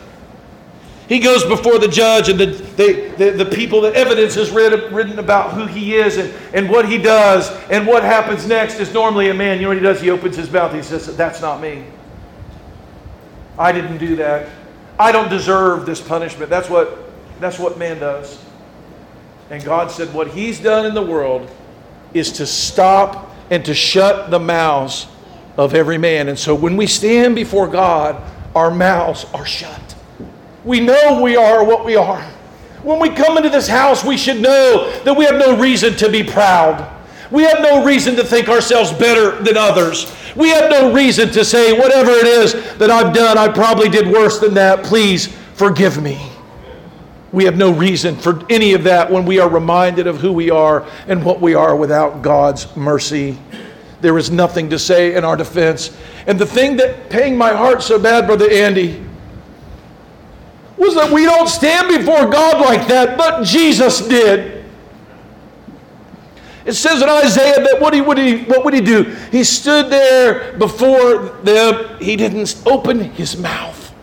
He 1.08 1.20
goes 1.20 1.44
before 1.44 1.78
the 1.78 1.88
judge, 1.88 2.30
and 2.30 2.40
the, 2.40 2.48
the, 2.48 3.14
the, 3.18 3.32
the, 3.44 3.46
people, 3.46 3.82
the 3.82 3.94
evidence 3.94 4.38
is 4.38 4.50
read, 4.50 4.74
written 4.92 5.20
about 5.20 5.54
who 5.54 5.68
he 5.68 5.96
is 5.96 6.18
and, 6.18 6.34
and 6.54 6.70
what 6.70 6.90
he 6.90 6.98
does. 6.98 7.52
And 7.70 7.86
what 7.86 8.04
happens 8.04 8.48
next 8.48 8.80
is 8.80 8.92
normally 8.92 9.30
a 9.30 9.34
man, 9.34 9.58
you 9.58 9.64
know 9.64 9.68
what 9.70 9.78
he 9.78 9.84
does? 9.84 10.02
He 10.02 10.10
opens 10.10 10.36
his 10.36 10.52
mouth. 10.52 10.74
He 10.74 10.82
says, 10.82 11.16
That's 11.16 11.42
not 11.42 11.62
me. 11.62 11.86
I 13.58 13.72
didn't 13.72 14.00
do 14.00 14.16
that. 14.18 14.50
I 14.98 15.12
don't 15.12 15.30
deserve 15.30 15.86
this 15.86 16.02
punishment. 16.02 16.50
That's 16.50 16.70
what, 16.70 16.98
that's 17.40 17.60
what 17.60 17.78
man 17.78 18.00
does. 18.00 18.42
And 19.50 19.64
God 19.64 19.92
said, 19.92 20.14
What 20.14 20.30
he's 20.30 20.60
done 20.60 20.86
in 20.86 20.94
the 20.94 21.02
world 21.02 21.50
is 22.14 22.32
to 22.34 22.46
stop 22.46 23.32
and 23.50 23.64
to 23.66 23.74
shut 23.74 24.32
the 24.32 24.40
mouths 24.40 25.08
of 25.58 25.74
every 25.74 25.98
man. 25.98 26.30
And 26.30 26.40
so 26.40 26.56
when 26.56 26.78
we 26.78 26.88
stand 26.88 27.36
before 27.36 27.68
God, 27.68 28.22
our 28.56 28.72
mouths 28.72 29.26
are 29.34 29.46
shut. 29.46 29.96
We 30.64 30.80
know 30.80 31.22
we 31.22 31.36
are 31.36 31.64
what 31.64 31.86
we 31.86 31.96
are. 31.96 32.22
When 32.84 33.00
we 33.00 33.10
come 33.10 33.38
into 33.38 33.50
this 33.50 33.68
house, 33.68 34.04
we 34.04 34.18
should 34.18 34.42
know 34.42 34.92
that 35.04 35.16
we 35.16 35.26
have 35.26 35.36
no 35.36 35.60
reason 35.60 35.96
to 35.98 36.10
be 36.10 36.24
proud. 36.24 36.95
We 37.36 37.44
have 37.44 37.60
no 37.60 37.84
reason 37.84 38.16
to 38.16 38.24
think 38.24 38.48
ourselves 38.48 38.94
better 38.94 39.44
than 39.44 39.58
others. 39.58 40.10
We 40.38 40.52
have 40.52 40.72
no 40.72 40.94
reason 40.94 41.32
to 41.32 41.44
say, 41.44 41.78
whatever 41.78 42.12
it 42.12 42.26
is 42.26 42.54
that 42.78 42.90
I've 42.90 43.14
done, 43.14 43.38
I 43.38 43.50
probably 43.50 43.90
did 43.90 44.08
worse 44.08 44.40
than 44.40 44.54
that. 44.54 44.86
Please 44.86 45.28
forgive 45.56 46.02
me. 46.02 46.32
We 47.34 47.44
have 47.44 47.58
no 47.58 47.74
reason 47.74 48.16
for 48.16 48.42
any 48.50 48.72
of 48.72 48.86
that 48.86 49.12
when 49.12 49.26
we 49.26 49.40
are 49.40 49.50
reminded 49.50 50.08
of 50.08 50.22
who 50.22 50.32
we 50.32 50.50
are 50.50 50.88
and 51.10 51.26
what 51.26 51.42
we 51.42 51.56
are 51.56 51.76
without 51.76 52.22
God's 52.22 52.74
mercy. 52.78 53.38
There 54.00 54.18
is 54.18 54.32
nothing 54.32 54.70
to 54.70 54.80
say 54.80 55.16
in 55.16 55.26
our 55.26 55.36
defense. 55.36 55.94
And 56.28 56.40
the 56.40 56.46
thing 56.46 56.78
that 56.78 57.10
paying 57.10 57.38
my 57.38 57.52
heart 57.52 57.84
so 57.84 58.00
bad, 58.00 58.28
Brother 58.28 58.50
Andy, 58.50 59.04
was 60.78 60.96
that 60.96 61.12
we 61.12 61.26
don't 61.26 61.50
stand 61.50 61.90
before 61.90 62.30
God 62.30 62.62
like 62.62 62.88
that, 62.88 63.18
but 63.18 63.44
Jesus 63.44 64.00
did. 64.08 64.55
It 66.66 66.74
says 66.74 67.02
in 67.02 67.10
Isaiah 67.10 67.64
that 67.64 67.80
what, 67.80 67.94
he, 67.94 68.02
would 68.02 68.18
he, 68.18 68.44
what 68.44 68.66
would 68.66 68.74
he 68.74 68.82
do? 68.82 69.04
He 69.32 69.44
stood 69.44 69.90
there 69.90 70.58
before 70.58 71.30
them. 71.44 72.00
He 72.00 72.16
didn't 72.16 72.62
open 72.66 73.00
his 73.12 73.38
mouth. 73.38 73.94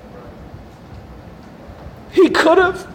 He 2.13 2.29
could 2.31 2.59
have. 2.59 2.93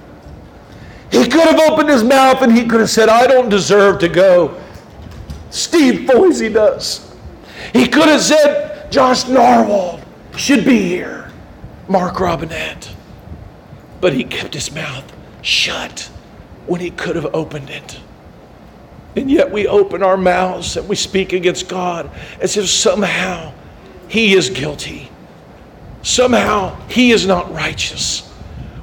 He 1.11 1.23
could 1.23 1.47
have 1.47 1.59
opened 1.71 1.89
his 1.89 2.03
mouth 2.03 2.41
and 2.41 2.51
he 2.51 2.65
could 2.65 2.79
have 2.79 2.89
said, 2.89 3.09
I 3.09 3.27
don't 3.27 3.49
deserve 3.49 3.99
to 3.99 4.09
go. 4.09 4.61
Steve 5.49 6.07
Boise 6.07 6.49
does. 6.49 7.15
He 7.73 7.87
could 7.87 8.07
have 8.07 8.21
said, 8.21 8.91
Josh 8.91 9.27
Narwhal 9.27 9.99
should 10.35 10.63
be 10.63 10.79
here. 10.79 11.31
Mark 11.87 12.19
Robinette 12.19 12.93
but 14.01 14.13
he 14.13 14.23
kept 14.23 14.53
his 14.53 14.71
mouth 14.71 15.11
shut 15.41 16.09
when 16.65 16.81
he 16.81 16.91
could 16.91 17.15
have 17.15 17.33
opened 17.33 17.69
it. 17.69 17.99
And 19.17 19.29
yet 19.29 19.51
we 19.51 19.67
open 19.67 20.03
our 20.03 20.15
mouths 20.15 20.77
and 20.77 20.87
we 20.87 20.95
speak 20.95 21.33
against 21.33 21.67
God 21.67 22.09
as 22.39 22.55
if 22.55 22.69
somehow 22.69 23.53
he 24.07 24.33
is 24.33 24.49
guilty. 24.49 25.09
Somehow 26.03 26.79
he 26.87 27.11
is 27.11 27.25
not 27.25 27.51
righteous. 27.51 28.21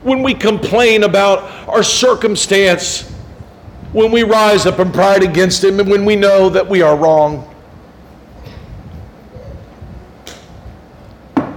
When 0.03 0.23
we 0.23 0.35
complain 0.35 1.05
about 1.05 1.69
our 1.69 1.83
circumstance, 1.83 3.11
when 3.93 4.11
we 4.11 4.25
rise 4.25 4.67
up 4.67 4.79
and 4.81 4.93
pride 4.93 5.23
against 5.23 5.65
him, 5.65 5.81
and 5.81 5.89
when 5.89 6.05
we 6.05 6.17
know 6.17 6.51
that 6.51 6.69
we 6.69 6.83
are 6.83 6.97
wrong. 6.97 7.49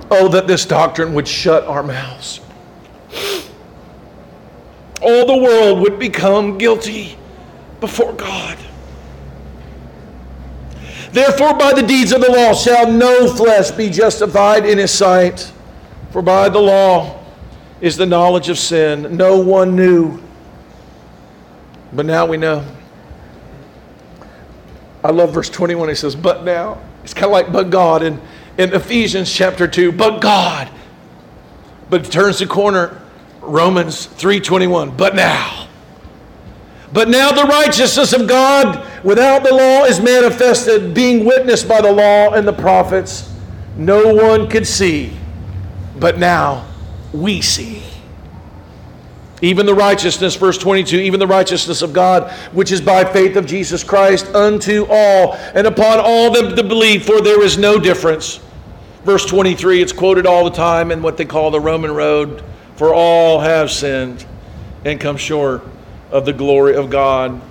Oh, 0.10 0.30
that 0.30 0.48
this 0.48 0.66
doctrine 0.66 1.14
would 1.16 1.28
shut 1.28 1.66
our 1.66 1.84
mouths 1.84 2.40
all 5.02 5.26
the 5.26 5.38
world 5.38 5.80
would 5.80 6.00
become 6.00 6.58
guilty 6.58 7.18
before 7.80 8.14
God. 8.14 8.58
Therefore, 11.18 11.56
by 11.56 11.74
the 11.74 11.82
deeds 11.82 12.12
of 12.12 12.22
the 12.22 12.32
law 12.32 12.54
shall 12.54 12.92
no 12.92 13.28
flesh 13.34 13.72
be 13.72 13.90
justified 13.90 14.68
in 14.68 14.78
his 14.78 14.92
sight. 14.92 15.52
For 16.12 16.22
by 16.22 16.48
the 16.48 16.60
law 16.60 17.26
is 17.82 17.98
the 17.98 18.06
knowledge 18.06 18.50
of 18.50 18.60
sin. 18.60 19.18
No 19.18 19.40
one 19.40 19.76
knew, 19.76 20.22
but 21.92 22.06
now 22.06 22.28
we 22.28 22.38
know. 22.38 22.64
I 25.04 25.10
love 25.10 25.34
verse 25.34 25.50
21. 25.50 25.90
He 25.90 25.96
says, 25.96 26.16
But 26.16 26.44
now. 26.44 26.80
It's 27.04 27.16
kind 27.16 27.26
of 27.26 27.32
like, 27.32 27.52
but 27.52 27.72
God. 27.72 28.04
In, 28.04 28.22
in 28.60 28.76
Ephesians 28.76 29.34
chapter 29.34 29.68
2, 29.68 29.94
but 29.94 30.22
God. 30.22 30.70
But 31.90 32.06
it 32.06 32.12
turns 32.12 32.38
the 32.38 32.46
corner 32.46 33.02
Romans 33.42 34.06
3:21. 34.06 34.96
But 34.96 35.16
now 35.16 35.68
but 36.94 37.10
now 37.10 37.32
the 37.32 37.44
righteousness 37.44 38.14
of 38.14 38.28
God 38.28 38.86
without 39.08 39.42
the 39.42 39.54
law 39.54 39.86
is 39.86 40.02
manifested, 40.02 40.94
being 40.94 41.24
witnessed 41.24 41.66
by 41.66 41.80
the 41.80 41.90
law 41.90 42.34
and 42.34 42.46
the 42.46 42.52
prophets. 42.52 43.34
No 43.78 44.14
one 44.14 44.50
could 44.50 44.68
see, 44.68 45.18
but 45.98 46.20
now 46.20 46.68
we 47.14 47.40
see. 47.40 47.82
Even 49.42 49.66
the 49.66 49.74
righteousness, 49.74 50.36
verse 50.36 50.58
22, 50.58 50.98
even 50.98 51.22
the 51.22 51.28
righteousness 51.28 51.82
of 51.82 51.94
God, 51.94 52.34
which 52.52 52.74
is 52.74 52.82
by 52.82 53.06
faith 53.06 53.38
of 53.38 53.46
Jesus 53.46 53.82
Christ, 53.82 54.28
unto 54.36 54.86
all 54.90 55.36
and 55.54 55.66
upon 55.66 56.00
all 56.02 56.30
them 56.34 56.54
that 56.54 56.68
believe, 56.68 57.06
for 57.06 57.22
there 57.22 57.42
is 57.42 57.58
no 57.58 57.80
difference. 57.80 58.42
Verse 59.06 59.26
23, 59.26 59.82
it's 59.82 59.94
quoted 59.94 60.26
all 60.26 60.44
the 60.44 60.56
time 60.56 60.92
in 60.92 61.02
what 61.02 61.16
they 61.16 61.24
call 61.24 61.50
the 61.50 61.62
Roman 61.62 61.92
road. 61.92 62.44
For 62.76 62.94
all 62.94 63.40
have 63.40 63.72
sinned 63.72 64.26
and 64.84 65.00
come 65.00 65.16
short 65.16 65.64
of 66.12 66.26
the 66.26 66.34
glory 66.34 66.76
of 66.76 66.90
God. 66.90 67.42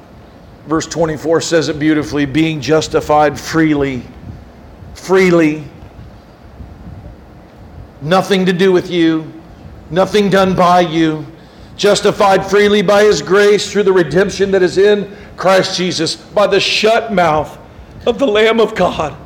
Verse 0.66 0.86
24 0.86 1.40
says 1.40 1.68
it 1.68 1.78
beautifully 1.78 2.26
being 2.26 2.60
justified 2.60 3.38
freely. 3.38 4.02
Freely. 4.94 5.64
Nothing 8.02 8.44
to 8.46 8.52
do 8.52 8.72
with 8.72 8.90
you, 8.90 9.32
nothing 9.90 10.28
done 10.28 10.54
by 10.54 10.80
you. 10.80 11.24
Justified 11.76 12.44
freely 12.44 12.82
by 12.82 13.04
His 13.04 13.20
grace 13.20 13.70
through 13.70 13.82
the 13.82 13.92
redemption 13.92 14.50
that 14.52 14.62
is 14.62 14.78
in 14.78 15.14
Christ 15.36 15.76
Jesus, 15.76 16.16
by 16.16 16.46
the 16.46 16.58
shut 16.58 17.12
mouth 17.12 17.58
of 18.06 18.18
the 18.18 18.26
Lamb 18.26 18.60
of 18.60 18.74
God 18.74 19.16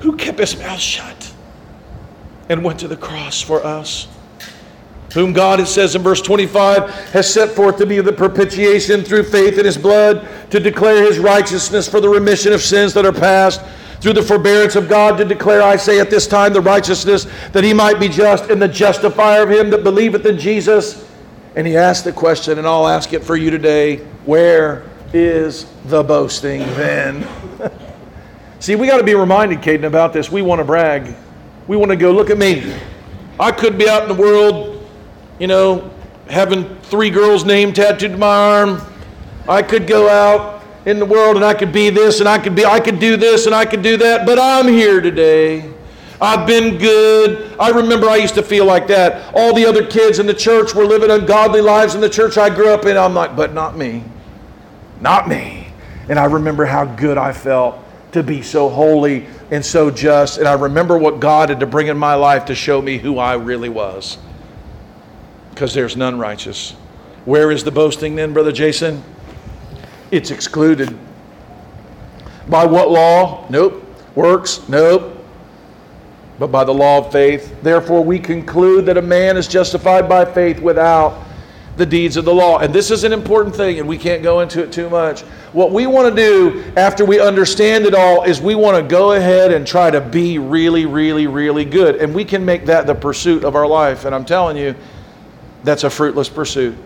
who 0.00 0.16
kept 0.16 0.38
His 0.38 0.58
mouth 0.58 0.80
shut 0.80 1.32
and 2.48 2.64
went 2.64 2.80
to 2.80 2.88
the 2.88 2.96
cross 2.96 3.40
for 3.40 3.64
us 3.64 4.08
whom 5.16 5.32
God, 5.32 5.58
it 5.58 5.66
says 5.66 5.96
in 5.96 6.02
verse 6.02 6.22
25, 6.22 6.88
has 7.10 7.32
set 7.32 7.50
forth 7.50 7.78
to 7.78 7.86
be 7.86 8.00
the 8.00 8.12
propitiation 8.12 9.02
through 9.02 9.24
faith 9.24 9.58
in 9.58 9.64
his 9.64 9.76
blood, 9.76 10.28
to 10.50 10.60
declare 10.60 11.02
his 11.02 11.18
righteousness 11.18 11.88
for 11.88 12.00
the 12.00 12.08
remission 12.08 12.52
of 12.52 12.62
sins 12.62 12.94
that 12.94 13.04
are 13.04 13.12
past, 13.12 13.60
through 14.00 14.12
the 14.12 14.22
forbearance 14.22 14.76
of 14.76 14.88
God, 14.88 15.16
to 15.18 15.24
declare, 15.24 15.62
I 15.62 15.76
say 15.76 15.98
at 15.98 16.10
this 16.10 16.26
time, 16.26 16.52
the 16.52 16.60
righteousness 16.60 17.26
that 17.52 17.64
he 17.64 17.72
might 17.72 17.98
be 17.98 18.08
just 18.08 18.50
and 18.50 18.60
the 18.60 18.68
justifier 18.68 19.42
of 19.42 19.50
him 19.50 19.70
that 19.70 19.82
believeth 19.82 20.26
in 20.26 20.38
Jesus. 20.38 21.08
And 21.56 21.66
he 21.66 21.76
asked 21.76 22.04
the 22.04 22.12
question, 22.12 22.58
and 22.58 22.66
I'll 22.66 22.86
ask 22.86 23.12
it 23.12 23.24
for 23.24 23.36
you 23.36 23.50
today 23.50 23.96
where 24.26 24.84
is 25.12 25.66
the 25.86 26.02
boasting 26.02 26.60
then? 26.74 27.26
See, 28.60 28.74
we 28.74 28.86
got 28.86 28.98
to 28.98 29.04
be 29.04 29.14
reminded, 29.14 29.60
Caden, 29.60 29.84
about 29.84 30.12
this. 30.12 30.30
We 30.30 30.42
want 30.42 30.58
to 30.60 30.64
brag. 30.64 31.14
We 31.66 31.76
want 31.76 31.90
to 31.90 31.96
go, 31.96 32.12
look 32.12 32.30
at 32.30 32.38
me. 32.38 32.74
I 33.38 33.52
could 33.52 33.76
be 33.76 33.88
out 33.88 34.02
in 34.02 34.08
the 34.08 34.20
world 34.20 34.65
you 35.38 35.46
know, 35.46 35.90
having 36.28 36.76
three 36.82 37.10
girls' 37.10 37.44
name 37.44 37.72
tattooed 37.72 38.12
to 38.12 38.18
my 38.18 38.26
arm. 38.26 38.80
I 39.48 39.62
could 39.62 39.86
go 39.86 40.08
out 40.08 40.64
in 40.86 40.98
the 40.98 41.04
world 41.04 41.36
and 41.36 41.44
I 41.44 41.54
could 41.54 41.72
be 41.72 41.90
this 41.90 42.20
and 42.20 42.28
I 42.28 42.38
could 42.38 42.54
be 42.54 42.64
I 42.64 42.80
could 42.80 42.98
do 42.98 43.16
this 43.16 43.46
and 43.46 43.54
I 43.54 43.64
could 43.64 43.82
do 43.82 43.96
that, 43.98 44.26
but 44.26 44.38
I'm 44.38 44.66
here 44.68 45.00
today. 45.00 45.72
I've 46.20 46.46
been 46.46 46.78
good. 46.78 47.54
I 47.60 47.68
remember 47.68 48.08
I 48.08 48.16
used 48.16 48.34
to 48.36 48.42
feel 48.42 48.64
like 48.64 48.86
that. 48.86 49.34
All 49.34 49.54
the 49.54 49.66
other 49.66 49.86
kids 49.86 50.18
in 50.18 50.26
the 50.26 50.34
church 50.34 50.74
were 50.74 50.86
living 50.86 51.10
ungodly 51.10 51.60
lives 51.60 51.94
in 51.94 52.00
the 52.00 52.08
church 52.08 52.38
I 52.38 52.48
grew 52.48 52.70
up 52.70 52.86
in. 52.86 52.96
I'm 52.96 53.14
like, 53.14 53.36
but 53.36 53.52
not 53.52 53.76
me. 53.76 54.02
Not 55.00 55.28
me. 55.28 55.68
And 56.08 56.18
I 56.18 56.24
remember 56.24 56.64
how 56.64 56.86
good 56.86 57.18
I 57.18 57.32
felt 57.32 57.78
to 58.12 58.22
be 58.22 58.40
so 58.40 58.70
holy 58.70 59.26
and 59.50 59.62
so 59.62 59.90
just. 59.90 60.38
And 60.38 60.48
I 60.48 60.54
remember 60.54 60.96
what 60.96 61.20
God 61.20 61.50
had 61.50 61.60
to 61.60 61.66
bring 61.66 61.88
in 61.88 61.98
my 61.98 62.14
life 62.14 62.46
to 62.46 62.54
show 62.54 62.80
me 62.80 62.96
who 62.96 63.18
I 63.18 63.34
really 63.34 63.68
was 63.68 64.16
because 65.56 65.72
there's 65.72 65.96
none 65.96 66.18
righteous. 66.18 66.72
Where 67.24 67.50
is 67.50 67.64
the 67.64 67.70
boasting 67.70 68.14
then, 68.14 68.34
Brother 68.34 68.52
Jason? 68.52 69.02
It's 70.10 70.30
excluded. 70.30 70.94
By 72.46 72.66
what 72.66 72.90
law? 72.90 73.46
Nope. 73.48 73.82
Works? 74.14 74.68
Nope. 74.68 75.16
But 76.38 76.48
by 76.48 76.62
the 76.62 76.74
law 76.74 76.98
of 76.98 77.10
faith. 77.10 77.56
Therefore, 77.62 78.04
we 78.04 78.18
conclude 78.18 78.84
that 78.84 78.98
a 78.98 79.02
man 79.02 79.38
is 79.38 79.48
justified 79.48 80.10
by 80.10 80.26
faith 80.26 80.60
without 80.60 81.24
the 81.78 81.86
deeds 81.86 82.18
of 82.18 82.26
the 82.26 82.34
law. 82.34 82.58
And 82.58 82.74
this 82.74 82.90
is 82.90 83.04
an 83.04 83.14
important 83.14 83.56
thing, 83.56 83.78
and 83.78 83.88
we 83.88 83.96
can't 83.96 84.22
go 84.22 84.40
into 84.40 84.62
it 84.62 84.70
too 84.70 84.90
much. 84.90 85.22
What 85.54 85.72
we 85.72 85.86
want 85.86 86.14
to 86.14 86.22
do 86.22 86.70
after 86.76 87.06
we 87.06 87.18
understand 87.18 87.86
it 87.86 87.94
all 87.94 88.24
is 88.24 88.42
we 88.42 88.54
want 88.54 88.76
to 88.76 88.82
go 88.82 89.12
ahead 89.12 89.52
and 89.52 89.66
try 89.66 89.90
to 89.90 90.02
be 90.02 90.36
really, 90.36 90.84
really, 90.84 91.26
really 91.26 91.64
good. 91.64 91.96
And 91.96 92.14
we 92.14 92.26
can 92.26 92.44
make 92.44 92.66
that 92.66 92.86
the 92.86 92.94
pursuit 92.94 93.42
of 93.42 93.56
our 93.56 93.66
life. 93.66 94.04
And 94.04 94.14
I'm 94.14 94.26
telling 94.26 94.58
you, 94.58 94.74
that's 95.66 95.84
a 95.84 95.90
fruitless 95.90 96.28
pursuit. 96.28 96.76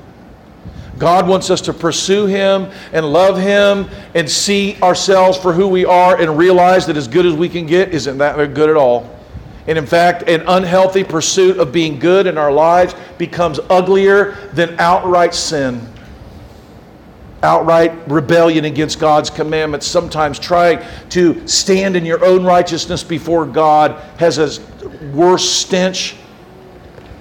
God 0.98 1.26
wants 1.26 1.50
us 1.50 1.60
to 1.62 1.72
pursue 1.72 2.26
Him 2.26 2.70
and 2.92 3.10
love 3.10 3.38
Him 3.38 3.88
and 4.14 4.28
see 4.28 4.80
ourselves 4.82 5.38
for 5.38 5.52
who 5.52 5.68
we 5.68 5.84
are 5.84 6.20
and 6.20 6.36
realize 6.36 6.86
that 6.86 6.96
as 6.96 7.08
good 7.08 7.26
as 7.26 7.34
we 7.34 7.48
can 7.48 7.66
get 7.66 7.94
isn't 7.94 8.18
that 8.18 8.36
good 8.54 8.68
at 8.68 8.76
all. 8.76 9.18
And 9.66 9.78
in 9.78 9.86
fact, 9.86 10.28
an 10.28 10.42
unhealthy 10.46 11.04
pursuit 11.04 11.58
of 11.58 11.72
being 11.72 11.98
good 11.98 12.26
in 12.26 12.36
our 12.36 12.52
lives 12.52 12.94
becomes 13.18 13.60
uglier 13.70 14.32
than 14.52 14.78
outright 14.80 15.34
sin. 15.34 15.86
Outright 17.42 17.92
rebellion 18.06 18.66
against 18.66 18.98
God's 18.98 19.30
commandments, 19.30 19.86
sometimes 19.86 20.38
trying 20.38 20.84
to 21.10 21.46
stand 21.46 21.96
in 21.96 22.04
your 22.04 22.22
own 22.24 22.44
righteousness 22.44 23.02
before 23.02 23.46
God, 23.46 23.92
has 24.18 24.38
a 24.38 24.60
worse 25.14 25.48
stench 25.48 26.16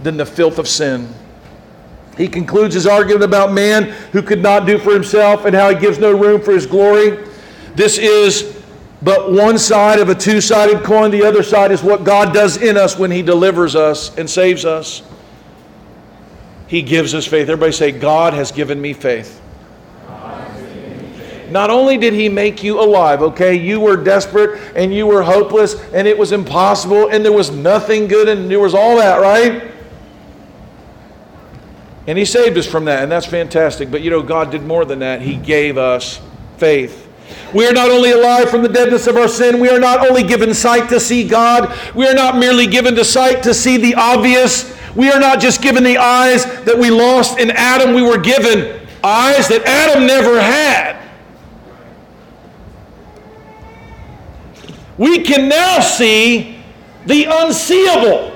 than 0.04 0.18
the 0.18 0.26
filth 0.26 0.60
of 0.60 0.68
sin. 0.68 1.14
He 2.20 2.28
concludes 2.28 2.76
his 2.76 2.86
argument 2.86 3.24
about 3.24 3.54
man 3.54 3.86
who 4.12 4.22
could 4.22 4.42
not 4.42 4.68
do 4.68 4.78
for 4.78 4.92
himself 4.92 5.46
and 5.46 5.56
how 5.56 5.70
he 5.70 5.80
gives 5.80 6.00
no 6.00 6.12
room 6.12 6.42
for 6.42 6.52
his 6.52 6.66
glory. 6.66 7.18
This 7.76 7.98
is 7.98 8.62
but 9.02 9.32
one 9.32 9.58
side 9.58 10.00
of 10.00 10.10
a 10.10 10.16
two 10.16 10.42
sided 10.42 10.84
coin. 10.84 11.12
The 11.12 11.24
other 11.24 11.44
side 11.44 11.72
is 11.72 11.82
what 11.82 12.04
God 12.04 12.34
does 12.34 12.62
in 12.62 12.76
us 12.76 13.00
when 13.00 13.10
he 13.10 13.22
delivers 13.22 13.74
us 13.74 14.18
and 14.18 14.30
saves 14.30 14.66
us. 14.66 15.02
He 16.68 16.82
gives 16.82 17.16
us 17.16 17.26
faith. 17.26 17.44
Everybody 17.44 17.72
say, 17.72 17.94
God 17.94 18.34
has 18.34 18.52
given 18.52 18.82
me 18.82 18.92
faith. 18.92 19.42
Not 21.50 21.70
only 21.70 21.98
did 21.98 22.14
he 22.14 22.28
make 22.28 22.64
you 22.64 22.82
alive, 22.82 23.22
okay, 23.22 23.56
you 23.56 23.80
were 23.80 23.96
desperate 23.96 24.60
and 24.76 24.94
you 24.94 25.08
were 25.08 25.24
hopeless 25.24 25.82
and 25.94 26.06
it 26.06 26.18
was 26.18 26.34
impossible 26.34 27.08
and 27.08 27.24
there 27.24 27.32
was 27.32 27.50
nothing 27.50 28.10
good 28.10 28.28
and 28.28 28.52
there 28.52 28.60
was 28.60 28.76
all 28.76 28.98
that, 28.98 29.22
right? 29.22 29.69
And 32.10 32.18
He 32.18 32.26
saved 32.26 32.58
us 32.58 32.66
from 32.66 32.86
that, 32.86 33.04
and 33.04 33.12
that's 33.12 33.28
fantastic. 33.28 33.92
But 33.92 34.02
you 34.02 34.10
know, 34.10 34.24
God 34.24 34.50
did 34.50 34.64
more 34.64 34.84
than 34.84 34.98
that. 34.98 35.22
He 35.22 35.36
gave 35.36 35.78
us 35.78 36.20
faith. 36.58 37.08
We 37.54 37.68
are 37.68 37.72
not 37.72 37.92
only 37.92 38.10
alive 38.10 38.50
from 38.50 38.64
the 38.64 38.68
deadness 38.68 39.06
of 39.06 39.16
our 39.16 39.28
sin, 39.28 39.60
we 39.60 39.70
are 39.70 39.80
not 39.80 40.10
only 40.10 40.24
given 40.24 40.56
sight 40.56 40.90
to 40.90 41.00
see 41.00 41.28
God, 41.28 41.72
we 41.94 42.08
are 42.08 42.16
not 42.16 42.36
merely 42.36 42.66
given 42.66 42.96
to 42.96 43.06
sight 43.06 43.44
to 43.44 43.54
see 43.54 43.78
the 43.78 43.94
obvious. 43.94 44.76
We 44.96 45.12
are 45.12 45.20
not 45.20 45.40
just 45.40 45.62
given 45.62 45.84
the 45.84 46.00
eyes 46.00 46.46
that 46.64 46.76
we 46.76 46.90
lost 46.90 47.38
in 47.38 47.52
Adam, 47.52 47.94
we 47.94 48.02
were 48.02 48.18
given 48.18 48.88
eyes 49.04 49.48
that 49.50 49.62
Adam 49.68 50.08
never 50.08 50.42
had. 50.42 50.98
We 54.98 55.20
can 55.20 55.48
now 55.48 55.80
see 55.80 56.60
the 57.06 57.26
unseeable. 57.30 58.36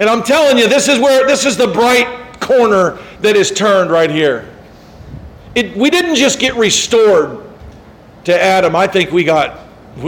And 0.00 0.10
I'm 0.10 0.24
telling 0.24 0.58
you, 0.58 0.68
this 0.68 0.88
is 0.88 0.98
where 0.98 1.24
this 1.24 1.46
is 1.46 1.56
the 1.56 1.68
bright 1.68 2.17
corner 2.48 2.98
that 3.20 3.36
is 3.36 3.50
turned 3.50 3.90
right 3.90 4.10
here. 4.10 4.48
It, 5.54 5.76
we 5.76 5.90
didn't 5.90 6.16
just 6.16 6.40
get 6.40 6.54
restored 6.54 7.44
to 8.24 8.42
Adam, 8.42 8.76
I 8.76 8.86
think 8.86 9.10
we 9.10 9.24
got 9.24 9.60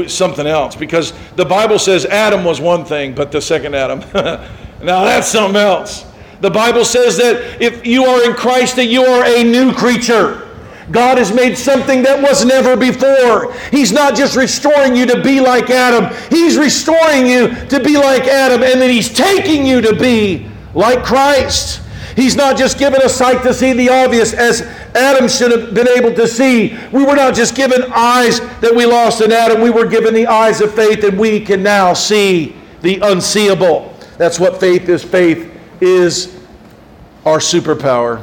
something 0.07 0.47
else 0.47 0.77
because 0.77 1.15
the 1.37 1.45
Bible 1.45 1.79
says 1.79 2.05
Adam 2.05 2.45
was 2.45 2.61
one 2.61 2.85
thing, 2.85 3.15
but 3.15 3.33
the 3.33 3.41
second 3.41 3.75
Adam, 3.75 4.01
now 4.13 5.05
that's 5.05 5.29
something 5.29 5.61
else. 5.61 6.05
The 6.43 6.51
Bible 6.51 6.85
says 6.85 7.17
that 7.17 7.63
if 7.63 7.87
you 7.87 8.05
are 8.05 8.25
in 8.25 8.35
Christ, 8.35 8.77
that 8.77 8.87
you 8.87 9.05
are 9.05 9.25
a 9.25 9.43
new 9.43 9.73
creature. 9.73 10.47
God 10.91 11.19
has 11.19 11.33
made 11.33 11.57
something 11.57 12.03
that 12.03 12.21
was 12.21 12.45
never 12.45 12.77
before. 12.77 13.55
He's 13.71 13.93
not 13.93 14.17
just 14.17 14.37
restoring 14.37 14.97
you 14.97 15.07
to 15.07 15.23
be 15.23 15.41
like 15.41 15.71
Adam, 15.71 16.15
He's 16.29 16.59
restoring 16.59 17.27
you 17.27 17.55
to 17.69 17.81
be 17.83 17.97
like 17.97 18.25
Adam, 18.25 18.63
and 18.63 18.81
then 18.81 18.91
He's 18.91 19.13
taking 19.13 19.65
you 19.65 19.81
to 19.81 19.95
be 19.95 20.47
like 20.75 21.05
Christ. 21.05 21.81
He's 22.21 22.37
not 22.37 22.59
just 22.59 22.79
given 22.79 23.01
us 23.01 23.15
sight 23.15 23.43
to 23.45 23.55
see 23.55 23.73
the 23.73 23.89
obvious 23.89 24.35
as 24.35 24.61
Adam 24.95 25.27
should 25.27 25.59
have 25.59 25.75
been 25.75 25.89
able 25.89 26.15
to 26.17 26.29
see. 26.29 26.77
We 26.93 27.03
were 27.03 27.17
not 27.17 27.35
just 27.35 27.55
given 27.55 27.83
eyes 27.95 28.41
that 28.61 28.75
we 28.77 28.85
lost 28.85 29.23
in 29.23 29.33
Adam, 29.33 29.63
we 29.63 29.71
were 29.71 29.87
given 29.87 30.13
the 30.13 30.27
eyes 30.27 30.61
of 30.61 30.75
faith, 30.75 31.03
and 31.03 31.19
we 31.19 31.41
can 31.41 31.63
now 31.63 31.95
see 31.95 32.55
the 32.83 32.99
unseeable. 33.01 33.97
That's 34.19 34.39
what 34.39 34.61
faith 34.61 34.91
is. 34.91 35.03
Faith 35.03 35.51
is 35.81 36.39
our 37.25 37.39
superpower. 37.39 38.23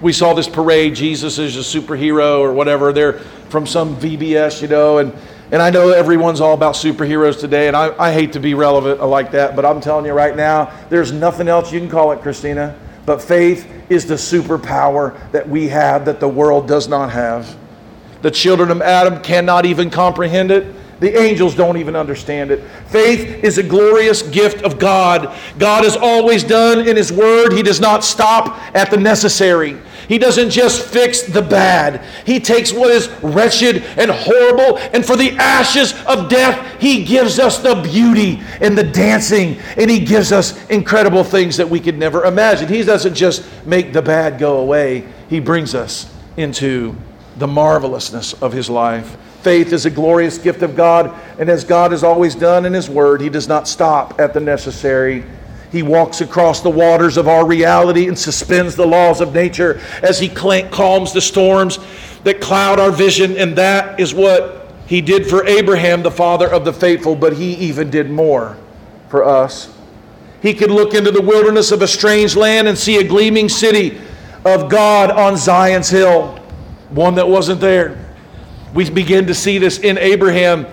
We 0.00 0.12
saw 0.12 0.32
this 0.32 0.48
parade, 0.48 0.94
Jesus 0.94 1.38
is 1.38 1.56
a 1.56 1.80
superhero 1.80 2.38
or 2.38 2.52
whatever. 2.52 2.92
They're 2.92 3.14
from 3.48 3.66
some 3.66 3.96
VBS, 3.96 4.62
you 4.62 4.68
know, 4.68 4.98
and 4.98 5.12
and 5.52 5.62
I 5.62 5.70
know 5.70 5.90
everyone's 5.90 6.40
all 6.40 6.54
about 6.54 6.74
superheroes 6.74 7.38
today, 7.38 7.68
and 7.68 7.76
I, 7.76 7.94
I 7.98 8.12
hate 8.12 8.32
to 8.32 8.40
be 8.40 8.54
relevant 8.54 9.00
like 9.00 9.30
that, 9.32 9.54
but 9.54 9.64
I'm 9.64 9.80
telling 9.80 10.04
you 10.04 10.12
right 10.12 10.34
now, 10.34 10.72
there's 10.88 11.12
nothing 11.12 11.46
else 11.48 11.72
you 11.72 11.78
can 11.78 11.88
call 11.88 12.10
it, 12.12 12.20
Christina. 12.20 12.76
But 13.06 13.22
faith 13.22 13.68
is 13.88 14.06
the 14.06 14.14
superpower 14.14 15.16
that 15.30 15.48
we 15.48 15.68
have 15.68 16.04
that 16.06 16.18
the 16.18 16.28
world 16.28 16.66
does 16.66 16.88
not 16.88 17.10
have. 17.12 17.56
The 18.22 18.30
children 18.32 18.72
of 18.72 18.82
Adam 18.82 19.22
cannot 19.22 19.64
even 19.64 19.88
comprehend 19.88 20.50
it. 20.50 20.74
The 20.98 21.16
angels 21.16 21.54
don't 21.54 21.76
even 21.76 21.94
understand 21.94 22.50
it. 22.50 22.64
Faith 22.88 23.44
is 23.44 23.58
a 23.58 23.62
glorious 23.62 24.22
gift 24.22 24.62
of 24.62 24.78
God. 24.78 25.36
God 25.58 25.84
has 25.84 25.96
always 25.96 26.42
done 26.42 26.88
in 26.88 26.96
His 26.96 27.12
Word, 27.12 27.52
He 27.52 27.62
does 27.62 27.80
not 27.80 28.02
stop 28.02 28.58
at 28.74 28.90
the 28.90 28.96
necessary. 28.96 29.78
He 30.08 30.18
doesn't 30.18 30.50
just 30.50 30.82
fix 30.86 31.22
the 31.22 31.42
bad. 31.42 32.04
He 32.24 32.38
takes 32.38 32.72
what 32.72 32.90
is 32.90 33.08
wretched 33.22 33.82
and 33.96 34.10
horrible, 34.10 34.78
and 34.78 35.04
for 35.04 35.16
the 35.16 35.32
ashes 35.32 35.94
of 36.06 36.28
death, 36.28 36.80
He 36.80 37.04
gives 37.04 37.38
us 37.38 37.58
the 37.58 37.74
beauty 37.76 38.40
and 38.60 38.76
the 38.76 38.84
dancing, 38.84 39.58
and 39.76 39.90
He 39.90 40.00
gives 40.00 40.32
us 40.32 40.66
incredible 40.68 41.24
things 41.24 41.56
that 41.56 41.68
we 41.68 41.80
could 41.80 41.98
never 41.98 42.24
imagine. 42.24 42.68
He 42.68 42.82
doesn't 42.82 43.14
just 43.14 43.44
make 43.66 43.92
the 43.92 44.02
bad 44.02 44.38
go 44.38 44.58
away, 44.58 45.06
He 45.28 45.40
brings 45.40 45.74
us 45.74 46.12
into 46.36 46.96
the 47.36 47.46
marvelousness 47.46 48.34
of 48.34 48.52
His 48.52 48.70
life. 48.70 49.16
Faith 49.42 49.72
is 49.72 49.86
a 49.86 49.90
glorious 49.90 50.38
gift 50.38 50.62
of 50.62 50.74
God, 50.74 51.14
and 51.38 51.48
as 51.48 51.62
God 51.62 51.92
has 51.92 52.02
always 52.02 52.34
done 52.34 52.64
in 52.64 52.72
His 52.72 52.90
Word, 52.90 53.20
He 53.20 53.28
does 53.28 53.46
not 53.48 53.68
stop 53.68 54.18
at 54.18 54.34
the 54.34 54.40
necessary. 54.40 55.24
He 55.76 55.82
walks 55.82 56.22
across 56.22 56.62
the 56.62 56.70
waters 56.70 57.18
of 57.18 57.28
our 57.28 57.46
reality 57.46 58.08
and 58.08 58.18
suspends 58.18 58.76
the 58.76 58.86
laws 58.86 59.20
of 59.20 59.34
nature 59.34 59.78
as 60.02 60.18
He 60.18 60.30
calms 60.30 61.12
the 61.12 61.20
storms 61.20 61.78
that 62.24 62.40
cloud 62.40 62.80
our 62.80 62.90
vision. 62.90 63.36
And 63.36 63.56
that 63.56 64.00
is 64.00 64.14
what 64.14 64.72
He 64.86 65.02
did 65.02 65.26
for 65.26 65.46
Abraham, 65.46 66.02
the 66.02 66.10
father 66.10 66.48
of 66.48 66.64
the 66.64 66.72
faithful, 66.72 67.14
but 67.14 67.34
He 67.34 67.52
even 67.56 67.90
did 67.90 68.10
more 68.10 68.56
for 69.10 69.22
us. 69.22 69.70
He 70.40 70.54
could 70.54 70.70
look 70.70 70.94
into 70.94 71.10
the 71.10 71.20
wilderness 71.20 71.72
of 71.72 71.82
a 71.82 71.88
strange 71.88 72.36
land 72.36 72.68
and 72.68 72.78
see 72.78 72.96
a 72.96 73.06
gleaming 73.06 73.50
city 73.50 74.00
of 74.46 74.70
God 74.70 75.10
on 75.10 75.36
Zion's 75.36 75.90
hill, 75.90 76.38
one 76.88 77.16
that 77.16 77.28
wasn't 77.28 77.60
there. 77.60 78.02
We 78.72 78.88
begin 78.88 79.26
to 79.26 79.34
see 79.34 79.58
this 79.58 79.78
in 79.78 79.98
Abraham 79.98 80.66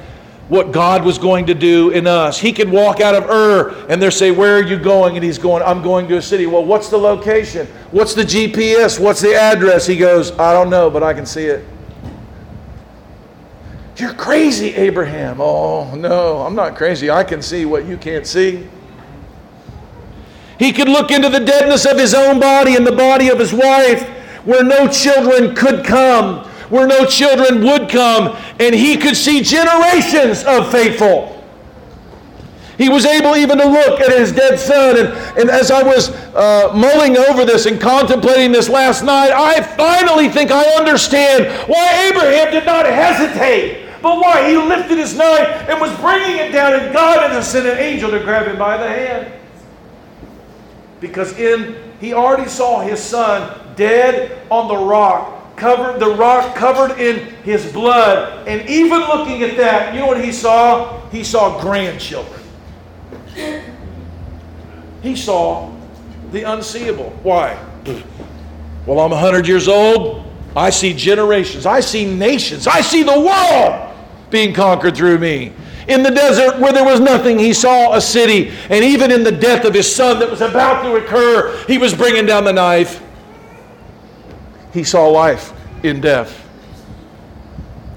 what 0.50 0.72
God 0.72 1.06
was 1.06 1.18
going 1.18 1.46
to 1.46 1.54
do 1.54 1.92
in 1.92 2.06
us. 2.06 2.40
He 2.40 2.52
could 2.52 2.70
walk 2.70 3.00
out 3.00 3.16
of 3.16 3.30
Ur 3.30 3.88
and 3.88 4.02
they 4.02 4.10
say, 4.10 4.32
Where 4.32 4.58
are 4.58 4.64
you 4.64 4.78
going? 4.78 5.16
And 5.16 5.24
he's 5.24 5.38
going, 5.38 5.64
I'm 5.64 5.82
going 5.82 6.08
to 6.10 6.18
a 6.18 6.22
city. 6.22 6.46
Well, 6.46 6.66
what's 6.66 6.90
the 6.90 6.98
location? 6.98 7.68
What's 7.92 8.14
the 8.14 8.24
GPS? 8.24 9.00
What's 9.00 9.22
the 9.22 9.36
address? 9.36 9.88
He 9.88 9.98
goes, 9.98 10.32
I 10.38 10.54
don't 10.54 10.70
know, 10.70 10.90
but 10.90 11.02
I 11.02 11.14
can 11.14 11.26
see 11.26 11.46
it. 11.46 11.66
You're 13.98 14.14
crazy, 14.14 14.74
Abraham. 14.74 15.40
Oh, 15.40 15.94
no, 15.96 16.42
I'm 16.42 16.56
not 16.56 16.76
crazy. 16.76 17.10
I 17.10 17.24
can 17.24 17.42
see 17.42 17.66
what 17.66 17.86
you 17.86 17.96
can't 17.96 18.26
see. 18.26 18.68
He 20.58 20.72
could 20.72 20.90
look 20.90 21.12
into 21.12 21.30
the 21.30 21.40
deadness 21.40 21.86
of 21.86 21.98
his 21.98 22.14
own 22.14 22.40
body 22.40 22.76
and 22.76 22.86
the 22.86 22.96
body 22.96 23.30
of 23.30 23.40
his 23.40 23.54
wife 23.54 24.08
where 24.46 24.64
no 24.64 24.88
children 24.88 25.56
could 25.56 25.86
come 25.86 26.50
where 26.74 26.88
no 26.88 27.06
children 27.06 27.64
would 27.64 27.88
come, 27.88 28.36
and 28.60 28.74
he 28.74 28.98
could 28.98 29.16
see 29.16 29.44
generations 29.44 30.44
of 30.44 30.72
faithful. 30.72 31.30
He 32.80 32.90
was 32.90 33.06
able 33.06 33.36
even 33.36 33.60
to 33.60 33.68
look 33.68 34.02
at 34.02 34.12
his 34.12 34.32
dead 34.32 34.58
son. 34.58 34.98
And, 34.98 35.10
and 35.38 35.52
as 35.52 35.70
I 35.70 35.84
was 35.84 36.10
uh, 36.10 36.74
mulling 36.74 37.16
over 37.16 37.46
this 37.46 37.68
and 37.68 37.80
contemplating 37.80 38.52
this 38.52 38.70
last 38.70 39.04
night, 39.04 39.30
I 39.32 39.62
finally 39.62 40.30
think 40.30 40.50
I 40.50 40.64
understand 40.74 41.46
why 41.70 42.08
Abraham 42.08 42.52
did 42.52 42.66
not 42.66 42.88
hesitate, 42.88 43.88
but 44.02 44.20
why 44.20 44.50
he 44.50 44.58
lifted 44.58 44.98
his 44.98 45.16
knife 45.16 45.70
and 45.70 45.80
was 45.80 45.96
bringing 46.00 46.38
it 46.38 46.52
down, 46.52 46.74
and 46.74 46.92
God 46.92 47.20
had 47.20 47.38
to 47.38 47.44
send 47.44 47.68
an 47.68 47.78
angel 47.78 48.10
to 48.10 48.20
grab 48.20 48.48
him 48.48 48.58
by 48.58 48.78
the 48.78 48.88
hand. 48.88 49.32
Because 51.00 51.38
in 51.38 51.76
he 52.00 52.16
already 52.16 52.50
saw 52.50 52.82
his 52.82 53.00
son 53.00 53.76
dead 53.76 54.42
on 54.50 54.68
the 54.68 54.76
rock 54.76 55.43
covered, 55.56 56.00
the 56.00 56.16
rock 56.16 56.56
covered 56.56 57.00
in 57.00 57.34
his 57.44 57.72
blood. 57.72 58.48
And 58.48 58.68
even 58.70 59.00
looking 59.00 59.44
at 59.44 59.58
that, 59.58 59.94
you 59.94 60.02
know 60.02 60.08
what 60.08 60.24
he 60.24 60.32
saw? 60.32 61.08
He 61.10 61.24
saw 61.24 61.60
grandchildren. 61.62 62.42
He 65.02 65.16
saw 65.16 65.72
the 66.32 66.44
unseeable. 66.44 67.10
Why? 67.24 67.58
Well, 68.86 69.00
I'm 69.00 69.12
100 69.12 69.48
years 69.48 69.68
old. 69.68 70.26
I 70.56 70.70
see 70.70 70.94
generations. 70.94 71.66
I 71.66 71.80
see 71.80 72.06
nations. 72.06 72.68
I 72.68 72.82
see 72.82 73.04
the 73.04 73.20
world 73.20 73.94
being 74.30 74.54
conquered 74.54 74.96
through 74.96 75.20
me. 75.20 75.54
In 75.88 76.02
the 76.02 76.12
desert 76.12 76.60
where 76.60 76.72
there 76.72 76.86
was 76.86 77.00
nothing, 77.00 77.38
he 77.38 77.54
saw 77.54 77.94
a 77.94 78.02
city. 78.02 78.52
And 78.70 78.84
even 78.86 79.12
in 79.12 79.24
the 79.24 79.32
death 79.32 79.66
of 79.66 79.74
his 79.74 79.94
son 79.94 80.20
that 80.20 80.30
was 80.30 80.42
about 80.42 80.84
to 80.84 80.96
occur, 80.96 81.64
he 81.68 81.78
was 81.78 81.94
bringing 81.94 82.26
down 82.26 82.46
the 82.46 82.54
knife. 82.54 83.02
He 84.74 84.84
saw 84.84 85.08
life 85.08 85.54
in 85.84 86.02
death. 86.02 86.40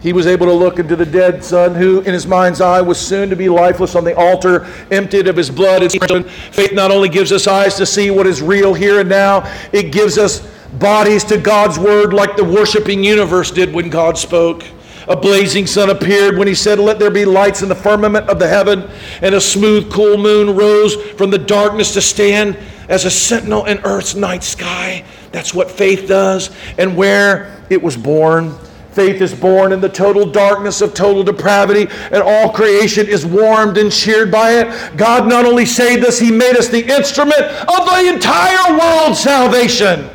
He 0.00 0.12
was 0.12 0.26
able 0.26 0.46
to 0.46 0.52
look 0.52 0.78
into 0.78 0.94
the 0.94 1.06
dead 1.06 1.42
son 1.42 1.74
who, 1.74 2.00
in 2.02 2.12
his 2.12 2.26
mind's 2.26 2.60
eye, 2.60 2.80
was 2.80 2.98
soon 2.98 3.30
to 3.30 3.34
be 3.34 3.48
lifeless 3.48 3.96
on 3.96 4.04
the 4.04 4.14
altar, 4.16 4.66
emptied 4.90 5.26
of 5.26 5.36
his 5.36 5.50
blood. 5.50 5.90
Faith 5.90 6.72
not 6.72 6.90
only 6.90 7.08
gives 7.08 7.32
us 7.32 7.46
eyes 7.46 7.74
to 7.76 7.86
see 7.86 8.10
what 8.10 8.26
is 8.26 8.42
real 8.42 8.74
here 8.74 9.00
and 9.00 9.08
now, 9.08 9.42
it 9.72 9.90
gives 9.90 10.18
us 10.18 10.46
bodies 10.74 11.24
to 11.24 11.38
God's 11.38 11.78
word 11.78 12.12
like 12.12 12.36
the 12.36 12.44
worshiping 12.44 13.02
universe 13.02 13.50
did 13.50 13.72
when 13.72 13.88
God 13.88 14.18
spoke. 14.18 14.62
A 15.08 15.16
blazing 15.16 15.66
sun 15.66 15.90
appeared 15.90 16.36
when 16.36 16.48
he 16.48 16.54
said, 16.54 16.78
Let 16.78 16.98
there 16.98 17.10
be 17.10 17.24
lights 17.24 17.62
in 17.62 17.68
the 17.68 17.74
firmament 17.74 18.28
of 18.28 18.38
the 18.38 18.48
heaven, 18.48 18.88
and 19.22 19.34
a 19.34 19.40
smooth, 19.40 19.90
cool 19.90 20.18
moon 20.18 20.54
rose 20.54 20.94
from 21.12 21.30
the 21.30 21.38
darkness 21.38 21.94
to 21.94 22.00
stand 22.00 22.56
as 22.88 23.04
a 23.04 23.10
sentinel 23.10 23.64
in 23.64 23.78
earth's 23.78 24.14
night 24.14 24.42
sky. 24.42 25.04
That's 25.36 25.52
what 25.52 25.70
faith 25.70 26.08
does. 26.08 26.48
And 26.78 26.96
where 26.96 27.62
it 27.68 27.82
was 27.82 27.94
born, 27.94 28.56
faith 28.92 29.20
is 29.20 29.34
born 29.34 29.70
in 29.70 29.82
the 29.82 29.88
total 29.90 30.24
darkness 30.24 30.80
of 30.80 30.94
total 30.94 31.22
depravity, 31.22 31.88
and 32.10 32.22
all 32.22 32.50
creation 32.50 33.06
is 33.06 33.26
warmed 33.26 33.76
and 33.76 33.92
cheered 33.92 34.32
by 34.32 34.52
it. 34.52 34.96
God 34.96 35.28
not 35.28 35.44
only 35.44 35.66
saved 35.66 36.06
us, 36.06 36.18
He 36.18 36.30
made 36.30 36.56
us 36.56 36.68
the 36.68 36.82
instrument 36.86 37.42
of 37.42 37.84
the 37.84 38.10
entire 38.14 38.78
world's 38.78 39.20
salvation. 39.20 40.08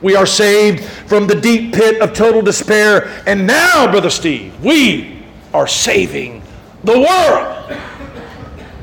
We 0.00 0.16
are 0.16 0.24
saved 0.24 0.82
from 0.82 1.26
the 1.26 1.38
deep 1.38 1.74
pit 1.74 2.00
of 2.00 2.14
total 2.14 2.40
despair. 2.40 3.22
And 3.26 3.46
now, 3.46 3.90
Brother 3.90 4.08
Steve, 4.08 4.58
we 4.64 5.26
are 5.52 5.66
saving 5.66 6.42
the 6.84 7.00
world. 7.00 7.78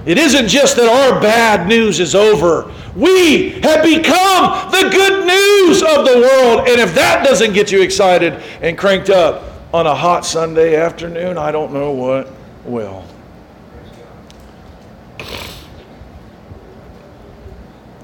It 0.05 0.19
isn't 0.19 0.47
just 0.47 0.75
that 0.75 0.87
our 0.87 1.19
bad 1.19 1.67
news 1.67 1.99
is 1.99 2.13
over. 2.13 2.71
We 2.95 3.51
have 3.61 3.83
become 3.83 4.71
the 4.71 4.89
good 4.91 5.25
news 5.25 5.81
of 5.81 6.05
the 6.05 6.19
world. 6.19 6.67
And 6.67 6.79
if 6.81 6.93
that 6.95 7.25
doesn't 7.25 7.53
get 7.53 7.71
you 7.71 7.81
excited 7.81 8.33
and 8.61 8.77
cranked 8.77 9.09
up 9.09 9.43
on 9.73 9.87
a 9.87 9.95
hot 9.95 10.25
Sunday 10.25 10.75
afternoon, 10.75 11.37
I 11.37 11.51
don't 11.51 11.71
know 11.71 11.91
what 11.91 12.29
will. 12.65 13.05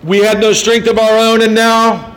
We 0.03 0.19
had 0.19 0.39
no 0.39 0.53
strength 0.53 0.87
of 0.87 0.97
our 0.97 1.17
own, 1.17 1.41
and 1.41 1.53
now 1.53 2.15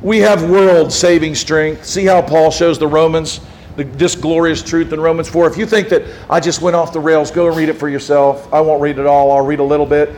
we 0.00 0.18
have 0.18 0.48
world 0.48 0.90
saving 0.90 1.34
strength. 1.34 1.84
See 1.84 2.06
how 2.06 2.22
Paul 2.22 2.50
shows 2.50 2.78
the 2.78 2.86
Romans 2.86 3.40
the, 3.76 3.84
this 3.84 4.14
glorious 4.14 4.62
truth 4.62 4.92
in 4.92 5.00
Romans 5.00 5.28
4. 5.28 5.48
If 5.48 5.56
you 5.56 5.66
think 5.66 5.88
that 5.88 6.02
I 6.30 6.40
just 6.40 6.62
went 6.62 6.76
off 6.76 6.92
the 6.92 7.00
rails, 7.00 7.30
go 7.30 7.48
and 7.48 7.56
read 7.56 7.68
it 7.68 7.74
for 7.74 7.88
yourself. 7.88 8.52
I 8.54 8.60
won't 8.60 8.80
read 8.80 8.98
it 8.98 9.06
all, 9.06 9.32
I'll 9.32 9.44
read 9.44 9.58
a 9.58 9.64
little 9.64 9.86
bit. 9.86 10.14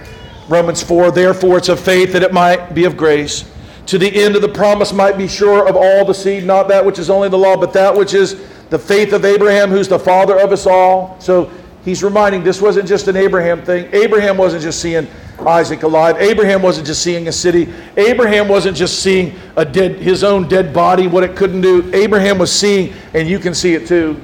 Romans 0.49 0.83
4 0.83 1.11
Therefore, 1.11 1.59
it's 1.59 1.69
of 1.69 1.81
faith 1.81 2.13
that 2.13 2.23
it 2.23 2.33
might 2.33 2.75
be 2.75 2.85
of 2.85 2.97
grace. 2.97 3.51
To 3.87 3.99
the 3.99 4.23
end 4.23 4.35
of 4.35 4.43
the 4.43 4.49
promise 4.49 4.93
might 4.93 5.17
be 5.17 5.29
sure 5.29 5.69
of 5.69 5.77
all 5.77 6.05
the 6.05 6.13
seed, 6.13 6.45
not 6.45 6.69
that 6.69 6.85
which 6.85 6.99
is 6.99 7.09
only 7.09 7.29
the 7.29 7.39
law, 7.39 7.57
but 7.57 7.73
that 7.73 7.95
which 7.95 8.15
is 8.15 8.45
the 8.69 8.79
faith 8.79 9.13
of 9.13 9.25
Abraham, 9.25 9.71
who's 9.71 9.89
the 9.89 9.99
father 9.99 10.39
of 10.41 10.51
us 10.51 10.67
all. 10.67 11.17
So 11.21 11.51
he's 11.85 12.03
reminding 12.03 12.43
this 12.43 12.61
wasn't 12.61 12.89
just 12.89 13.07
an 13.07 13.17
Abraham 13.17 13.65
thing. 13.65 13.89
Abraham 13.93 14.37
wasn't 14.37 14.63
just 14.63 14.81
seeing 14.81 15.07
Isaac 15.39 15.85
alive. 15.85 16.17
Abraham 16.17 16.63
wasn't 16.63 16.87
just 16.87 17.03
seeing 17.03 17.29
a 17.29 17.33
city. 17.33 17.73
Abraham 17.97 18.49
wasn't 18.49 18.77
just 18.77 19.01
seeing 19.01 19.39
a 19.57 19.65
dead, 19.65 19.97
his 19.97 20.25
own 20.25 20.49
dead 20.49 20.73
body, 20.73 21.07
what 21.07 21.23
it 21.23 21.37
couldn't 21.37 21.61
do. 21.61 21.89
Abraham 21.95 22.39
was 22.39 22.51
seeing, 22.51 22.93
and 23.15 23.29
you 23.29 23.39
can 23.39 23.55
see 23.55 23.75
it 23.75 23.87
too. 23.87 24.21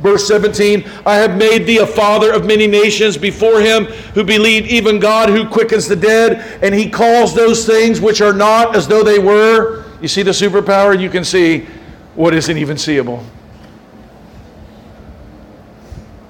Verse 0.00 0.26
17, 0.26 0.88
I 1.04 1.16
have 1.16 1.36
made 1.36 1.66
thee 1.66 1.78
a 1.78 1.86
father 1.86 2.32
of 2.32 2.46
many 2.46 2.66
nations 2.66 3.16
before 3.18 3.60
him 3.60 3.84
who 4.14 4.24
believed 4.24 4.68
even 4.68 4.98
God 4.98 5.28
who 5.28 5.46
quickens 5.46 5.86
the 5.86 5.96
dead, 5.96 6.58
and 6.62 6.74
he 6.74 6.88
calls 6.88 7.34
those 7.34 7.66
things 7.66 8.00
which 8.00 8.20
are 8.20 8.32
not 8.32 8.74
as 8.74 8.88
though 8.88 9.02
they 9.02 9.18
were. 9.18 9.84
You 10.00 10.08
see 10.08 10.22
the 10.22 10.30
superpower? 10.30 10.98
You 10.98 11.10
can 11.10 11.24
see 11.24 11.66
what 12.14 12.34
isn't 12.34 12.56
even 12.56 12.78
seeable 12.78 13.24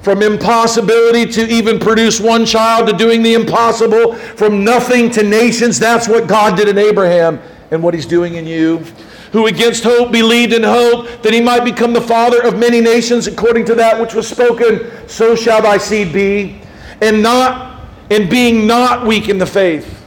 from 0.02 0.22
impossibility 0.22 1.30
to 1.30 1.46
even 1.48 1.78
produce 1.78 2.20
one 2.20 2.46
child 2.46 2.88
to 2.88 2.96
doing 2.96 3.22
the 3.22 3.34
impossible, 3.34 4.14
from 4.14 4.64
nothing 4.64 5.10
to 5.10 5.22
nations. 5.22 5.78
That's 5.78 6.08
what 6.08 6.26
God 6.26 6.56
did 6.56 6.68
in 6.68 6.78
Abraham 6.78 7.40
and 7.70 7.82
what 7.82 7.94
he's 7.94 8.06
doing 8.06 8.34
in 8.34 8.46
you. 8.46 8.84
Who 9.32 9.46
against 9.46 9.84
hope 9.84 10.10
believed 10.10 10.52
in 10.52 10.62
hope 10.62 11.22
that 11.22 11.32
he 11.32 11.40
might 11.40 11.64
become 11.64 11.92
the 11.92 12.00
father 12.00 12.42
of 12.42 12.58
many 12.58 12.80
nations 12.80 13.26
according 13.26 13.64
to 13.66 13.74
that 13.76 14.00
which 14.00 14.14
was 14.14 14.26
spoken, 14.26 14.90
so 15.08 15.36
shall 15.36 15.62
thy 15.62 15.78
seed 15.78 16.12
be, 16.12 16.60
and 17.00 17.22
not 17.22 17.70
and 18.10 18.28
being 18.28 18.66
not 18.66 19.06
weak 19.06 19.28
in 19.28 19.38
the 19.38 19.46
faith. 19.46 20.04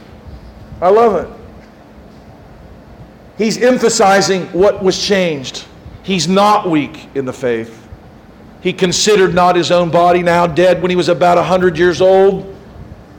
I 0.80 0.90
love 0.90 1.24
it. 1.24 1.34
He's 3.38 3.58
emphasizing 3.58 4.46
what 4.48 4.82
was 4.82 5.02
changed. 5.02 5.64
He's 6.02 6.28
not 6.28 6.68
weak 6.68 7.08
in 7.14 7.24
the 7.24 7.32
faith. 7.32 7.80
He 8.60 8.72
considered 8.72 9.34
not 9.34 9.56
his 9.56 9.70
own 9.70 9.90
body 9.90 10.22
now 10.22 10.46
dead 10.46 10.80
when 10.82 10.90
he 10.90 10.96
was 10.96 11.08
about 11.08 11.38
a 11.38 11.42
hundred 11.42 11.78
years 11.78 12.00
old, 12.00 12.53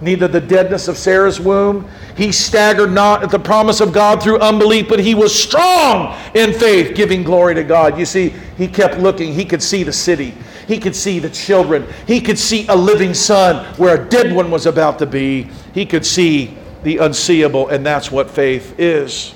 neither 0.01 0.27
the 0.27 0.41
deadness 0.41 0.87
of 0.87 0.97
Sarah's 0.97 1.39
womb. 1.39 1.89
He 2.17 2.31
staggered 2.31 2.91
not 2.91 3.23
at 3.23 3.29
the 3.29 3.39
promise 3.39 3.79
of 3.79 3.93
God 3.93 4.21
through 4.21 4.39
unbelief, 4.39 4.87
but 4.89 4.99
he 4.99 5.15
was 5.15 5.37
strong 5.37 6.17
in 6.33 6.53
faith, 6.53 6.95
giving 6.95 7.23
glory 7.23 7.55
to 7.55 7.63
God. 7.63 7.97
You 7.97 8.05
see, 8.05 8.29
he 8.57 8.67
kept 8.67 8.99
looking. 8.99 9.33
He 9.33 9.45
could 9.45 9.63
see 9.63 9.83
the 9.83 9.93
city, 9.93 10.33
he 10.67 10.79
could 10.79 10.95
see 10.95 11.19
the 11.19 11.29
children, 11.29 11.87
he 12.07 12.19
could 12.19 12.39
see 12.39 12.67
a 12.67 12.75
living 12.75 13.13
son 13.13 13.65
where 13.75 14.01
a 14.01 14.09
dead 14.09 14.35
one 14.35 14.51
was 14.51 14.65
about 14.65 14.99
to 14.99 15.05
be. 15.05 15.49
He 15.73 15.85
could 15.85 16.05
see 16.05 16.57
the 16.83 16.97
unseeable, 16.97 17.69
and 17.69 17.85
that's 17.85 18.11
what 18.11 18.29
faith 18.29 18.79
is. 18.79 19.33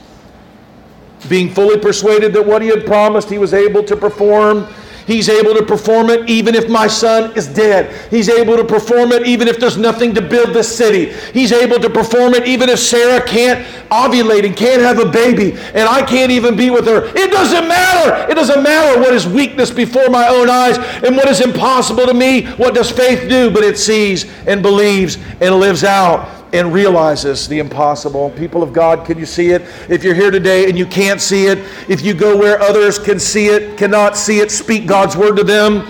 Being 1.28 1.54
fully 1.54 1.78
persuaded 1.78 2.34
that 2.34 2.46
what 2.46 2.62
he 2.62 2.70
had 2.70 2.86
promised 2.86 3.30
he 3.30 3.38
was 3.38 3.54
able 3.54 3.84
to 3.84 3.96
perform 3.98 4.68
He's 5.10 5.28
able 5.28 5.56
to 5.56 5.66
perform 5.66 6.12
it 6.12 6.30
even 6.30 6.54
if 6.54 6.70
my 6.70 6.86
son 6.86 7.36
is 7.36 7.48
dead. 7.48 7.92
He's 8.12 8.30
able 8.30 8.56
to 8.58 8.64
perform 8.64 9.12
it 9.12 9.26
even 9.26 9.48
if 9.48 9.60
there's 9.60 9.76
nothing 9.76 10.14
to 10.14 10.22
build 10.22 10.54
the 10.54 10.64
city. 10.64 11.12
He's 11.34 11.52
able 11.52 11.80
to 11.80 11.90
perform 11.90 12.36
it 12.36 12.48
even 12.48 12.70
if 12.70 12.78
Sarah 12.78 13.20
can't 13.26 13.66
ovulate 13.90 14.46
and 14.46 14.56
can't 14.56 14.84
have 14.84 15.00
a 15.00 15.10
baby 15.10 15.54
and 15.74 15.90
I 15.90 16.06
can't 16.06 16.32
even 16.32 16.56
be 16.56 16.70
with 16.70 16.86
her. 16.86 17.06
It 17.18 17.32
doesn't 17.32 17.68
matter. 17.68 18.32
It 18.32 18.36
doesn't 18.36 18.62
matter 18.62 19.00
what 19.00 19.12
is 19.16 19.26
weakness 19.26 19.72
before 19.72 20.10
my 20.10 20.28
own 20.28 20.48
eyes 20.48 20.78
and 20.78 21.16
what 21.16 21.28
is 21.28 21.42
impossible 21.42 22.06
to 22.06 22.14
me. 22.14 22.44
What 22.44 22.76
does 22.76 22.92
faith 22.92 23.28
do? 23.28 23.50
But 23.50 23.64
it 23.64 23.80
sees 23.80 24.32
and 24.46 24.62
believes 24.62 25.18
and 25.42 25.56
lives 25.56 25.84
out 25.84 26.39
and 26.54 26.74
realizes 26.74 27.48
the 27.48 27.60
impossible. 27.60 28.32
People 28.32 28.64
of 28.64 28.74
God, 28.74 29.06
can 29.06 29.18
you 29.18 29.26
see 29.26 29.50
it? 29.50 29.62
If 29.90 30.04
you're 30.04 30.16
here 30.16 30.32
today 30.32 30.68
and 30.68 30.78
you 30.78 30.86
can't 30.86 31.22
see 31.22 31.46
it, 31.46 31.60
if 31.88 32.02
you 32.02 32.14
go 32.14 32.36
where 32.38 32.60
others 32.62 32.98
can 32.98 33.20
see 33.20 33.48
it, 33.48 33.78
cannot 33.78 34.18
see 34.18 34.40
it, 34.40 34.52
speak 34.52 34.88
God's 34.88 35.16
word 35.16 35.36
to 35.38 35.44
them 35.44 35.88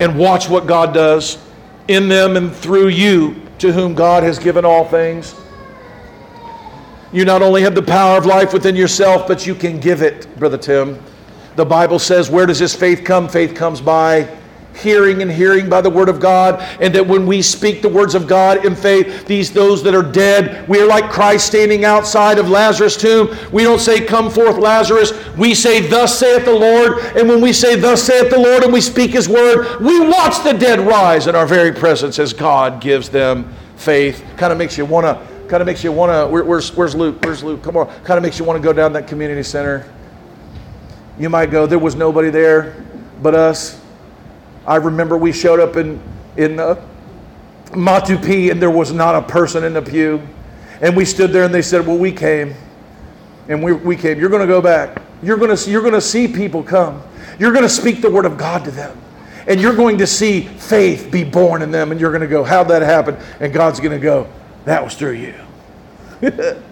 and 0.00 0.18
watch 0.18 0.48
what 0.48 0.66
God 0.66 0.92
does 0.94 1.38
in 1.88 2.08
them 2.08 2.36
and 2.36 2.52
through 2.52 2.88
you 2.88 3.40
to 3.58 3.72
whom 3.72 3.94
God 3.94 4.22
has 4.22 4.38
given 4.38 4.64
all 4.64 4.84
things. 4.84 5.34
You 7.12 7.24
not 7.24 7.42
only 7.42 7.62
have 7.62 7.74
the 7.74 7.82
power 7.82 8.16
of 8.16 8.24
life 8.24 8.52
within 8.52 8.76
yourself, 8.76 9.26
but 9.26 9.46
you 9.46 9.54
can 9.54 9.80
give 9.80 10.00
it, 10.00 10.34
Brother 10.38 10.56
Tim. 10.56 11.02
The 11.56 11.64
Bible 11.64 11.98
says, 11.98 12.30
Where 12.30 12.46
does 12.46 12.58
this 12.58 12.74
faith 12.74 13.04
come? 13.04 13.28
Faith 13.28 13.54
comes 13.54 13.80
by 13.80 14.39
hearing 14.74 15.22
and 15.22 15.30
hearing 15.30 15.68
by 15.68 15.80
the 15.80 15.90
word 15.90 16.08
of 16.08 16.20
God, 16.20 16.60
and 16.80 16.94
that 16.94 17.06
when 17.06 17.26
we 17.26 17.42
speak 17.42 17.82
the 17.82 17.88
words 17.88 18.14
of 18.14 18.26
God 18.26 18.64
in 18.64 18.74
faith, 18.74 19.26
these 19.26 19.52
those 19.52 19.82
that 19.82 19.94
are 19.94 20.02
dead, 20.02 20.68
we 20.68 20.80
are 20.80 20.86
like 20.86 21.10
Christ 21.10 21.46
standing 21.46 21.84
outside 21.84 22.38
of 22.38 22.48
Lazarus' 22.48 22.96
tomb. 22.96 23.36
We 23.52 23.62
don't 23.62 23.80
say, 23.80 24.04
Come 24.04 24.30
forth, 24.30 24.56
Lazarus. 24.56 25.12
We 25.36 25.54
say, 25.54 25.86
Thus 25.86 26.18
saith 26.18 26.44
the 26.44 26.52
Lord. 26.52 26.98
And 27.16 27.28
when 27.28 27.40
we 27.40 27.52
say, 27.52 27.76
Thus 27.76 28.02
saith 28.02 28.30
the 28.30 28.38
Lord, 28.38 28.64
and 28.64 28.72
we 28.72 28.80
speak 28.80 29.10
his 29.10 29.28
word, 29.28 29.80
we 29.80 30.00
watch 30.00 30.42
the 30.42 30.52
dead 30.52 30.80
rise 30.80 31.26
in 31.26 31.34
our 31.34 31.46
very 31.46 31.72
presence 31.72 32.18
as 32.18 32.32
God 32.32 32.80
gives 32.80 33.08
them 33.08 33.52
faith. 33.76 34.24
Kind 34.36 34.52
of 34.52 34.58
makes 34.58 34.76
you 34.78 34.84
want 34.84 35.06
to. 35.06 35.30
Kind 35.48 35.62
of 35.62 35.66
makes 35.66 35.82
you 35.82 35.90
want 35.90 36.12
to. 36.12 36.30
Where, 36.30 36.44
where's, 36.44 36.74
where's 36.76 36.94
Luke? 36.94 37.18
Where's 37.22 37.42
Luke? 37.42 37.62
Come 37.62 37.76
on. 37.76 37.88
Kind 38.04 38.18
of 38.18 38.22
makes 38.22 38.38
you 38.38 38.44
want 38.44 38.56
to 38.56 38.62
go 38.62 38.72
down 38.72 38.92
that 38.92 39.08
community 39.08 39.42
center. 39.42 39.90
You 41.18 41.28
might 41.28 41.50
go, 41.50 41.66
there 41.66 41.78
was 41.78 41.96
nobody 41.96 42.30
there 42.30 42.82
but 43.22 43.34
us. 43.34 43.79
I 44.70 44.76
remember 44.76 45.16
we 45.16 45.32
showed 45.32 45.58
up 45.58 45.74
in, 45.74 46.00
in 46.36 46.60
uh, 46.60 46.80
Matupi 47.70 48.52
and 48.52 48.62
there 48.62 48.70
was 48.70 48.92
not 48.92 49.16
a 49.16 49.22
person 49.22 49.64
in 49.64 49.72
the 49.72 49.82
pew. 49.82 50.24
And 50.80 50.96
we 50.96 51.04
stood 51.04 51.32
there 51.32 51.42
and 51.42 51.52
they 51.52 51.60
said, 51.60 51.84
Well, 51.84 51.98
we 51.98 52.12
came. 52.12 52.54
And 53.48 53.64
we, 53.64 53.72
we 53.72 53.96
came. 53.96 54.20
You're 54.20 54.28
going 54.28 54.42
to 54.42 54.46
go 54.46 54.62
back. 54.62 55.02
You're 55.24 55.38
going 55.38 55.54
to, 55.54 55.70
you're 55.70 55.80
going 55.80 55.94
to 55.94 56.00
see 56.00 56.28
people 56.28 56.62
come. 56.62 57.02
You're 57.40 57.50
going 57.50 57.64
to 57.64 57.68
speak 57.68 58.00
the 58.00 58.10
word 58.10 58.26
of 58.26 58.38
God 58.38 58.64
to 58.64 58.70
them. 58.70 58.96
And 59.48 59.60
you're 59.60 59.74
going 59.74 59.98
to 59.98 60.06
see 60.06 60.42
faith 60.42 61.10
be 61.10 61.24
born 61.24 61.62
in 61.62 61.72
them. 61.72 61.90
And 61.90 62.00
you're 62.00 62.12
going 62.12 62.22
to 62.22 62.28
go, 62.28 62.44
How'd 62.44 62.68
that 62.68 62.82
happen? 62.82 63.16
And 63.40 63.52
God's 63.52 63.80
going 63.80 63.90
to 63.90 63.98
go, 63.98 64.28
That 64.66 64.84
was 64.84 64.94
through 64.94 65.14
you. 65.14 65.34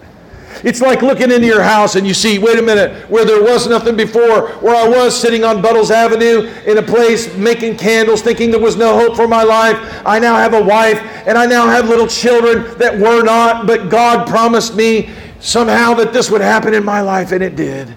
It's 0.63 0.81
like 0.81 1.01
looking 1.01 1.31
into 1.31 1.47
your 1.47 1.61
house 1.61 1.95
and 1.95 2.05
you 2.05 2.13
see, 2.13 2.39
wait 2.39 2.59
a 2.59 2.61
minute, 2.61 3.09
where 3.09 3.25
there 3.25 3.41
was 3.41 3.67
nothing 3.67 3.95
before, 3.95 4.49
where 4.57 4.75
I 4.75 4.87
was 4.87 5.19
sitting 5.19 5.43
on 5.43 5.61
Buttles 5.61 5.91
Avenue 5.91 6.51
in 6.65 6.77
a 6.77 6.83
place 6.83 7.35
making 7.35 7.77
candles, 7.77 8.21
thinking 8.21 8.51
there 8.51 8.59
was 8.59 8.75
no 8.75 8.97
hope 8.97 9.15
for 9.15 9.27
my 9.27 9.43
life. 9.43 9.77
I 10.05 10.19
now 10.19 10.35
have 10.35 10.53
a 10.53 10.63
wife 10.63 10.99
and 11.27 11.37
I 11.37 11.45
now 11.45 11.67
have 11.67 11.87
little 11.87 12.07
children 12.07 12.77
that 12.77 12.97
were 12.97 13.23
not, 13.23 13.67
but 13.67 13.89
God 13.89 14.27
promised 14.27 14.75
me 14.75 15.09
somehow 15.39 15.93
that 15.95 16.13
this 16.13 16.29
would 16.29 16.41
happen 16.41 16.73
in 16.73 16.83
my 16.83 17.01
life, 17.01 17.31
and 17.31 17.43
it 17.43 17.55
did. 17.55 17.93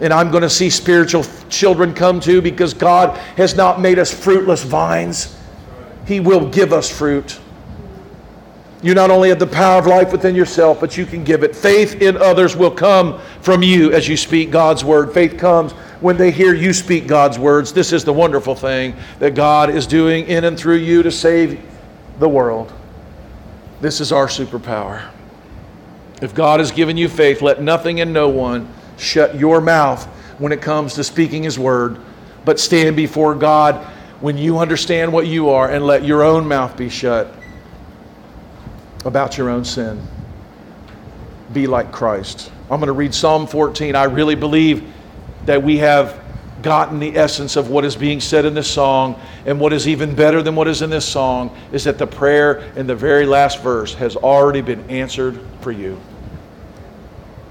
And 0.00 0.12
I'm 0.12 0.30
going 0.30 0.42
to 0.42 0.50
see 0.50 0.70
spiritual 0.70 1.24
children 1.48 1.94
come 1.94 2.18
too 2.18 2.42
because 2.42 2.74
God 2.74 3.16
has 3.36 3.54
not 3.54 3.80
made 3.80 3.98
us 3.98 4.12
fruitless 4.12 4.62
vines. 4.62 5.36
He 6.06 6.18
will 6.18 6.48
give 6.48 6.72
us 6.72 6.90
fruit. 6.90 7.38
You 8.82 8.94
not 8.94 9.12
only 9.12 9.28
have 9.28 9.38
the 9.38 9.46
power 9.46 9.78
of 9.78 9.86
life 9.86 10.10
within 10.10 10.34
yourself, 10.34 10.80
but 10.80 10.96
you 10.96 11.06
can 11.06 11.22
give 11.22 11.44
it. 11.44 11.54
Faith 11.54 12.02
in 12.02 12.16
others 12.16 12.56
will 12.56 12.70
come 12.70 13.20
from 13.40 13.62
you 13.62 13.92
as 13.92 14.08
you 14.08 14.16
speak 14.16 14.50
God's 14.50 14.84
word. 14.84 15.14
Faith 15.14 15.38
comes 15.38 15.70
when 16.00 16.16
they 16.16 16.32
hear 16.32 16.52
you 16.52 16.72
speak 16.72 17.06
God's 17.06 17.38
words. 17.38 17.72
This 17.72 17.92
is 17.92 18.04
the 18.04 18.12
wonderful 18.12 18.56
thing 18.56 18.96
that 19.20 19.36
God 19.36 19.70
is 19.70 19.86
doing 19.86 20.26
in 20.26 20.42
and 20.42 20.58
through 20.58 20.78
you 20.78 21.04
to 21.04 21.12
save 21.12 21.62
the 22.18 22.28
world. 22.28 22.72
This 23.80 24.00
is 24.00 24.10
our 24.10 24.26
superpower. 24.26 25.08
If 26.20 26.34
God 26.34 26.58
has 26.58 26.72
given 26.72 26.96
you 26.96 27.08
faith, 27.08 27.40
let 27.40 27.62
nothing 27.62 28.00
and 28.00 28.12
no 28.12 28.28
one 28.28 28.68
shut 28.96 29.36
your 29.36 29.60
mouth 29.60 30.04
when 30.38 30.50
it 30.50 30.60
comes 30.60 30.94
to 30.94 31.04
speaking 31.04 31.44
His 31.44 31.56
word, 31.56 32.00
but 32.44 32.58
stand 32.58 32.96
before 32.96 33.36
God 33.36 33.76
when 34.20 34.36
you 34.36 34.58
understand 34.58 35.12
what 35.12 35.28
you 35.28 35.50
are 35.50 35.70
and 35.70 35.86
let 35.86 36.04
your 36.04 36.24
own 36.24 36.48
mouth 36.48 36.76
be 36.76 36.88
shut 36.88 37.32
about 39.04 39.38
your 39.38 39.50
own 39.50 39.64
sin. 39.64 40.00
Be 41.52 41.66
like 41.66 41.92
Christ. 41.92 42.50
I'm 42.70 42.80
going 42.80 42.86
to 42.86 42.92
read 42.92 43.14
Psalm 43.14 43.46
14. 43.46 43.94
I 43.94 44.04
really 44.04 44.34
believe 44.34 44.90
that 45.44 45.62
we 45.62 45.78
have 45.78 46.22
gotten 46.62 46.98
the 46.98 47.16
essence 47.16 47.56
of 47.56 47.68
what 47.68 47.84
is 47.84 47.96
being 47.96 48.20
said 48.20 48.44
in 48.44 48.54
this 48.54 48.70
song. 48.70 49.20
And 49.46 49.60
what 49.60 49.72
is 49.72 49.88
even 49.88 50.14
better 50.14 50.42
than 50.42 50.54
what 50.54 50.68
is 50.68 50.82
in 50.82 50.90
this 50.90 51.06
song 51.06 51.56
is 51.72 51.84
that 51.84 51.98
the 51.98 52.06
prayer 52.06 52.72
in 52.76 52.86
the 52.86 52.94
very 52.94 53.26
last 53.26 53.60
verse 53.60 53.94
has 53.94 54.16
already 54.16 54.60
been 54.60 54.88
answered 54.88 55.40
for 55.60 55.72
you. 55.72 56.00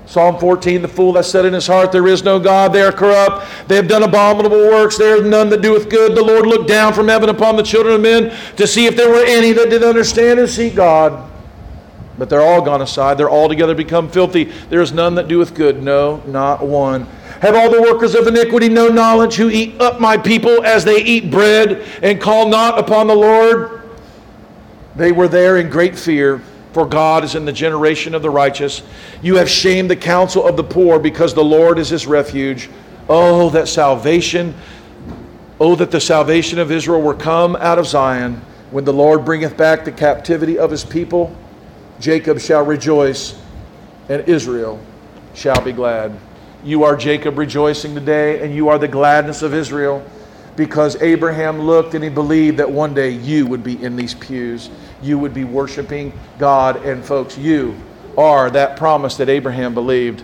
Psalm 0.06 0.38
14, 0.39 0.82
the 0.82 0.89
fool 0.89 1.14
that 1.14 1.24
said 1.24 1.45
in 1.45 1.54
his 1.54 1.68
heart, 1.68 1.91
There 1.91 2.08
is 2.08 2.22
no 2.22 2.38
God, 2.38 2.74
they 2.74 2.82
are 2.82 2.91
corrupt, 2.91 3.47
they 3.70 3.78
have 3.78 3.88
done 3.88 4.04
abominable 4.04 4.58
works, 4.58 4.97
there 4.97 5.16
is 5.16 5.24
none 5.24 5.49
that 5.49 5.62
doeth 5.62 5.89
good. 5.89 6.16
The 6.16 6.24
Lord 6.24 6.45
looked 6.45 6.68
down 6.68 6.93
from 6.93 7.08
heaven 7.08 7.30
upon 7.30 7.56
the 7.56 7.64
children 7.64 7.95
of 7.95 8.02
men 8.02 8.38
to 8.58 8.68
see 8.68 8.88
if 8.88 8.97
there 8.97 9.10
were 9.10 9.24
any 9.24 9.54
that 9.54 9.70
did 9.70 9.84
understand 9.84 10.39
and 10.39 10.49
seek 10.49 10.76
God. 10.76 11.30
But 12.22 12.30
they're 12.30 12.43
all 12.43 12.61
gone 12.61 12.84
aside. 12.84 13.17
They're 13.17 13.32
altogether 13.32 13.74
become 13.74 14.07
filthy. 14.07 14.43
There 14.69 14.80
is 14.80 14.93
none 14.93 15.15
that 15.15 15.28
doeth 15.28 15.55
good. 15.55 15.82
No, 15.82 16.22
not 16.28 16.63
one. 16.63 17.07
Have 17.41 17.55
all 17.55 17.72
the 17.72 17.82
workers 17.82 18.13
of 18.13 18.28
iniquity 18.28 18.69
no 18.69 18.89
knowledge 18.89 19.34
who 19.34 19.49
eat 19.49 19.82
up 19.82 19.99
my 19.99 20.17
people 20.17 20.63
as 20.63 20.86
they 20.86 21.01
eat 21.03 21.32
bread 21.32 21.84
and 22.03 22.22
call 22.22 22.47
not 22.47 22.78
upon 22.78 23.07
the 23.07 23.15
Lord? 23.15 23.89
They 24.95 25.11
were 25.11 25.28
there 25.28 25.57
in 25.57 25.72
great 25.72 25.97
fear, 25.97 26.43
for 26.74 26.86
God 26.86 27.24
is 27.24 27.34
in 27.34 27.43
the 27.43 27.51
generation 27.51 28.13
of 28.13 28.22
the 28.22 28.30
righteous. 28.30 28.84
You 29.24 29.38
have 29.38 29.49
shamed 29.49 29.89
the 29.89 29.95
counsel 29.95 30.47
of 30.47 30.55
the 30.55 30.63
poor 30.63 30.99
because 30.99 31.34
the 31.34 31.43
Lord 31.43 31.80
is 31.80 31.89
his 31.89 32.05
refuge. 32.05 32.69
Oh, 33.09 33.49
that 33.49 33.67
salvation, 33.67 34.53
oh, 35.59 35.74
that 35.74 35.89
the 35.89 35.99
salvation 35.99 36.59
of 36.59 36.72
Israel 36.72 37.01
were 37.01 37.15
come 37.15 37.55
out 37.55 37.80
of 37.80 37.88
Zion 37.88 38.43
when 38.69 38.86
the 38.86 38.93
Lord 38.93 39.26
bringeth 39.26 39.57
back 39.57 39.86
the 39.86 39.91
captivity 39.91 40.59
of 40.59 40.69
his 40.69 40.86
people. 40.86 41.36
Jacob 42.02 42.39
shall 42.39 42.66
rejoice, 42.66 43.39
and 44.10 44.28
Israel 44.28 44.80
shall 45.34 45.62
be 45.62 45.72
glad. 45.72 46.18
You 46.64 46.84
are 46.84 46.95
Jacob 46.95 47.38
rejoicing 47.38 47.93
today, 47.93 48.43
and 48.43 48.54
you 48.54 48.70
are 48.70 48.78
the 48.78 48.88
gladness 48.88 49.41
of 49.41 49.54
Israel 49.54 50.04
because 50.56 51.02
Abraham 51.02 51.62
looked 51.62 51.93
and 51.93 52.04
he 52.04 52.10
believed 52.10 52.58
that 52.58 52.70
one 52.70 52.93
day 52.93 53.10
you 53.10 53.47
would 53.47 53.64
be 53.64 53.82
in 53.84 53.95
these 53.95 54.14
pews. 54.16 54.70
You 55.02 55.18
would 55.18 55.34
be 55.34 55.43
worshiping 55.43 56.12
God. 56.38 56.86
And 56.86 57.04
folks, 57.04 57.38
you 57.38 57.76
are 58.18 58.49
that 58.52 58.78
promise 58.78 59.16
that 59.18 59.30
Abraham 59.30 59.74
believed. 59.74 60.24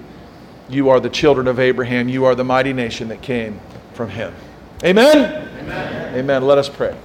You 0.69 0.89
are 0.89 0.99
the 0.99 1.09
children 1.09 1.47
of 1.47 1.59
Abraham. 1.59 2.09
You 2.09 2.25
are 2.25 2.36
the 2.36 2.43
mighty 2.43 2.73
nation 2.73 3.07
that 3.07 3.21
came 3.21 3.59
from 3.93 4.09
him. 4.09 4.34
Amen? 4.84 5.47
Amen. 5.59 6.15
Amen. 6.15 6.45
Let 6.45 6.57
us 6.57 6.69
pray. 6.69 6.95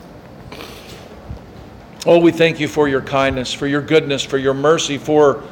Oh, 2.05 2.19
we 2.19 2.33
thank 2.33 2.59
you 2.59 2.67
for 2.67 2.89
your 2.89 3.01
kindness, 3.01 3.53
for 3.53 3.69
your 3.69 3.81
goodness, 3.81 4.25
for 4.25 4.37
your 4.37 4.55
mercy, 4.55 4.99
for 4.99 5.45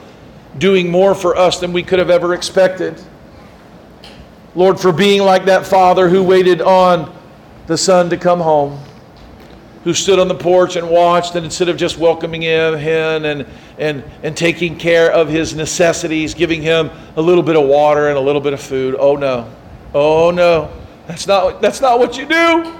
doing 0.59 0.91
more 0.91 1.15
for 1.15 1.37
us 1.37 1.61
than 1.61 1.73
we 1.73 1.85
could 1.85 2.01
have 2.01 2.11
ever 2.11 2.35
expected. 2.35 3.01
Lord, 4.57 4.81
for 4.81 4.91
being 4.91 5.23
like 5.23 5.45
that 5.45 5.65
father 5.65 6.09
who 6.09 6.25
waited 6.25 6.61
on 6.61 7.17
the 7.69 7.79
son 7.79 8.11
to 8.11 8.17
come 8.17 8.41
home, 8.41 8.83
who 9.85 9.95
stood 9.95 10.19
on 10.19 10.27
the 10.27 10.35
porch 10.35 10.75
and 10.75 10.91
watched, 10.91 11.37
and 11.37 11.45
instead 11.45 11.69
of 11.69 11.77
just 11.77 11.99
welcoming 11.99 12.43
him, 12.43 12.77
him 12.77 13.25
and, 13.25 13.47
and, 13.79 14.03
and 14.25 14.37
taking 14.37 14.77
care 14.77 15.13
of 15.13 15.29
his 15.29 15.55
necessities, 15.55 16.35
giving 16.35 16.63
him 16.63 16.91
a 17.15 17.23
little 17.23 17.45
bit 17.45 17.55
of 17.55 17.69
water 17.69 18.09
and 18.09 18.19
a 18.19 18.21
little 18.21 18.41
bit 18.41 18.53
of 18.53 18.61
food, 18.61 18.97
oh 18.99 19.15
no, 19.15 19.49
oh 19.95 20.33
no, 20.33 20.69
that's 21.07 21.29
not, 21.29 21.63
that's 21.63 21.81
not 21.81 22.01
what 22.01 22.19
you 22.19 22.27
do. 22.27 22.80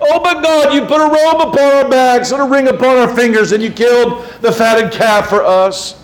Oh, 0.00 0.20
but 0.22 0.42
God, 0.42 0.72
you 0.74 0.82
put 0.82 1.00
a 1.00 1.04
robe 1.04 1.48
upon 1.48 1.72
our 1.72 1.88
backs 1.88 2.30
and 2.30 2.40
a 2.40 2.44
ring 2.44 2.68
upon 2.68 2.96
our 2.96 3.14
fingers, 3.14 3.52
and 3.52 3.62
you 3.62 3.70
killed 3.70 4.24
the 4.40 4.52
fatted 4.52 4.92
calf 4.92 5.28
for 5.28 5.42
us. 5.42 6.00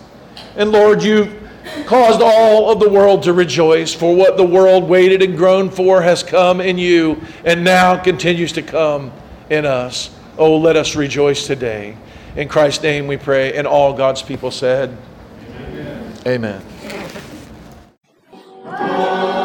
And 0.57 0.71
Lord, 0.71 1.01
you 1.01 1.31
caused 1.85 2.21
all 2.21 2.71
of 2.71 2.79
the 2.79 2.89
world 2.89 3.23
to 3.23 3.33
rejoice, 3.33 3.93
for 3.93 4.15
what 4.15 4.37
the 4.37 4.45
world 4.45 4.83
waited 4.83 5.21
and 5.21 5.37
groaned 5.37 5.73
for 5.73 6.01
has 6.01 6.23
come 6.23 6.59
in 6.59 6.77
you, 6.77 7.21
and 7.45 7.63
now 7.63 7.95
continues 7.97 8.51
to 8.53 8.61
come 8.61 9.11
in 9.49 9.65
us. 9.65 10.09
Oh, 10.37 10.57
let 10.57 10.75
us 10.75 10.95
rejoice 10.95 11.47
today. 11.47 11.95
In 12.35 12.49
Christ's 12.49 12.83
name 12.83 13.07
we 13.07 13.15
pray, 13.15 13.55
and 13.55 13.65
all 13.65 13.93
God's 13.93 14.21
people 14.21 14.51
said, 14.51 14.97
Amen. 16.25 16.61
Amen. 18.65 19.44